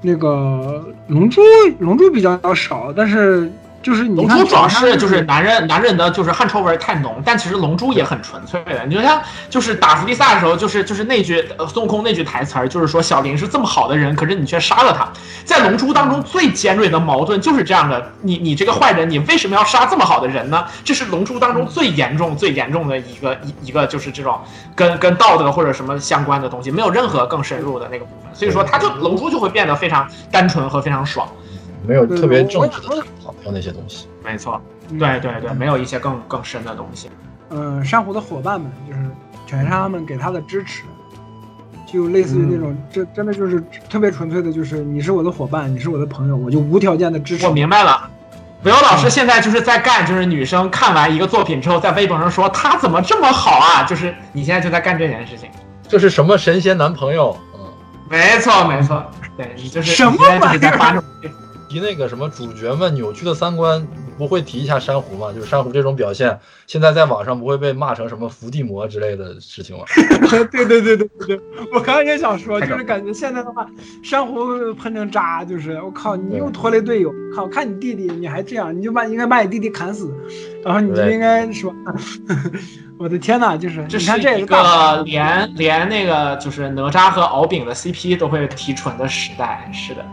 [0.00, 1.40] 那个龙珠
[1.80, 3.50] 龙珠比较少，但是
[3.86, 8.84] 就是你龙珠主要是就是男人男人的就是汗臭味儿太浓，但其实龙珠也很纯粹的。
[8.84, 15.08] 你就像就是打弗利萨的时候，就是就是那句呃孙悟空那句台词儿，就是说小林是这么好的人，可是你却杀了他。
[15.44, 20.64] 在龙珠当中最尖锐的矛盾就是这样的，你你这个坏人，你为什么要杀这么好的人呢？
[20.82, 24.40] 这是龙珠当中最严重最严重的一个一一个就是这种
[24.74, 28.34] 跟跟道德或者什么相关的东西，没有任何更深入的那个部分。
[28.34, 31.28] 所以说，他就龙珠就会变得非常单纯和非常爽。
[31.86, 34.08] 没有特别正直的探讨掉那些东西。
[34.24, 34.60] 没错，
[34.98, 37.10] 对对对，没有一些更更深的东西。
[37.50, 39.00] 嗯，珊瑚的伙伴们，就是
[39.46, 40.82] 犬夜叉他们给他的支持，
[41.86, 47.52] 就类似于那种，这真的就是特别纯粹的，就是你是我的伙伴，你是我的朋友，我就无条件的支持我。
[47.52, 48.10] 明白了。
[48.64, 55.48] 韦欧老师现在就是在干，就是女生看完一个作品之后，在微博上说他怎么这么好啊，就是你现在就在干这件事情。
[55.86, 57.36] 这是什么神仙男朋友？
[57.54, 57.60] 嗯，
[58.10, 59.04] 没错没错，
[59.36, 61.04] 对你就是什么你现在就是在发这种
[61.68, 63.86] 提那个什么主角们扭曲的三观，
[64.16, 65.32] 不会提一下珊瑚吗？
[65.32, 69.84] 就是珊瑚这种表现，现在在网上不会被骂成什么伏地魔之类的事情吗？
[70.50, 71.40] 对对对对对对，
[71.72, 73.66] 我刚刚也想说，就是感觉现在的话，
[74.02, 80.14] 珊瑚喷成渣，就是我靠，你又拖累队友，靠，看你弟弟你还这样，你就把应该把你弟弟砍死，
[80.64, 81.74] 然后你就应该说，
[82.98, 90.04] 我的天呐，就是这你看是一这也是个连连那个就是哪吒和敖丙的 CP 都会提纯的时代，是的，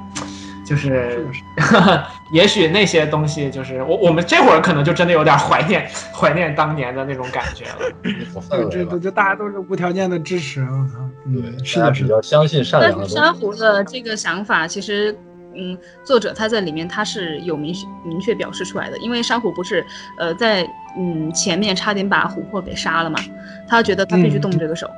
[0.65, 1.43] 就是是
[2.31, 7.91] 也许那些东西就是我我们这会儿可能就真的有点怀念 怀念当年的那种感觉了。
[8.33, 13.15] 有氛对，围吧这这这大家都是无条件的支持，我操，嗯，对，是的，是的，比较相信善但良的东西。
[13.15, 15.15] 是珊瑚的这个想法，其实，
[15.55, 17.75] 嗯，作者他在里面他是有明
[18.05, 19.85] 明确表示出来的，因为珊瑚不是
[20.17, 20.67] 呃在
[20.97, 23.19] 嗯前面差点把琥珀给杀了嘛，
[23.67, 24.89] 他觉得他必须动这个手，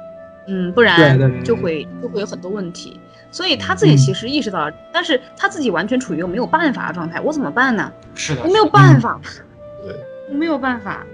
[0.47, 2.99] 嗯，不然就会就会有很多问题，
[3.35, 7.91] 所以他自己嗯其实意识到了，但是他自己完全处于一个没有办法的状态，我怎么办呢？
[8.15, 9.19] 是的我，没有办法，
[9.83, 9.93] 对，
[10.29, 11.05] 我没有办法。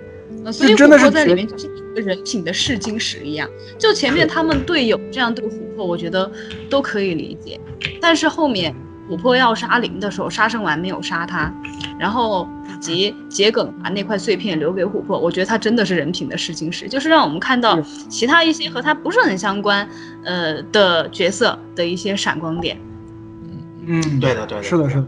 [0.46, 3.50] 呃，所以真的是琥珀在里面就是一个人品的试金石一样。
[3.80, 6.32] 就前面他们队友这样对琥珀，我觉得
[6.70, 7.60] 都可以理解，
[8.00, 8.72] 但是后面
[9.12, 11.54] 琥珀要杀灵的时候，杀生丸没有杀他，
[12.00, 17.78] 然后以及桔梗把那块碎片留给琥珀，我觉得他真的是人品的试金石，就是让我们看到
[18.10, 19.86] 其他一些和他不是很相关
[20.24, 22.80] 呃的角色的一些闪光点。
[23.86, 25.06] 嗯，对的对的，是的，是的，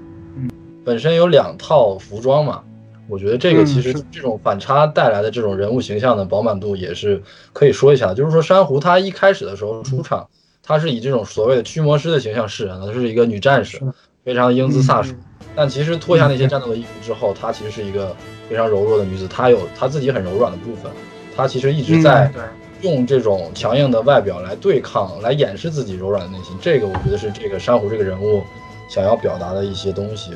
[0.84, 2.62] 本身有两套服装嘛，
[3.08, 7.24] 我觉得这个嗯其实这种反差带来的这种人物形象的饱满度也是
[7.54, 8.16] 可以说一下的。
[8.16, 10.28] 就是说，珊瑚他一开始的时候出场，
[10.64, 13.80] 她是以这种所谓的驱魔师的形象示人的，她是一个女战士，
[14.24, 15.10] 非常英姿飒爽。
[15.10, 15.24] 嗯
[15.56, 18.16] 但其实脱下那些战斗的衣服之后，她其实是一个
[18.50, 20.92] 非常柔弱的女子，她有她自己很柔软的部分，
[21.36, 22.32] 她其实一直在。
[22.82, 26.54] 用这种强硬的外表来对抗，来掩饰自己柔软的内心。
[26.62, 28.44] 这个我觉得是这个珊瑚这个人物
[28.90, 30.32] 想要表达的一些东西，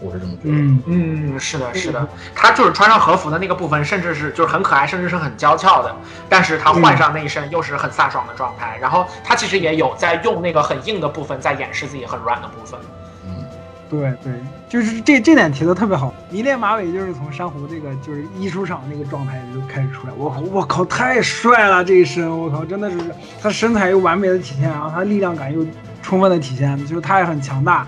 [0.00, 0.54] 我是这么觉得。
[0.54, 5.94] 嗯，嗯，是的，是的，他就是穿上和服的那个部分，甚至是就是很可爱，甚至是很娇俏的，
[6.28, 8.76] 但是他换上那一身又是很飒爽的状态。
[8.80, 12.78] 然后他其实也有在用那个很硬的部分在掩饰自己很软的部分。
[13.26, 13.44] 嗯，
[13.88, 14.32] 对对，
[14.68, 16.12] 就是这这点提的特别好。
[16.30, 22.98] 迷恋马尾就是从珊瑚这个就是一出场那个状态就开始出来，我我靠太帅了这一身，我靠真的是
[23.40, 25.66] 他身材又完美的体现，然后他力量感又
[26.02, 27.86] 充分的体现，就是他也很强大。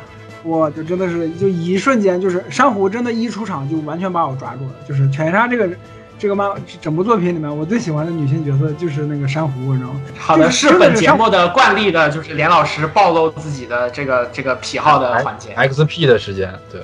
[0.49, 4.71] 哇，就真的是就一瞬间，就是珊瑚真的，一出场就完全把我抓住了。
[4.89, 5.69] 就是犬夜叉这个
[6.19, 6.51] 这个漫
[6.81, 10.01] 整部作品里面，我最喜欢的女性角色就是那个珊瑚，你知道吗？
[10.19, 15.55] 好的，就是是本节目的惯例的，就是连老师暴露自己的这个这个癖好的环节。
[15.55, 16.83] XP 的时间，对，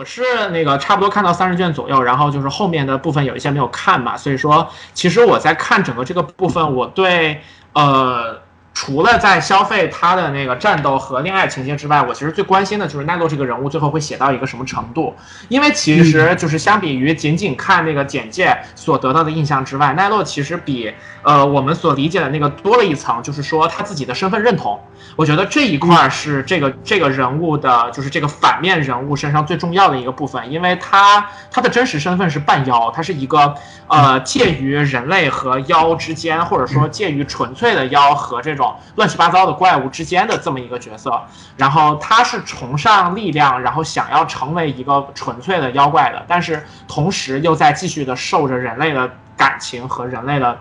[0.00, 7.42] 我是那个差不多看到三十卷左右，然后就是后面的部分有一些没有看嘛，所以说其实我在看整个这个部分，我对
[7.74, 8.39] 呃
[8.72, 15.14] 除了在消费他的那个战斗和恋爱情节之外，我其实最关心的就是奈落这个人物最后会写到一个什么程度，
[15.48, 20.92] 因为其实就是相比于仅仅看那个简介所得到的印象之外，奈落其实比
[21.22, 24.80] 呃我们所理解的那个多了一层，就是说他自己的身份认同。
[25.16, 33.52] 我觉得这一块儿是这个这个人物的，就是这个反面人物身上最重要的一个部分，因为他他的真实身份是半妖，他是一个
[33.88, 38.59] 呃介于人类和妖之间，或者说介于纯粹的妖和这种
[38.96, 41.20] 乱七八糟的怪物之间的这么一个角色。
[41.56, 50.58] 然后他是崇尚力量，然后想要成为一个纯粹的妖怪的，但是同时又在继续的受着人类的感情和人类的。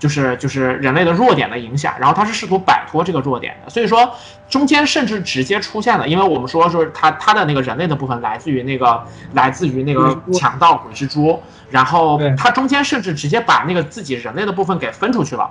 [0.00, 4.10] 就是就是人类的弱点的影响，然后他是试图摆脱这个弱点的，所以说
[4.48, 9.04] 中间甚至直接出现了，因为我们说就是他他的那个人类的部分来自于那个
[9.34, 15.50] 来自于那个强盗鬼蜘蛛，然后他中间甚至直接把那个自己人类的部分给分出去了，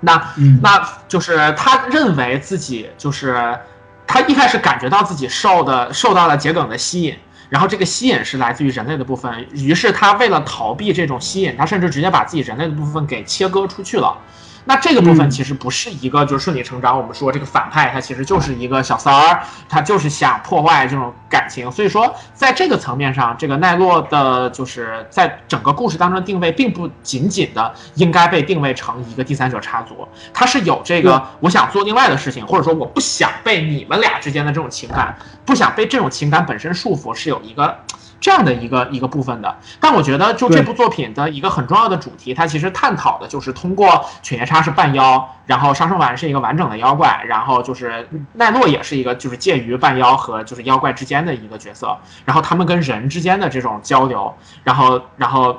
[0.00, 3.58] 那嗯那就是他认为自己就是
[4.06, 7.14] 他一开始感觉到自己受的受到了桔梗的吸引，
[7.48, 14.16] 然后这个吸引是来自于人类的部分，于是他为了逃避这种吸引，他甚至直接把自己人类的部分给切割出去了。
[14.64, 21.70] 那这个部分嗯其实不是一个就是顺理成章，我们说这个反派他其实就是一个小三儿，他就是想破坏这种感情。
[21.72, 37.76] 所以说，在这个层面上，这个奈落的就是在整个故事当中的定位，并不仅仅的应该被定位成一个第三者插足，他是有这个我想做另外的事情，或者说我不想被你们俩之间的这种情感，不想被这种情感本身束缚，是有一个。
[38.20, 55.58] 这样的一个一个部分的，但我觉得就这部作品的一个很重要的主题，它其实探讨的就是通过犬夜叉是半妖，然后杀生丸是一个完整的妖怪，然后就是奈落也是一个就是介于半妖和就是妖怪之间的一个角色，然后他们跟人之间的这种交流，然后然后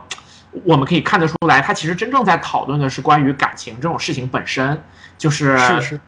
[0.63, 4.83] 我们可以看得出来，他其实真正在讨论的是关于感情这种事情本身，
[5.17, 5.99] 就是，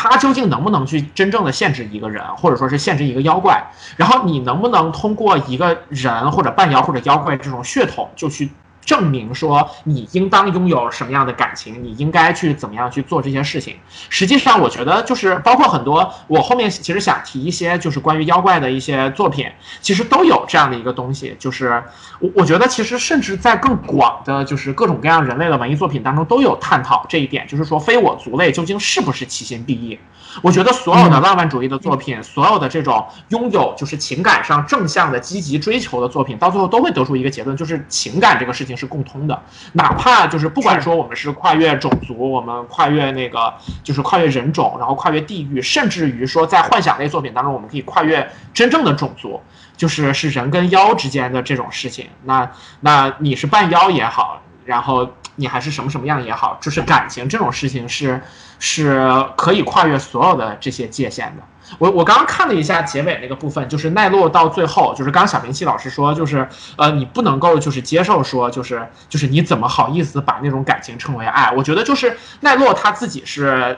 [0.00, 3.60] 他究竟能不能去真正的限制一个人，或者说是限制一个妖怪？
[3.96, 8.48] 然后你能不能通过一个人或者半妖或者妖怪这种血统，就去
[8.88, 13.76] 证明说你应当拥有什么样的感情，你应该去怎么样去做这些事情？
[14.08, 19.46] 实际上，我觉得就是包括很多我后面其实想提一些就是关于妖怪的一些作品，
[19.82, 21.82] 其实都有这样的一个东西，就是
[22.18, 29.98] 我我觉得其实甚至在更广的，就是各种各样人类的文艺作品当中都有探讨这一点，就是说非我族类究竟是不是其心必异？
[30.42, 39.42] 我觉得所有的浪漫主义的作品，所有的这种拥有就是情感上正向的积极追求的作品，到最后都会得出一个结论，就是情感这个事情是共通的，
[39.72, 43.52] 哪怕就是不管说我们是跨越种族，我们跨越那个
[43.82, 49.42] 就是跨越人种，然后跨越地域，甚至于说在幻想类作品当中，我们可以跨越真正的种族，
[49.76, 52.08] 就是是人跟妖之间的这种事情。
[52.24, 52.48] 那
[52.80, 58.22] 那你是半妖也好，然后你还是什么什么样也好，就是感情这种事情是
[58.60, 61.42] 是可以跨越所有的这些界限的。
[61.78, 71.52] 我我刚刚看了一下结尾那个部分，就是奈落到最后，就是刚小明熙老师说，就是呃，你不能够就是接受说，就是就是你怎么好意思把那种感情称为爱？
[71.56, 73.76] 我觉得就是奈落他自己是。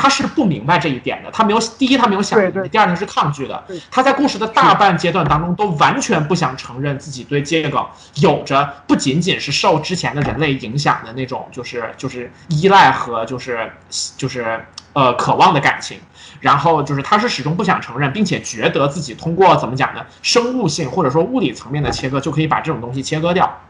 [0.00, 3.64] 他是不明白这一点的，他没有第一，他没有想明白第二，他是抗拒的。
[3.90, 7.84] 他在故事的大半阶段当中，都完全不想承认自己对桔梗
[8.14, 13.72] 有着不仅仅是受之前的人类影响的那种，就是就是依赖和就是
[14.16, 15.98] 就是呃渴望的感情。
[16.40, 23.60] 然后就是他是始终不想承认，并且觉得自己通过怎么讲呢，生物性或者说物理层面的切割就可以把这种东西切割掉。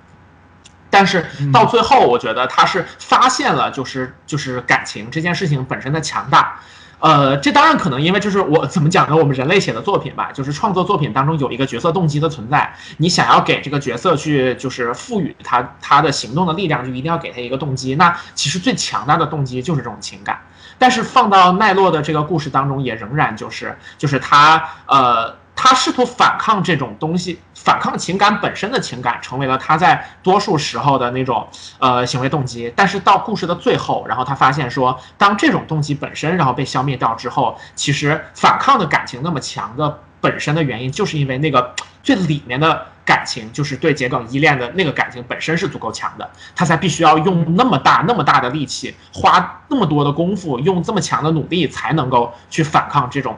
[0.90, 6.60] 但是到最后，我觉得他是发现了，就是就是感情这件事情本身的强大。
[7.00, 9.14] 呃，这当然可能因为就是我怎么讲呢？
[9.14, 12.74] 我们人类写的作品吧，就是创作作品当中有一个角色动机的存在。
[12.96, 17.94] 你想要给这个角色去就是赋予他他的行动的力量，就一定要给他一个动机。
[17.94, 20.40] 那其实最强大的动机就是这种情感。
[20.76, 25.36] 但是放到奈落的这个故事当中，也仍然就是就是他呃。
[25.60, 31.44] 他试图反抗这种东西，反抗情感本身的情感，成为了他在多数时候的那种
[31.80, 32.72] 呃行为动机。
[32.76, 41.74] 但是到故事的最后，然后他发现说，当这种动机本身然后被消灭掉之后，其实反抗的感情那么强的本身的原因，就是因为那个
[42.04, 53.36] 最里面的感情，就是对桔梗依恋的那个感情本身是足够强的，他才必须要用那么大那么大的力气，花那么多的功夫，用这么强的努力，才能够去反抗这种。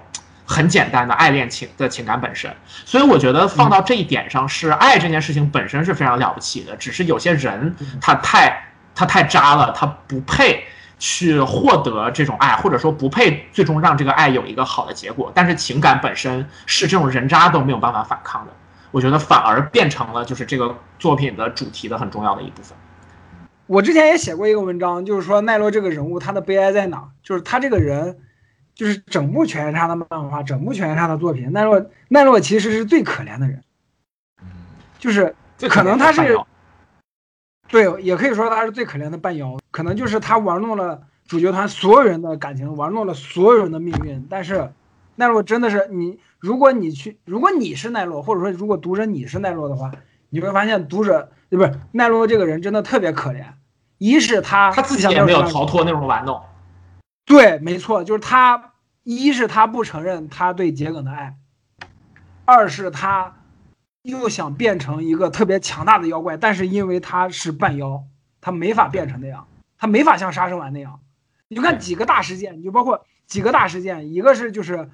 [0.50, 2.52] 很简单的爱恋情的情感本身，
[2.84, 6.74] 所以我觉得放到这一点上，是爱这件事情本身是非常了不起的。
[6.74, 8.60] 只是有些人他太
[8.92, 10.64] 他太渣了，他不配
[10.98, 15.30] 去获得这种爱，或者说不配最终让这个爱有一个好的结果。
[15.32, 18.52] 但是情感本身是这种人渣都没有办法反抗的，
[18.90, 22.76] 我觉得反而变成了就是这个作品的主题的很重要的一部分。
[23.68, 27.04] 我之前也写过一个文章，就是说奈落这个人物他的悲哀在哪？
[27.22, 28.18] 就是他这个人。
[28.74, 33.62] 就是整部犬夜叉的漫画，整部犬夜叉的作品，奈落奈落其实是最可怜的人，
[34.98, 35.34] 就是
[35.68, 36.38] 可能他是，
[37.68, 44.26] 对，也可以说他是最可怜的半妖，可能就是他玩弄了主角团所有人的感情，玩弄了所有人的命运。
[44.30, 44.72] 但是
[45.16, 49.92] 奈落真的是你，如果你去，如果你是奈落，或者说如果读者你是奈落的话，
[50.30, 53.44] 你会发现读者不是奈落这个人真的特别可怜，
[53.98, 56.40] 一是他他自己也没有逃脱那种玩弄，
[57.30, 58.66] 对，没错，就是他。
[59.02, 61.34] 一是他不承认他对桔梗的爱，
[62.44, 63.34] 二是他
[64.02, 68.04] 又想变成一个特别强大的妖怪，但是因为他是半妖，
[68.42, 69.48] 他没法变成那样，
[69.78, 71.00] 他没法像杀生丸那样。
[71.48, 74.90] 你就看几个大事件，你就包括几个大事件，一个是就是，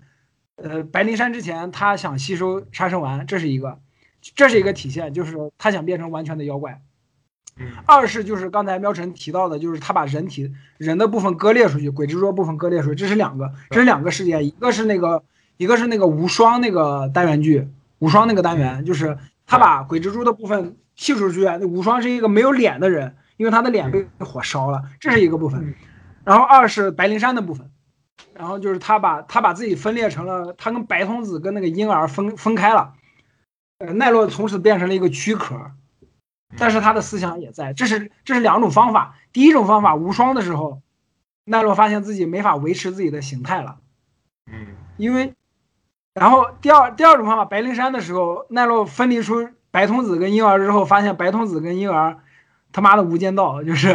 [0.55, 3.81] 呃，白灵山之前他想吸收杀生丸，这是一个，
[4.37, 6.81] 这是一个体现，就是他想变成完全的妖怪。
[7.87, 15.23] 二是就是刚才喵晨提到的，就是他把人体人的部分割裂出去，鬼之桌部分割裂出去，这是两个，这是两个事件，一个是那个，
[15.57, 17.69] 一个是那个无双那个单元剧，
[17.99, 19.17] 无双那个单元，就是
[19.47, 25.75] 他把鬼蜘蛛的部分剔出去，那无双是一个没有脸的人，因为他的脸被火烧了，这是一个部分。
[26.25, 27.71] 然后二是白灵山的部分，
[28.35, 32.93] 然后就是他把他把自己分裂成了，他跟白童子跟那个婴儿分分开了，
[33.79, 35.71] 呃，奈落从此变成了一个躯壳。
[36.57, 39.17] 但是他的思想也在，这是这是两种方法。
[39.33, 40.81] 第一种方法无双的时候，
[41.45, 43.79] 奈落发现自己没法维持自己的形态了，
[44.51, 45.35] 嗯，因为，
[46.15, 52.19] 然后第二第二种方法白灵山的时候，奈落分离出白童子跟婴儿之后，发现白童子跟婴儿
[52.73, 53.95] 他妈的无间道，就是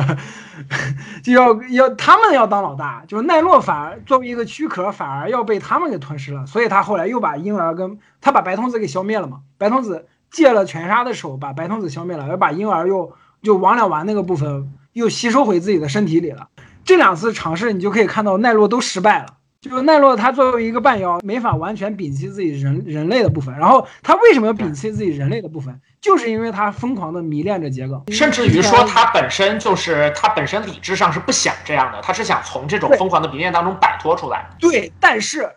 [1.23, 10.07] 就要要他们要当老大，就是奈落反而作为一个躯壳，反而要被他们给吞噬了，所以他后来又把婴儿跟他把白童子给消灭了嘛，白童子。
[10.32, 13.14] 借了犬杀的手把白童子消灭了，而把婴儿又
[13.44, 16.48] 就王两丸那个部分又吸收回自己的身体里了。
[16.84, 19.26] 这两次尝试，你就可以看到奈落都失败了。
[19.62, 23.56] 就是奈落他作为一个半妖，没法完全摒弃自己人人类的部分。
[23.60, 25.80] 然后他为什么要摒弃自己人类的部分？
[26.02, 34.49] 就是因为他疯狂的迷恋着桔梗，甚至于说他本身就是他本身理智上是不想这样的，他是想从这种疯狂的迷恋当中摆脱出来。
[34.60, 35.48] 对，但是。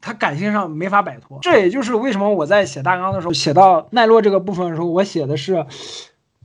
[0.00, 5.66] 他感性上没法摆脱，这也就是为什么我在写大纲的时候写到奈落这个部分的时候，我写的是，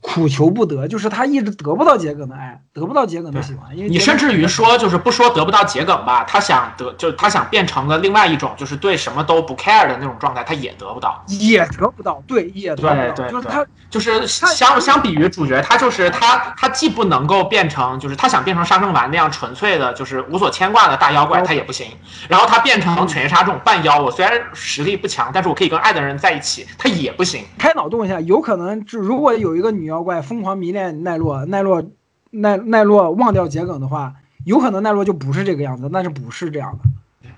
[0.04, 11.24] 苦求不得，就是他一直得不到桔梗的爱，得不到桔梗的喜欢，因为你甚至于说，就是不说得不到桔梗吧，他想得，就是他想变成了另外一种，就是对什么都不 care 的那种状态，他也得不到。
[11.28, 21.88] 也得不到，对，也得不到，对就是他就是相相比于主角，他就是他，他既不能够变成，就是他想变成杀生丸那样纯粹的，就是无所牵挂的大妖怪，他也不行。
[22.28, 27.46] 然后他变成犬夜叉这种半妖，我虽然实力不强，但是我可以跟爱的人在一起，他也不行。
[27.58, 31.84] 开脑洞一下，有可能就如果有一个女妖怪疯狂迷恋奈落，奈落
[32.32, 37.30] 奈奈落忘掉桔梗的话，有可能奈落就不是这个样子，但是不是这样的，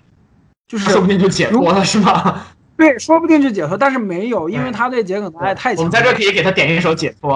[0.68, 2.44] 就是说不定就解脱了，是吗？
[2.78, 5.88] 对，说不定就解脱，但是没有，因为他对桔梗的爱太强了。
[5.88, 7.34] 我们在这可以给他点一首《解脱》。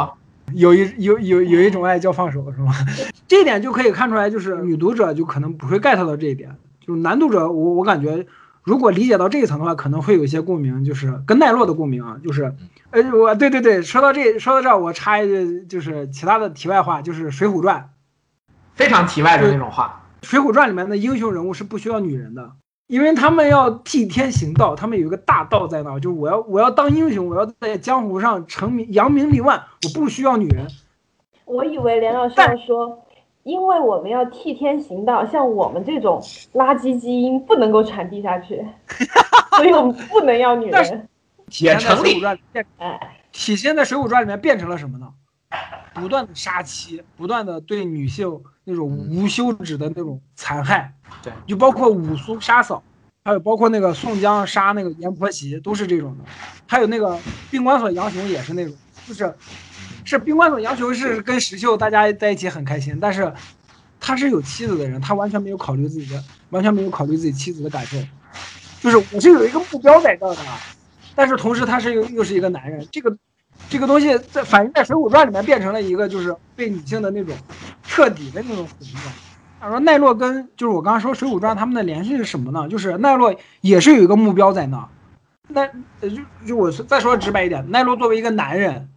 [0.54, 2.74] 有一有有有一种爱叫放手，是吗？
[3.28, 6.50] 这一点就可以看出来，就是女读者就可能不会 get 到这一点，
[6.86, 8.26] 就是男读者，我我感觉
[8.64, 12.54] 如果理解到这一层的话，可能会有一些共鸣，就是跟奈落的共鸣啊，就是，
[12.92, 17.90] 呃，我对对对，说到这说到这儿，我插一句，就是其他的题外话，就是《水浒传》，
[18.76, 20.04] 非常题外的那种话。
[20.28, 22.52] 《水浒传》里面的英雄人物是不需要女人的，
[22.88, 30.68] 因为他们要替天行道，他们有一个大道在那儿，就是我要我要当英雄，我要在江湖上成名扬名立万，我不需要女人。
[31.46, 33.06] 我以为连老师要说，
[33.44, 36.22] 因为我们要替天行道，像我们这种
[36.54, 38.66] 垃圾基因不能够传递下去，
[39.56, 41.08] 所以我们不能要女 人。
[41.60, 42.20] 也成《水浒立。
[42.20, 42.38] 传》
[43.32, 45.08] 体现在《水浒传》里面变成了什么呢？
[45.96, 50.94] 不断的杀妻，不断的对女性那种无休止的那种残害，
[51.24, 52.84] 对，就包括武松杀嫂，
[53.26, 56.24] 还有包括那个宋江杀那个阎婆惜，都是这种的。
[56.68, 57.18] 还有那个
[57.50, 58.76] 宾馆所杨雄也是那种，
[59.08, 59.34] 就是
[60.06, 63.32] 是宾馆所杨雄是跟石秀大家在一起很开心，但是
[64.00, 67.98] 他是有妻子的人，他完全没有考虑自己的，完全没有考虑自己妻子的感受，
[68.82, 70.42] 就是我是有一个目标在这的，
[71.16, 73.16] 但是同时他是又又是一个男人，这个
[73.70, 77.36] 这个东西在反映在《水浒传》里面变成了一个就是对女性的那种
[77.84, 79.02] 彻底的那种毁灭。
[79.62, 82.70] 他说奈落跟就是我刚刚说《水浒传》他们的联系是什么呢？
[82.70, 84.88] 就是奈落也是有一个目标在那，
[85.50, 88.88] 那就就我再说直白一点，奈落作为一个男人，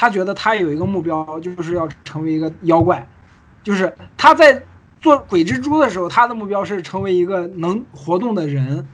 [0.00, 3.04] 他觉得他有一个目标，就是要成为一个妖怪，
[3.64, 4.62] 就是他在
[5.00, 8.86] 做鬼蜘蛛的时候，他的目标是成为一个能活动的人。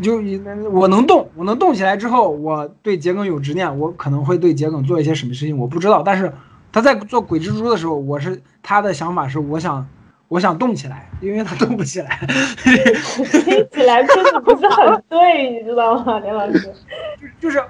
[0.00, 0.22] 就
[0.70, 6.02] 我能动，我能动起来之后，我对桔梗有执念，我可能会对桔梗做一些什么事情，我不知道。
[6.02, 6.32] 但是
[6.72, 9.86] 他在做鬼蜘蛛的时候，我是他的想法是，我想
[10.28, 12.18] 我想动起来，因为他动不起来。
[12.64, 16.72] 听起来真的不是很对，你知道吗，连老师？
[17.38, 17.62] 就是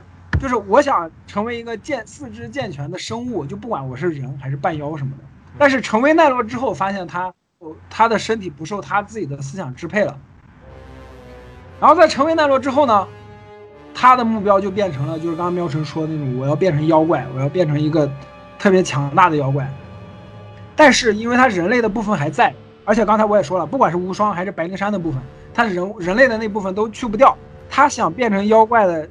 [0.45, 5.25] 就是我想成为一个健四肢健全的生物，就不管我是人还是半妖什么的。
[5.59, 7.33] 但是成为奈落之后，发现他
[7.89, 10.19] 他的身体不受他自己的思想支配了。
[11.81, 13.09] 然后在成为奈落之后呢，
[13.95, 18.07] 他的目标就变成了就是刚刚喵晨说的那种，我要变成妖怪，我要变成一个
[18.59, 19.67] 特别强大的妖怪。
[20.77, 22.55] 但是因为他人类的部分还在，
[22.85, 25.23] 而且刚才我也说了，不管是无双还是白灵山的部分，
[25.55, 27.35] 他人人类的那部分都去不掉。
[27.71, 29.09] 他想变成妖怪的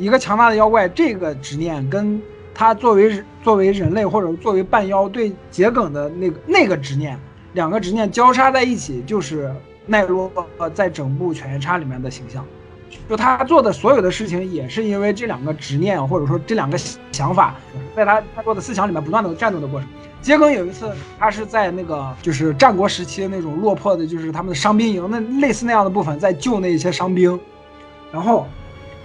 [0.00, 2.20] 一个强大的妖怪，这个执念跟
[2.54, 7.18] 他作为作为人类或者作为半妖对桔梗的那个那个执念，
[7.52, 9.54] 两个执念交叉在一起，就是
[9.84, 10.32] 奈落
[10.72, 12.42] 在整部《犬夜叉》里面的形象。
[13.08, 16.78] 就他做的所有的事情，也是因为这两个执念，或者说这两个
[17.12, 17.54] 想法，
[17.94, 19.88] 在他他做的思想里面不断的战斗的过程。
[20.22, 27.38] 桔梗有一次，他是在那个就是战国时期那种落魄的，就是他们的伤兵营那类似那样的部分，在救那些伤兵。
[28.12, 28.48] 然后，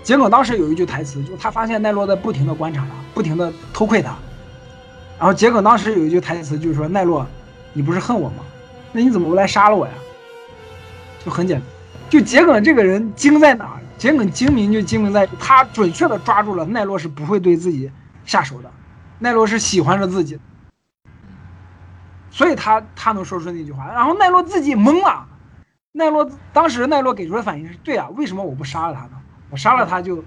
[0.05, 4.15] 桔梗当时有一句台词，就是他发现奈落在不停的观察他，不停的偷窥他。
[5.17, 7.25] 然后桔梗当时有一句台词，就是说奈落，
[7.73, 8.43] 你不是恨我吗？
[8.91, 9.93] 那你怎么不来杀了我呀？
[11.25, 11.67] 就很简单，
[12.07, 13.79] 就桔梗这个人精在哪？
[13.97, 17.89] 桔梗精明就精明在他准确的抓住了奈落是不会对自己
[18.27, 18.69] 下手的，
[19.17, 20.37] 奈落是喜欢着自己，
[22.29, 23.87] 所以他他能说出那句话。
[23.87, 25.25] 然后奈落自己懵了，
[25.93, 29.13] 奈落当时奈落给出的反应是对啊，为什么我不杀了他呢？
[29.49, 30.23] 我杀了他就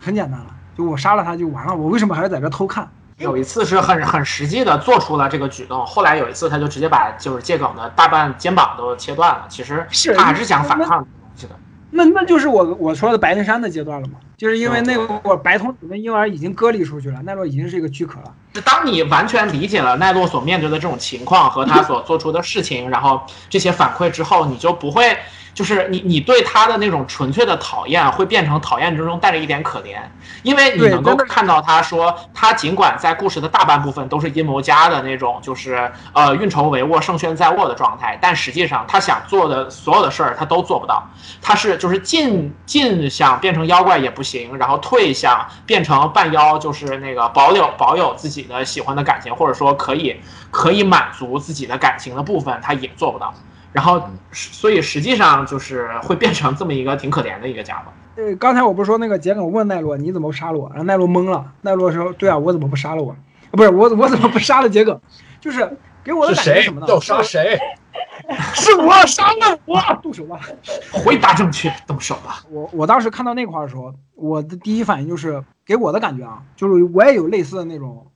[0.00, 0.46] 很简单了，
[0.76, 2.88] 就我杀了他就完了，我为什么还要在这偷看？
[3.18, 9.46] 有一次是很很实际的做出了这个举动，后来有一次他就直接把就是桔梗的大半肩膀都切断了。
[9.48, 11.56] 其实是他还是想反抗这个东西的。
[11.90, 18.34] 那那就是我我说的白灵山的阶段了嘛，就是因为那个我白童子跟婴儿已经割离出去了，奈落已经是一个躯壳了。
[18.52, 25.16] 就当你完全理解了奈落所面对的这种情况和他所做出的事情，然后这些反馈之后，你就不会，
[25.56, 29.96] 就是你你对他的那种纯粹的讨厌，会变成讨厌之中带着一点可怜，
[30.42, 41.02] 因为你能够看到他说，他尽管在故事的大半部分都是阴谋家的那种，就是呃运筹帷幄、胜券在握的状态，但实际上他想做的所有的事儿他都做不到，
[41.40, 50.20] 他是就是进进想变成妖怪，也不行，然后退想变成半妖，就是那个保有保有自己的喜欢的感情，或者说可以
[50.50, 53.32] 可以满足自己的感情的部分，他也做不到。
[53.72, 54.02] 然后，
[54.32, 57.92] 所以实际上就是会变成这么一个挺可怜的一个家伙。
[58.16, 61.52] 呃，刚才我不是说那个桔梗问奈落你怎么不杀了我，然后奈落懵了。
[61.60, 63.10] 奈落说：“对啊，我怎么不杀了我？
[63.12, 63.16] 啊
[63.52, 65.00] 不是我我怎么不杀了桔梗？
[65.40, 66.86] 就是给我的是谁感觉是什么呢？
[66.88, 67.58] 要杀谁？
[68.54, 70.40] 是我杀了我，动手吧。
[70.90, 72.42] 回答正确，动手吧。
[72.50, 78.06] 我我当时看到那块儿的时候，我的第一反应就是给我的感觉啊，就是我也有类似的那种，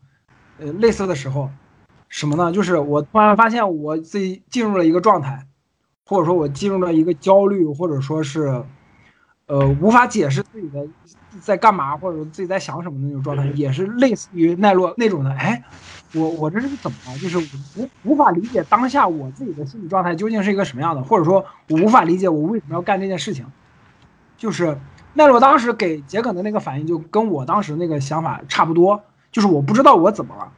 [0.59, 1.51] 呃，类似的时候，
[2.11, 2.53] 什么呢？
[2.53, 5.47] 就是我突然发现我自己进入了一个状态，
[6.05, 8.62] 或者说我进入了一个焦虑，或者说是，
[9.47, 10.85] 呃，无法解释自己的
[11.41, 15.31] 在干嘛，或者说自己在想什么的那种状态，也是类似于奈落那种的。
[15.31, 15.62] 哎，
[16.12, 17.16] 我我这是怎么了？
[17.19, 17.39] 就是
[17.77, 23.47] 无无法理解当下我自己的心理状态究竟是一个什么样的，或者说我无法理解我为什么要干这件事情。
[24.37, 24.77] 就是
[25.15, 29.01] 奈落当时给桔梗的那个反应，就跟我当时那个想法差不多，
[29.31, 30.51] 就是我不知道我怎么了，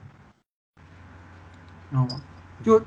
[1.93, 2.21] 知道吗？
[2.65, 2.83] 就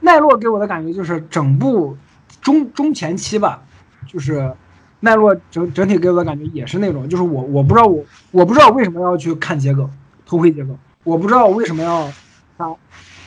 [0.00, 1.96] 奈落给我的感觉就是整部
[2.40, 3.62] 中中前期吧，
[4.06, 4.54] 就是
[5.00, 9.90] 奈落整整体给我的感觉也是那种，就是我我不知道我我不知道为什么要去看桔梗，
[10.24, 12.10] 偷窥桔梗，我不知道为什么要
[12.56, 12.74] 他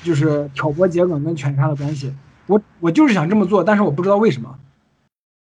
[0.04, 2.14] 就是挑拨桔梗跟犬杀的关系，
[2.45, 4.56] 我我就是想这么做，但是我不知道为什么。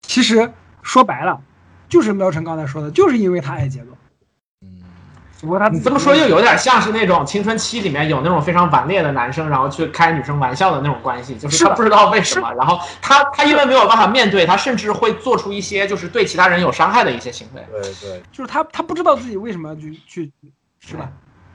[0.03, 0.53] 其实
[0.83, 1.43] 说白了，
[1.89, 3.89] 就是喵晨刚才说的，就是因为他爱桔梗，
[5.39, 17.67] 只不过他你这么说又有点像是那种青春期里面有那种非常顽劣的男生，然后去开女生玩笑的那种关系，就是他不知道为什么，然后他他因为没有办法面对，他甚至会做出一些就是对其他人有伤害的一些行为。
[17.71, 20.33] 对对，就是他他不知道自己为什么要去去，
[20.81, 21.11] 是吧？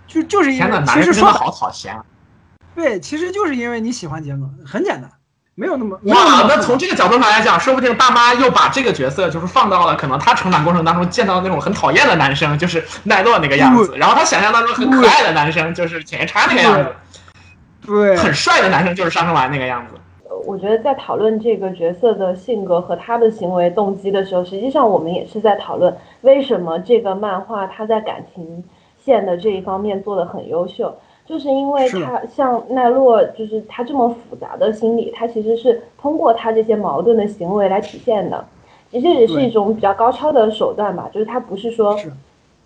[0.05, 2.05] 就就是因，为男其实说好讨嫌啊！
[2.75, 5.09] 对，其实就是因为你喜欢杰哥，很简单，
[5.55, 16.95] 没有那么哇，么那从这个角度上来讲，说不定大妈又把这个角色就是放到了可能她成长过程当中见到的那种很讨厌的男生，就是奈落那个样子，然后她想象当中很可爱的男生就是犬夜叉那个样子，
[17.85, 18.15] 对。
[18.15, 19.95] 很帅的男生就是上生丸那个样子。
[20.45, 28.63] 我觉得在讨论这个角色的性格和他的行为动机的时候，实际上我们也是在讨论为什么这个漫画他在感情
[28.97, 30.97] 线的这一方面做的很优秀，
[31.31, 38.43] 就是因为他像奈落，就是他这么复杂的心理，他其实是通过他这些矛盾的行为来体现的。
[38.89, 42.11] 其实也是一种比较高超的手段吧，就是他不是说是。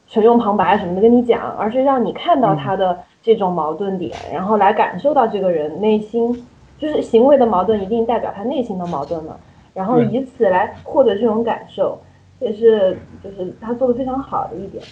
[0.08, 2.58] 纯用旁白什么的跟你讲，而是让你看到嗯。
[2.58, 6.46] 他的这种矛盾点，然后来感受到这个人内心，
[6.78, 9.36] 就是行为的矛盾一定代表他内心的矛盾嘛，
[9.74, 11.98] 然后以此来获得这种感受，
[12.40, 14.84] 也是就是他做的非常好的一点。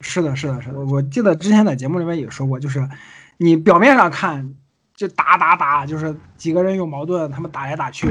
[0.00, 0.78] 是的，是的，是的。
[0.78, 2.88] 我我记得之前在节目里面也说过，就是
[3.36, 4.54] 你表面上看
[4.94, 8.08] 就打打打，就是几个人有矛盾，他们打来打去，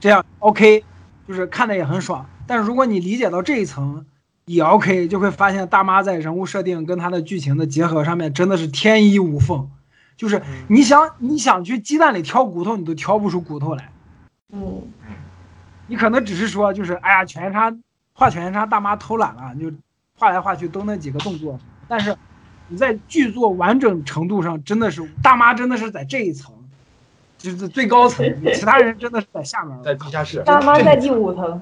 [0.00, 0.84] 这样 OK，
[1.28, 2.26] 就是看的也很爽。
[2.46, 4.06] 但是如果你理解到这一层
[4.46, 9.68] 也 OK，就会发现大妈在人物设定跟她的剧情的结合上面真的是天衣无缝，
[10.16, 13.90] 就是你想你想去鸡蛋里挑骨头，你都挑不出骨头来。
[14.52, 14.82] 嗯，
[15.86, 17.76] 你可能只是说，就是哎呀，犬夜叉
[18.12, 19.70] 画犬夜叉大妈偷懒了，就
[20.18, 22.16] 画来画去都那几个动作，但是
[22.68, 26.52] 你在剧作完整程度上，真的是大妈真的是在这一层，
[27.38, 29.76] 就是最高层，其他人真的是在下面。
[29.82, 31.60] 在地下室，大妈在第五层，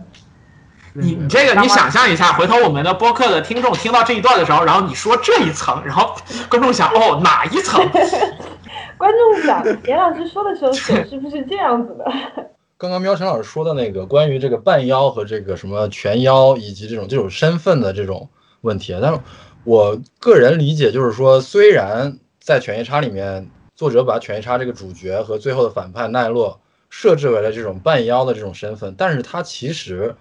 [0.92, 6.14] 你你这个你想象一下，回头我们的播客的听众听到这一段的时候，然后你说这一层，然后
[6.48, 7.84] 观众想哦哪一层？
[8.96, 12.04] 观众想严老师说的时候手是不是这样子的？
[12.78, 18.30] 刚刚喵晨老师说的那个关于这个半妖和这个什么全妖以及这种这种身份的这种
[18.64, 19.20] 问题，但是
[19.62, 26.60] 我个人理解就是说，虽然在犬夜叉里面，作者把犬夜叉这个主角和最后的反派奈落
[26.90, 30.14] 设置为了这种半妖的这种身份，但是他其实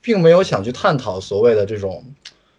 [0.00, 2.04] 并没有想去探讨所谓的这种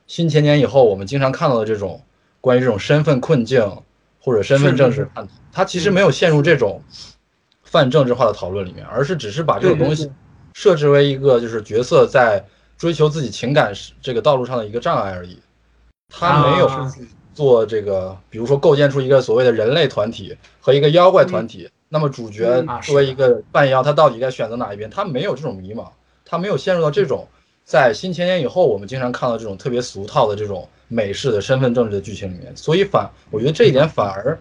[0.07, 2.01] 新千年以后我们经常看到的这种
[2.39, 3.77] 关于这种身份困境
[4.19, 6.81] 或者身份政治探讨，他其实没有陷入这种
[7.63, 10.11] 泛政治化的讨论里面，而是只是把这个东西
[10.53, 12.45] 设置为一个就是角色在
[12.83, 15.39] 追求自己情感是这个道路上的一个障碍而已，
[16.09, 16.93] 他没有啊。
[17.33, 24.89] 做这个，比如说构建出一个所谓的人类团体和一个妖怪团体，那么主角作为一个半妖，他到底该选择哪一边？
[24.89, 25.87] 他没有这种迷茫，
[26.25, 27.25] 他没有陷入到这种
[27.63, 34.37] 在新千年以后我们经常看到这种特别俗套的这种美式的身份政治的剧情里面，所以反我觉得这一点反而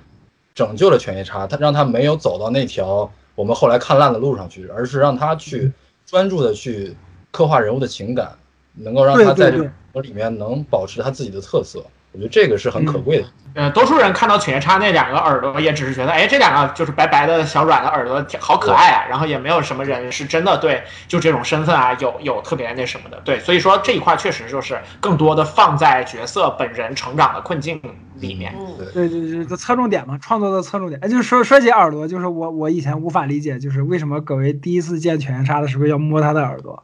[0.53, 5.73] 拯救了犬夜叉，他让他没有走到那条我们后来看烂的路上去，而是让他去
[6.05, 6.95] 专注的去
[7.33, 8.31] 刻画人物的情感，
[8.75, 11.85] 能够让他在这个里面能保持他自己的特色。
[12.13, 13.27] 我觉得这个是很可贵的。
[13.55, 19.07] 呃，多数人看到犬夜叉那两个耳朵，也只是觉得，哎，这两个就是白白的小软的耳朵，好可爱啊。
[19.09, 23.19] 然后也没有什么人是真的对就这种身份啊有有特别那什么的。
[23.25, 27.81] 对，所以说这一块确实就是更多的放在角色本人成长的困境
[28.17, 28.55] 里面。
[28.59, 31.01] 嗯，对对对，这侧重点嘛，创作的侧重点。
[31.03, 36.83] 哎，就是说说起耳朵，就是我我以前无法理解，就是为什么葛维第一次见犬夜叉的时候要摸他的耳朵。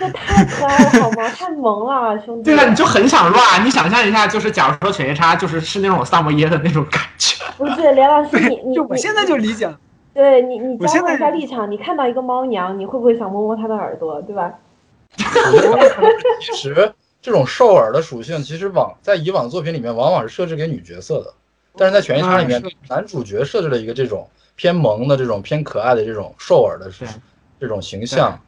[0.00, 1.28] 这太可爱了好吗？
[1.28, 2.44] 太萌了，兄弟。
[2.44, 3.62] 对啊，你就很想乱。
[3.62, 7.36] 你想象一下，就是假如说犬夜叉就是是那种萨摩耶的那种感觉。
[7.58, 9.78] 不是连老师，你你就我现在就理解了。
[10.14, 14.50] 对你你交换一下立场，你看到一个猫娘，你会不会想摸摸它的耳朵，对吧？
[16.40, 21.32] 其实这种兽耳的属性，其实往在以往作品里面往往是设置给女角色的，
[21.76, 27.06] 但是在犬夜叉里面男主角设置了一个这种偏萌的、这种偏可爱的这种兽耳的对
[27.60, 28.38] 这种形象，嗯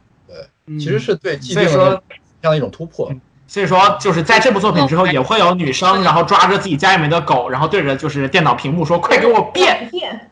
[0.67, 2.03] 其实是对既所以说定的
[2.41, 3.11] 这样的一种突破。
[3.45, 10.31] 所以说，就是在这部作品之后，也会有女生，然后抓着自己家里面的狗，然后对着就是电脑屏幕说：“快给我变变！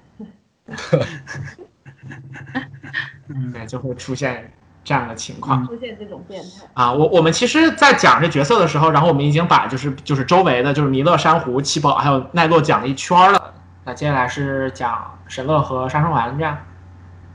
[3.27, 4.51] 嗯！”对，就会出现
[4.83, 5.67] 这样的情况。
[5.67, 6.65] 出现这种变态。
[6.73, 13.53] 啊，我我们其实，在讲这角色的时候，然后我们已经把就是就是周围的，就是弥勒、珊瑚、七宝还有奈落讲了一圈了。
[13.83, 16.57] 那接下来是讲神乐和杀生丸这样。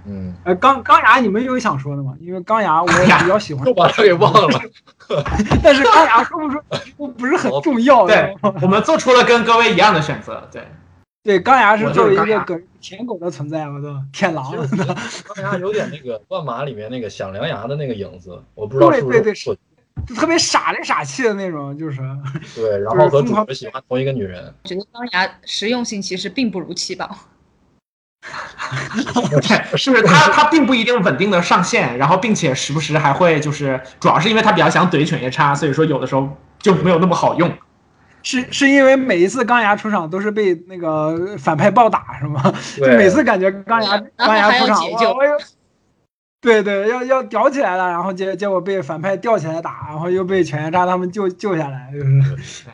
[0.09, 2.15] 嗯，呃，钢钢牙，你们有想说的吗？
[2.21, 4.61] 因为钢牙我也比较喜欢 又，把它给忘了。
[5.63, 6.63] 但是钢牙说不说
[6.97, 8.07] 不 不是很重要。
[8.07, 10.49] 对我们做出了跟各位一样的选择。
[10.53, 10.63] 对，
[11.23, 14.45] 对，钢牙是作为一个狗舔狗的存在，我都舔狼
[15.35, 19.59] 钢牙有点那个乱马里面那个响良牙的那个影子，我不知道是不是对对对
[20.07, 21.99] 就特别傻里傻气的那种，就是
[22.55, 27.17] 对，然后和主角喜欢同一个女人，我觉得钢牙实用性其实并不如七宝。
[29.41, 36.29] 对，是他他并不一定稳定的上线，然后并且时不时还会就是，主要是因为他比较想怼犬夜叉，所以说有的时候
[36.59, 37.53] 就没有那么好用。
[38.23, 42.43] 是是因为每一次钢牙出场都是被那个反派暴打是吗？
[42.77, 44.81] 就对每次感觉钢牙钢牙出场，
[46.41, 52.05] 对对，要要屌起来了，然后结结果被反派吊起来打，然后又被犬夜叉他们救救下来，就是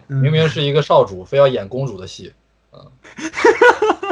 [0.08, 2.32] 嗯明明是一个少主，非要演公主的戏。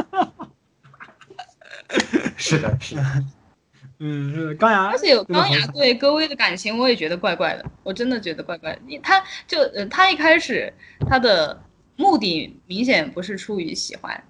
[2.37, 3.03] 是的，是的。
[4.03, 8.79] 嗯是的钢牙而，且有钢牙对戈薇的感情，我也觉得怪怪的，我真的觉得怪怪的。
[8.87, 10.73] 你他就呃，他一开始
[11.07, 11.61] 他的
[11.97, 14.23] 目的明显不是出于喜欢，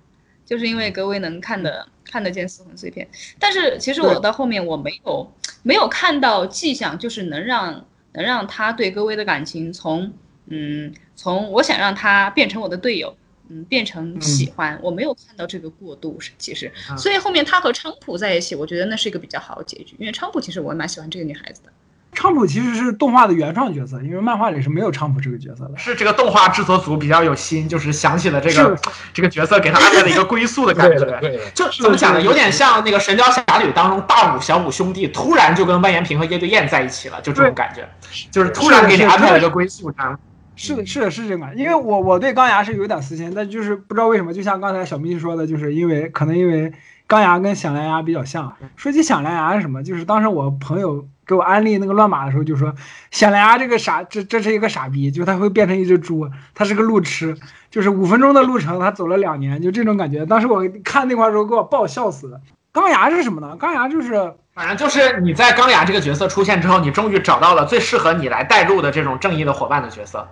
[0.46, 3.08] 就是因为戈薇能看得看得见四魂碎片。
[3.40, 5.34] 但是其实我到后面我没有
[5.64, 10.12] 没有看到迹象，就是能让能让他对戈薇的感情从
[10.48, 13.16] 嗯从我想让他变成我的队友。
[13.52, 21.70] 嗯，变成喜欢，我没有看到这个过渡，是其实，啊所以后面他和昌普在一起，我觉得那是一个比较好的结局，因为昌普其实我蛮喜欢这个女孩子的。
[22.14, 25.78] 昌普其实是动画的原创角色，因为漫画里是没有昌普这个角色的。
[25.78, 28.78] 是这个动画制作组比较有心，就是想起了这个
[29.14, 31.06] 这个角色，给他安排了一个归宿的感觉。
[31.22, 31.40] 对。
[31.54, 32.22] 就怎么讲呢？
[32.22, 37.88] 有点像那个《神雕侠侣》当中大武、小武兄弟突然就跟万延平和叶对燕在一起了，就这种感觉，
[38.30, 40.20] 就是突然给你安排了一个归宿，这样。
[40.62, 46.72] 是的，是的，是这个，因为我我对钢牙是有点私心，但就是不知道为什么，就像刚才小咪说的，就是因为可能因为
[47.08, 48.54] 钢牙跟响蓝牙比较像。
[48.76, 52.74] 说起响蓝牙是什么，就是当时我朋友给我安利那个乱码的时候，就说
[53.10, 57.36] 响蓝牙这个傻，这这是一个傻逼，就他会变成一只猪，他是个路痴，
[57.72, 60.26] 就是五分钟的路程他走了两年，就这种感觉。
[60.28, 62.40] 当时我看那块儿时候给我爆笑死了。
[62.72, 63.58] 钢牙是什么呢？
[63.58, 70.30] 钢牙就是反正就是你在钢牙这个角色出现之后，你终于找到了最适合你来带入的这种正义的伙伴的角色。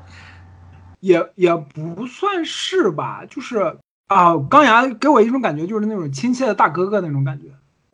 [1.00, 7.46] 也也不算是吧，就是啊，钢牙给我一种感觉，就是那种亲切的大哥哥那种感觉。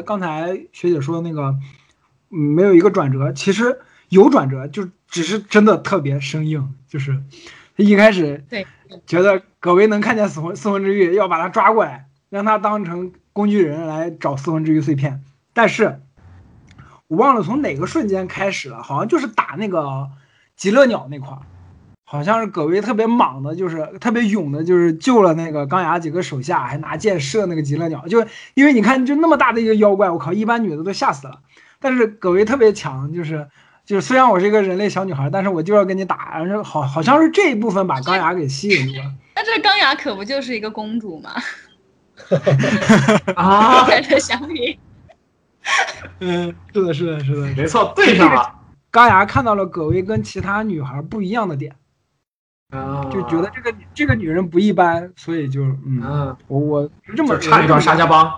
[0.04, 1.56] 刚才学姐说的那个，
[2.32, 3.80] 嗯，没有一个转折，其实
[4.10, 7.18] 有转折，就只是真的特别生硬，就是
[7.78, 8.68] 一开始对，
[9.08, 16.02] 觉得葛薇能看见四魂四魂之玉，要把他抓过来，让他当成工具人来找四魂之玉碎片，但是
[17.08, 20.08] 我忘了从哪个瞬间开始了，好像就是打那个
[20.56, 21.40] 极乐鸟那块儿。
[22.08, 28.08] 好像是葛威特别莽的，就是特别勇的，就是救了那个钢牙几个手下，还拿箭射那个极乐鸟。
[28.08, 28.24] 就
[28.54, 31.40] 因为你看，就那么大的一个妖怪，我靠，一般女的都吓死了。
[31.80, 33.48] 但是葛威特别强，就是
[33.86, 36.38] 就是虽然我是一个人类小女孩，但是我就要跟你打。
[36.44, 39.12] 然后好好像是这一部分把钢牙给吸引住了。
[39.36, 41.32] 那这钢牙可不就是一个公主吗？
[43.36, 44.78] 啊，跟这相比，
[46.20, 47.42] 嗯，是的，是的，是的。
[47.56, 48.54] 没错，对上了。
[48.92, 51.76] 钢牙看到了葛薇跟其他女孩不一样的点，
[52.70, 58.32] 啊就觉得这个这个女人不一般，所以就嗯，嗯，我我是这么就唱一段沙家浜，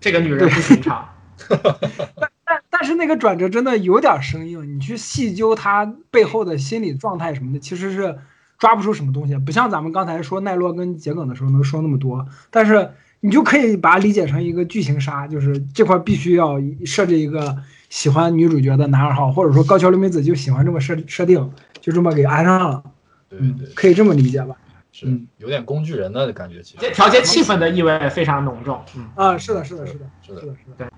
[0.00, 1.08] 这个女人不寻常。
[1.48, 8.18] 但但但是那个转折真的有点生硬，你去细究她背后的心理状态什么的，其实是
[8.58, 12.90] 抓不出什么东西，不像咱们刚才说奈落跟桔梗的时候能说那么多，但是
[13.20, 17.56] 你就可以把它理解成一个剧情杀，就是这块必须要设置一个
[17.88, 22.82] 喜欢女主角的男二号，或者说高桥留美子就喜欢这么设设定，就这么给安上了，
[23.30, 24.56] 嗯对对，，可以这么理解吧？
[24.92, 28.80] 是嗯有点工具人的感觉，其实调节气氛的意味非常浓重。
[28.96, 30.74] 嗯，啊，是的，是的，是的，是的是的，是的。
[30.78, 30.88] 对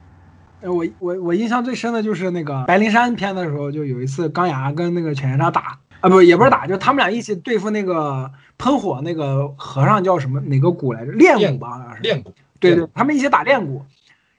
[0.62, 11.12] 呃，我我我印象最深的就是那个白灵山篇的时候，就有一次钢牙跟那个犬夜叉打啊，不也不是打，就他们俩一起对付那个喷火那个和尚叫什么哪个蛊来着？
[11.12, 12.03] 炼蛊吧，好像是。
[12.03, 12.27] 练蛊，
[12.59, 13.81] 对对，他们一起打炼蛊，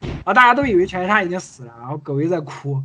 [0.01, 2.83] 然后大家都以为犬夜叉已经死了，然后葛薇在哭，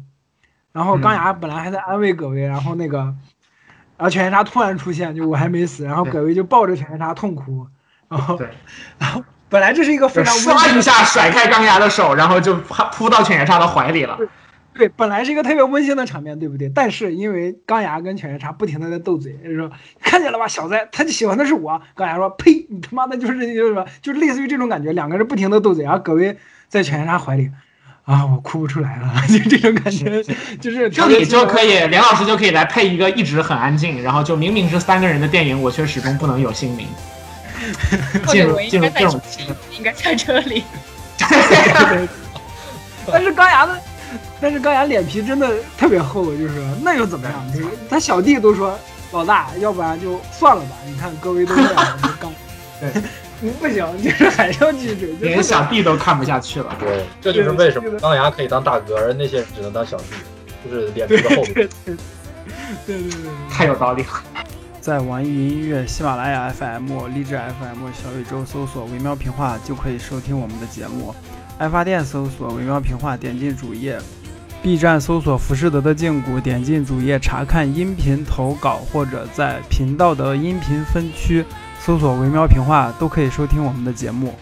[0.73, 7.67] 然后钢牙本来还在安慰葛薇，然后那个，然后犬夜叉突然出现，就我还没死，然后葛薇就抱着犬夜叉痛哭，
[8.09, 8.39] 然后，
[8.99, 14.17] 然后本来这是一个非常温刷一下甩开钢牙的手，然后就扑扑到犬夜叉的怀里了。
[14.79, 16.71] 对，本来是一个特别温馨的场面，对不对？
[16.73, 19.69] 但是因为钢牙跟犬夜叉不停的在斗嘴，就说
[20.01, 21.83] 看见了吧，小子，他就喜欢的是我。
[21.97, 26.39] 钢牙说：“呸，你他妈的就是就是什么，就是类似于这种感觉，两个人不停的斗嘴，然后葛薇
[26.69, 27.51] 在犬夜叉怀里，
[28.05, 30.23] 啊，我哭不出来了， 就这种感觉，
[30.61, 36.87] 就是这里就可以，梁老师就可以来配一个一直很安静，然后就明明是三个人的电影，我却始终不能有姓名。
[38.29, 40.63] 进入应该在进入这种应该在这里。
[43.11, 43.81] 但是钢牙的，
[44.41, 47.53] 但是钢牙脸皮真的特别厚，就是那又怎么样？
[47.53, 48.79] 就是他小弟都说
[49.13, 50.71] 老大，要不然就算了吧。
[50.87, 52.33] 你看各位都这样，就钢，
[52.81, 56.75] 对， 不行，就是还是要继续，连小弟都看不下去了。
[56.79, 60.05] 对，这就是为什么钢牙可以当大哥，而那些人只能当小弟，
[60.69, 61.53] 就是脸皮的厚度。
[61.53, 61.97] 对对对
[62.87, 63.31] 对对对。
[63.51, 64.09] 太有道理了。
[64.81, 71.15] 在网易云音乐、喜马拉雅 FM、荔枝 FM、小宇宙搜索“微妙评话”就可以收听我们的节目。
[71.59, 74.01] 爱发电搜索“微妙评话”，点进主页
[74.63, 81.45] ；B 站搜索“浮士德的胫骨”，点进主页查看音频投稿，或者在频道的音频分区
[81.81, 84.37] 搜索“微妙评话”都可以收听我们的节目。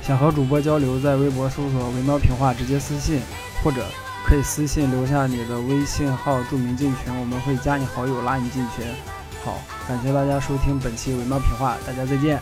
[0.00, 3.20] 想和主播交流，在微博搜索“微妙评话”直接私信，
[3.64, 3.84] 或者
[4.24, 8.86] 可以私信留下你的微信号，注明进群，我们会加你好友，拉你进群。
[9.44, 12.40] 好，感谢大家收听本期《微妙评话》，大家再见。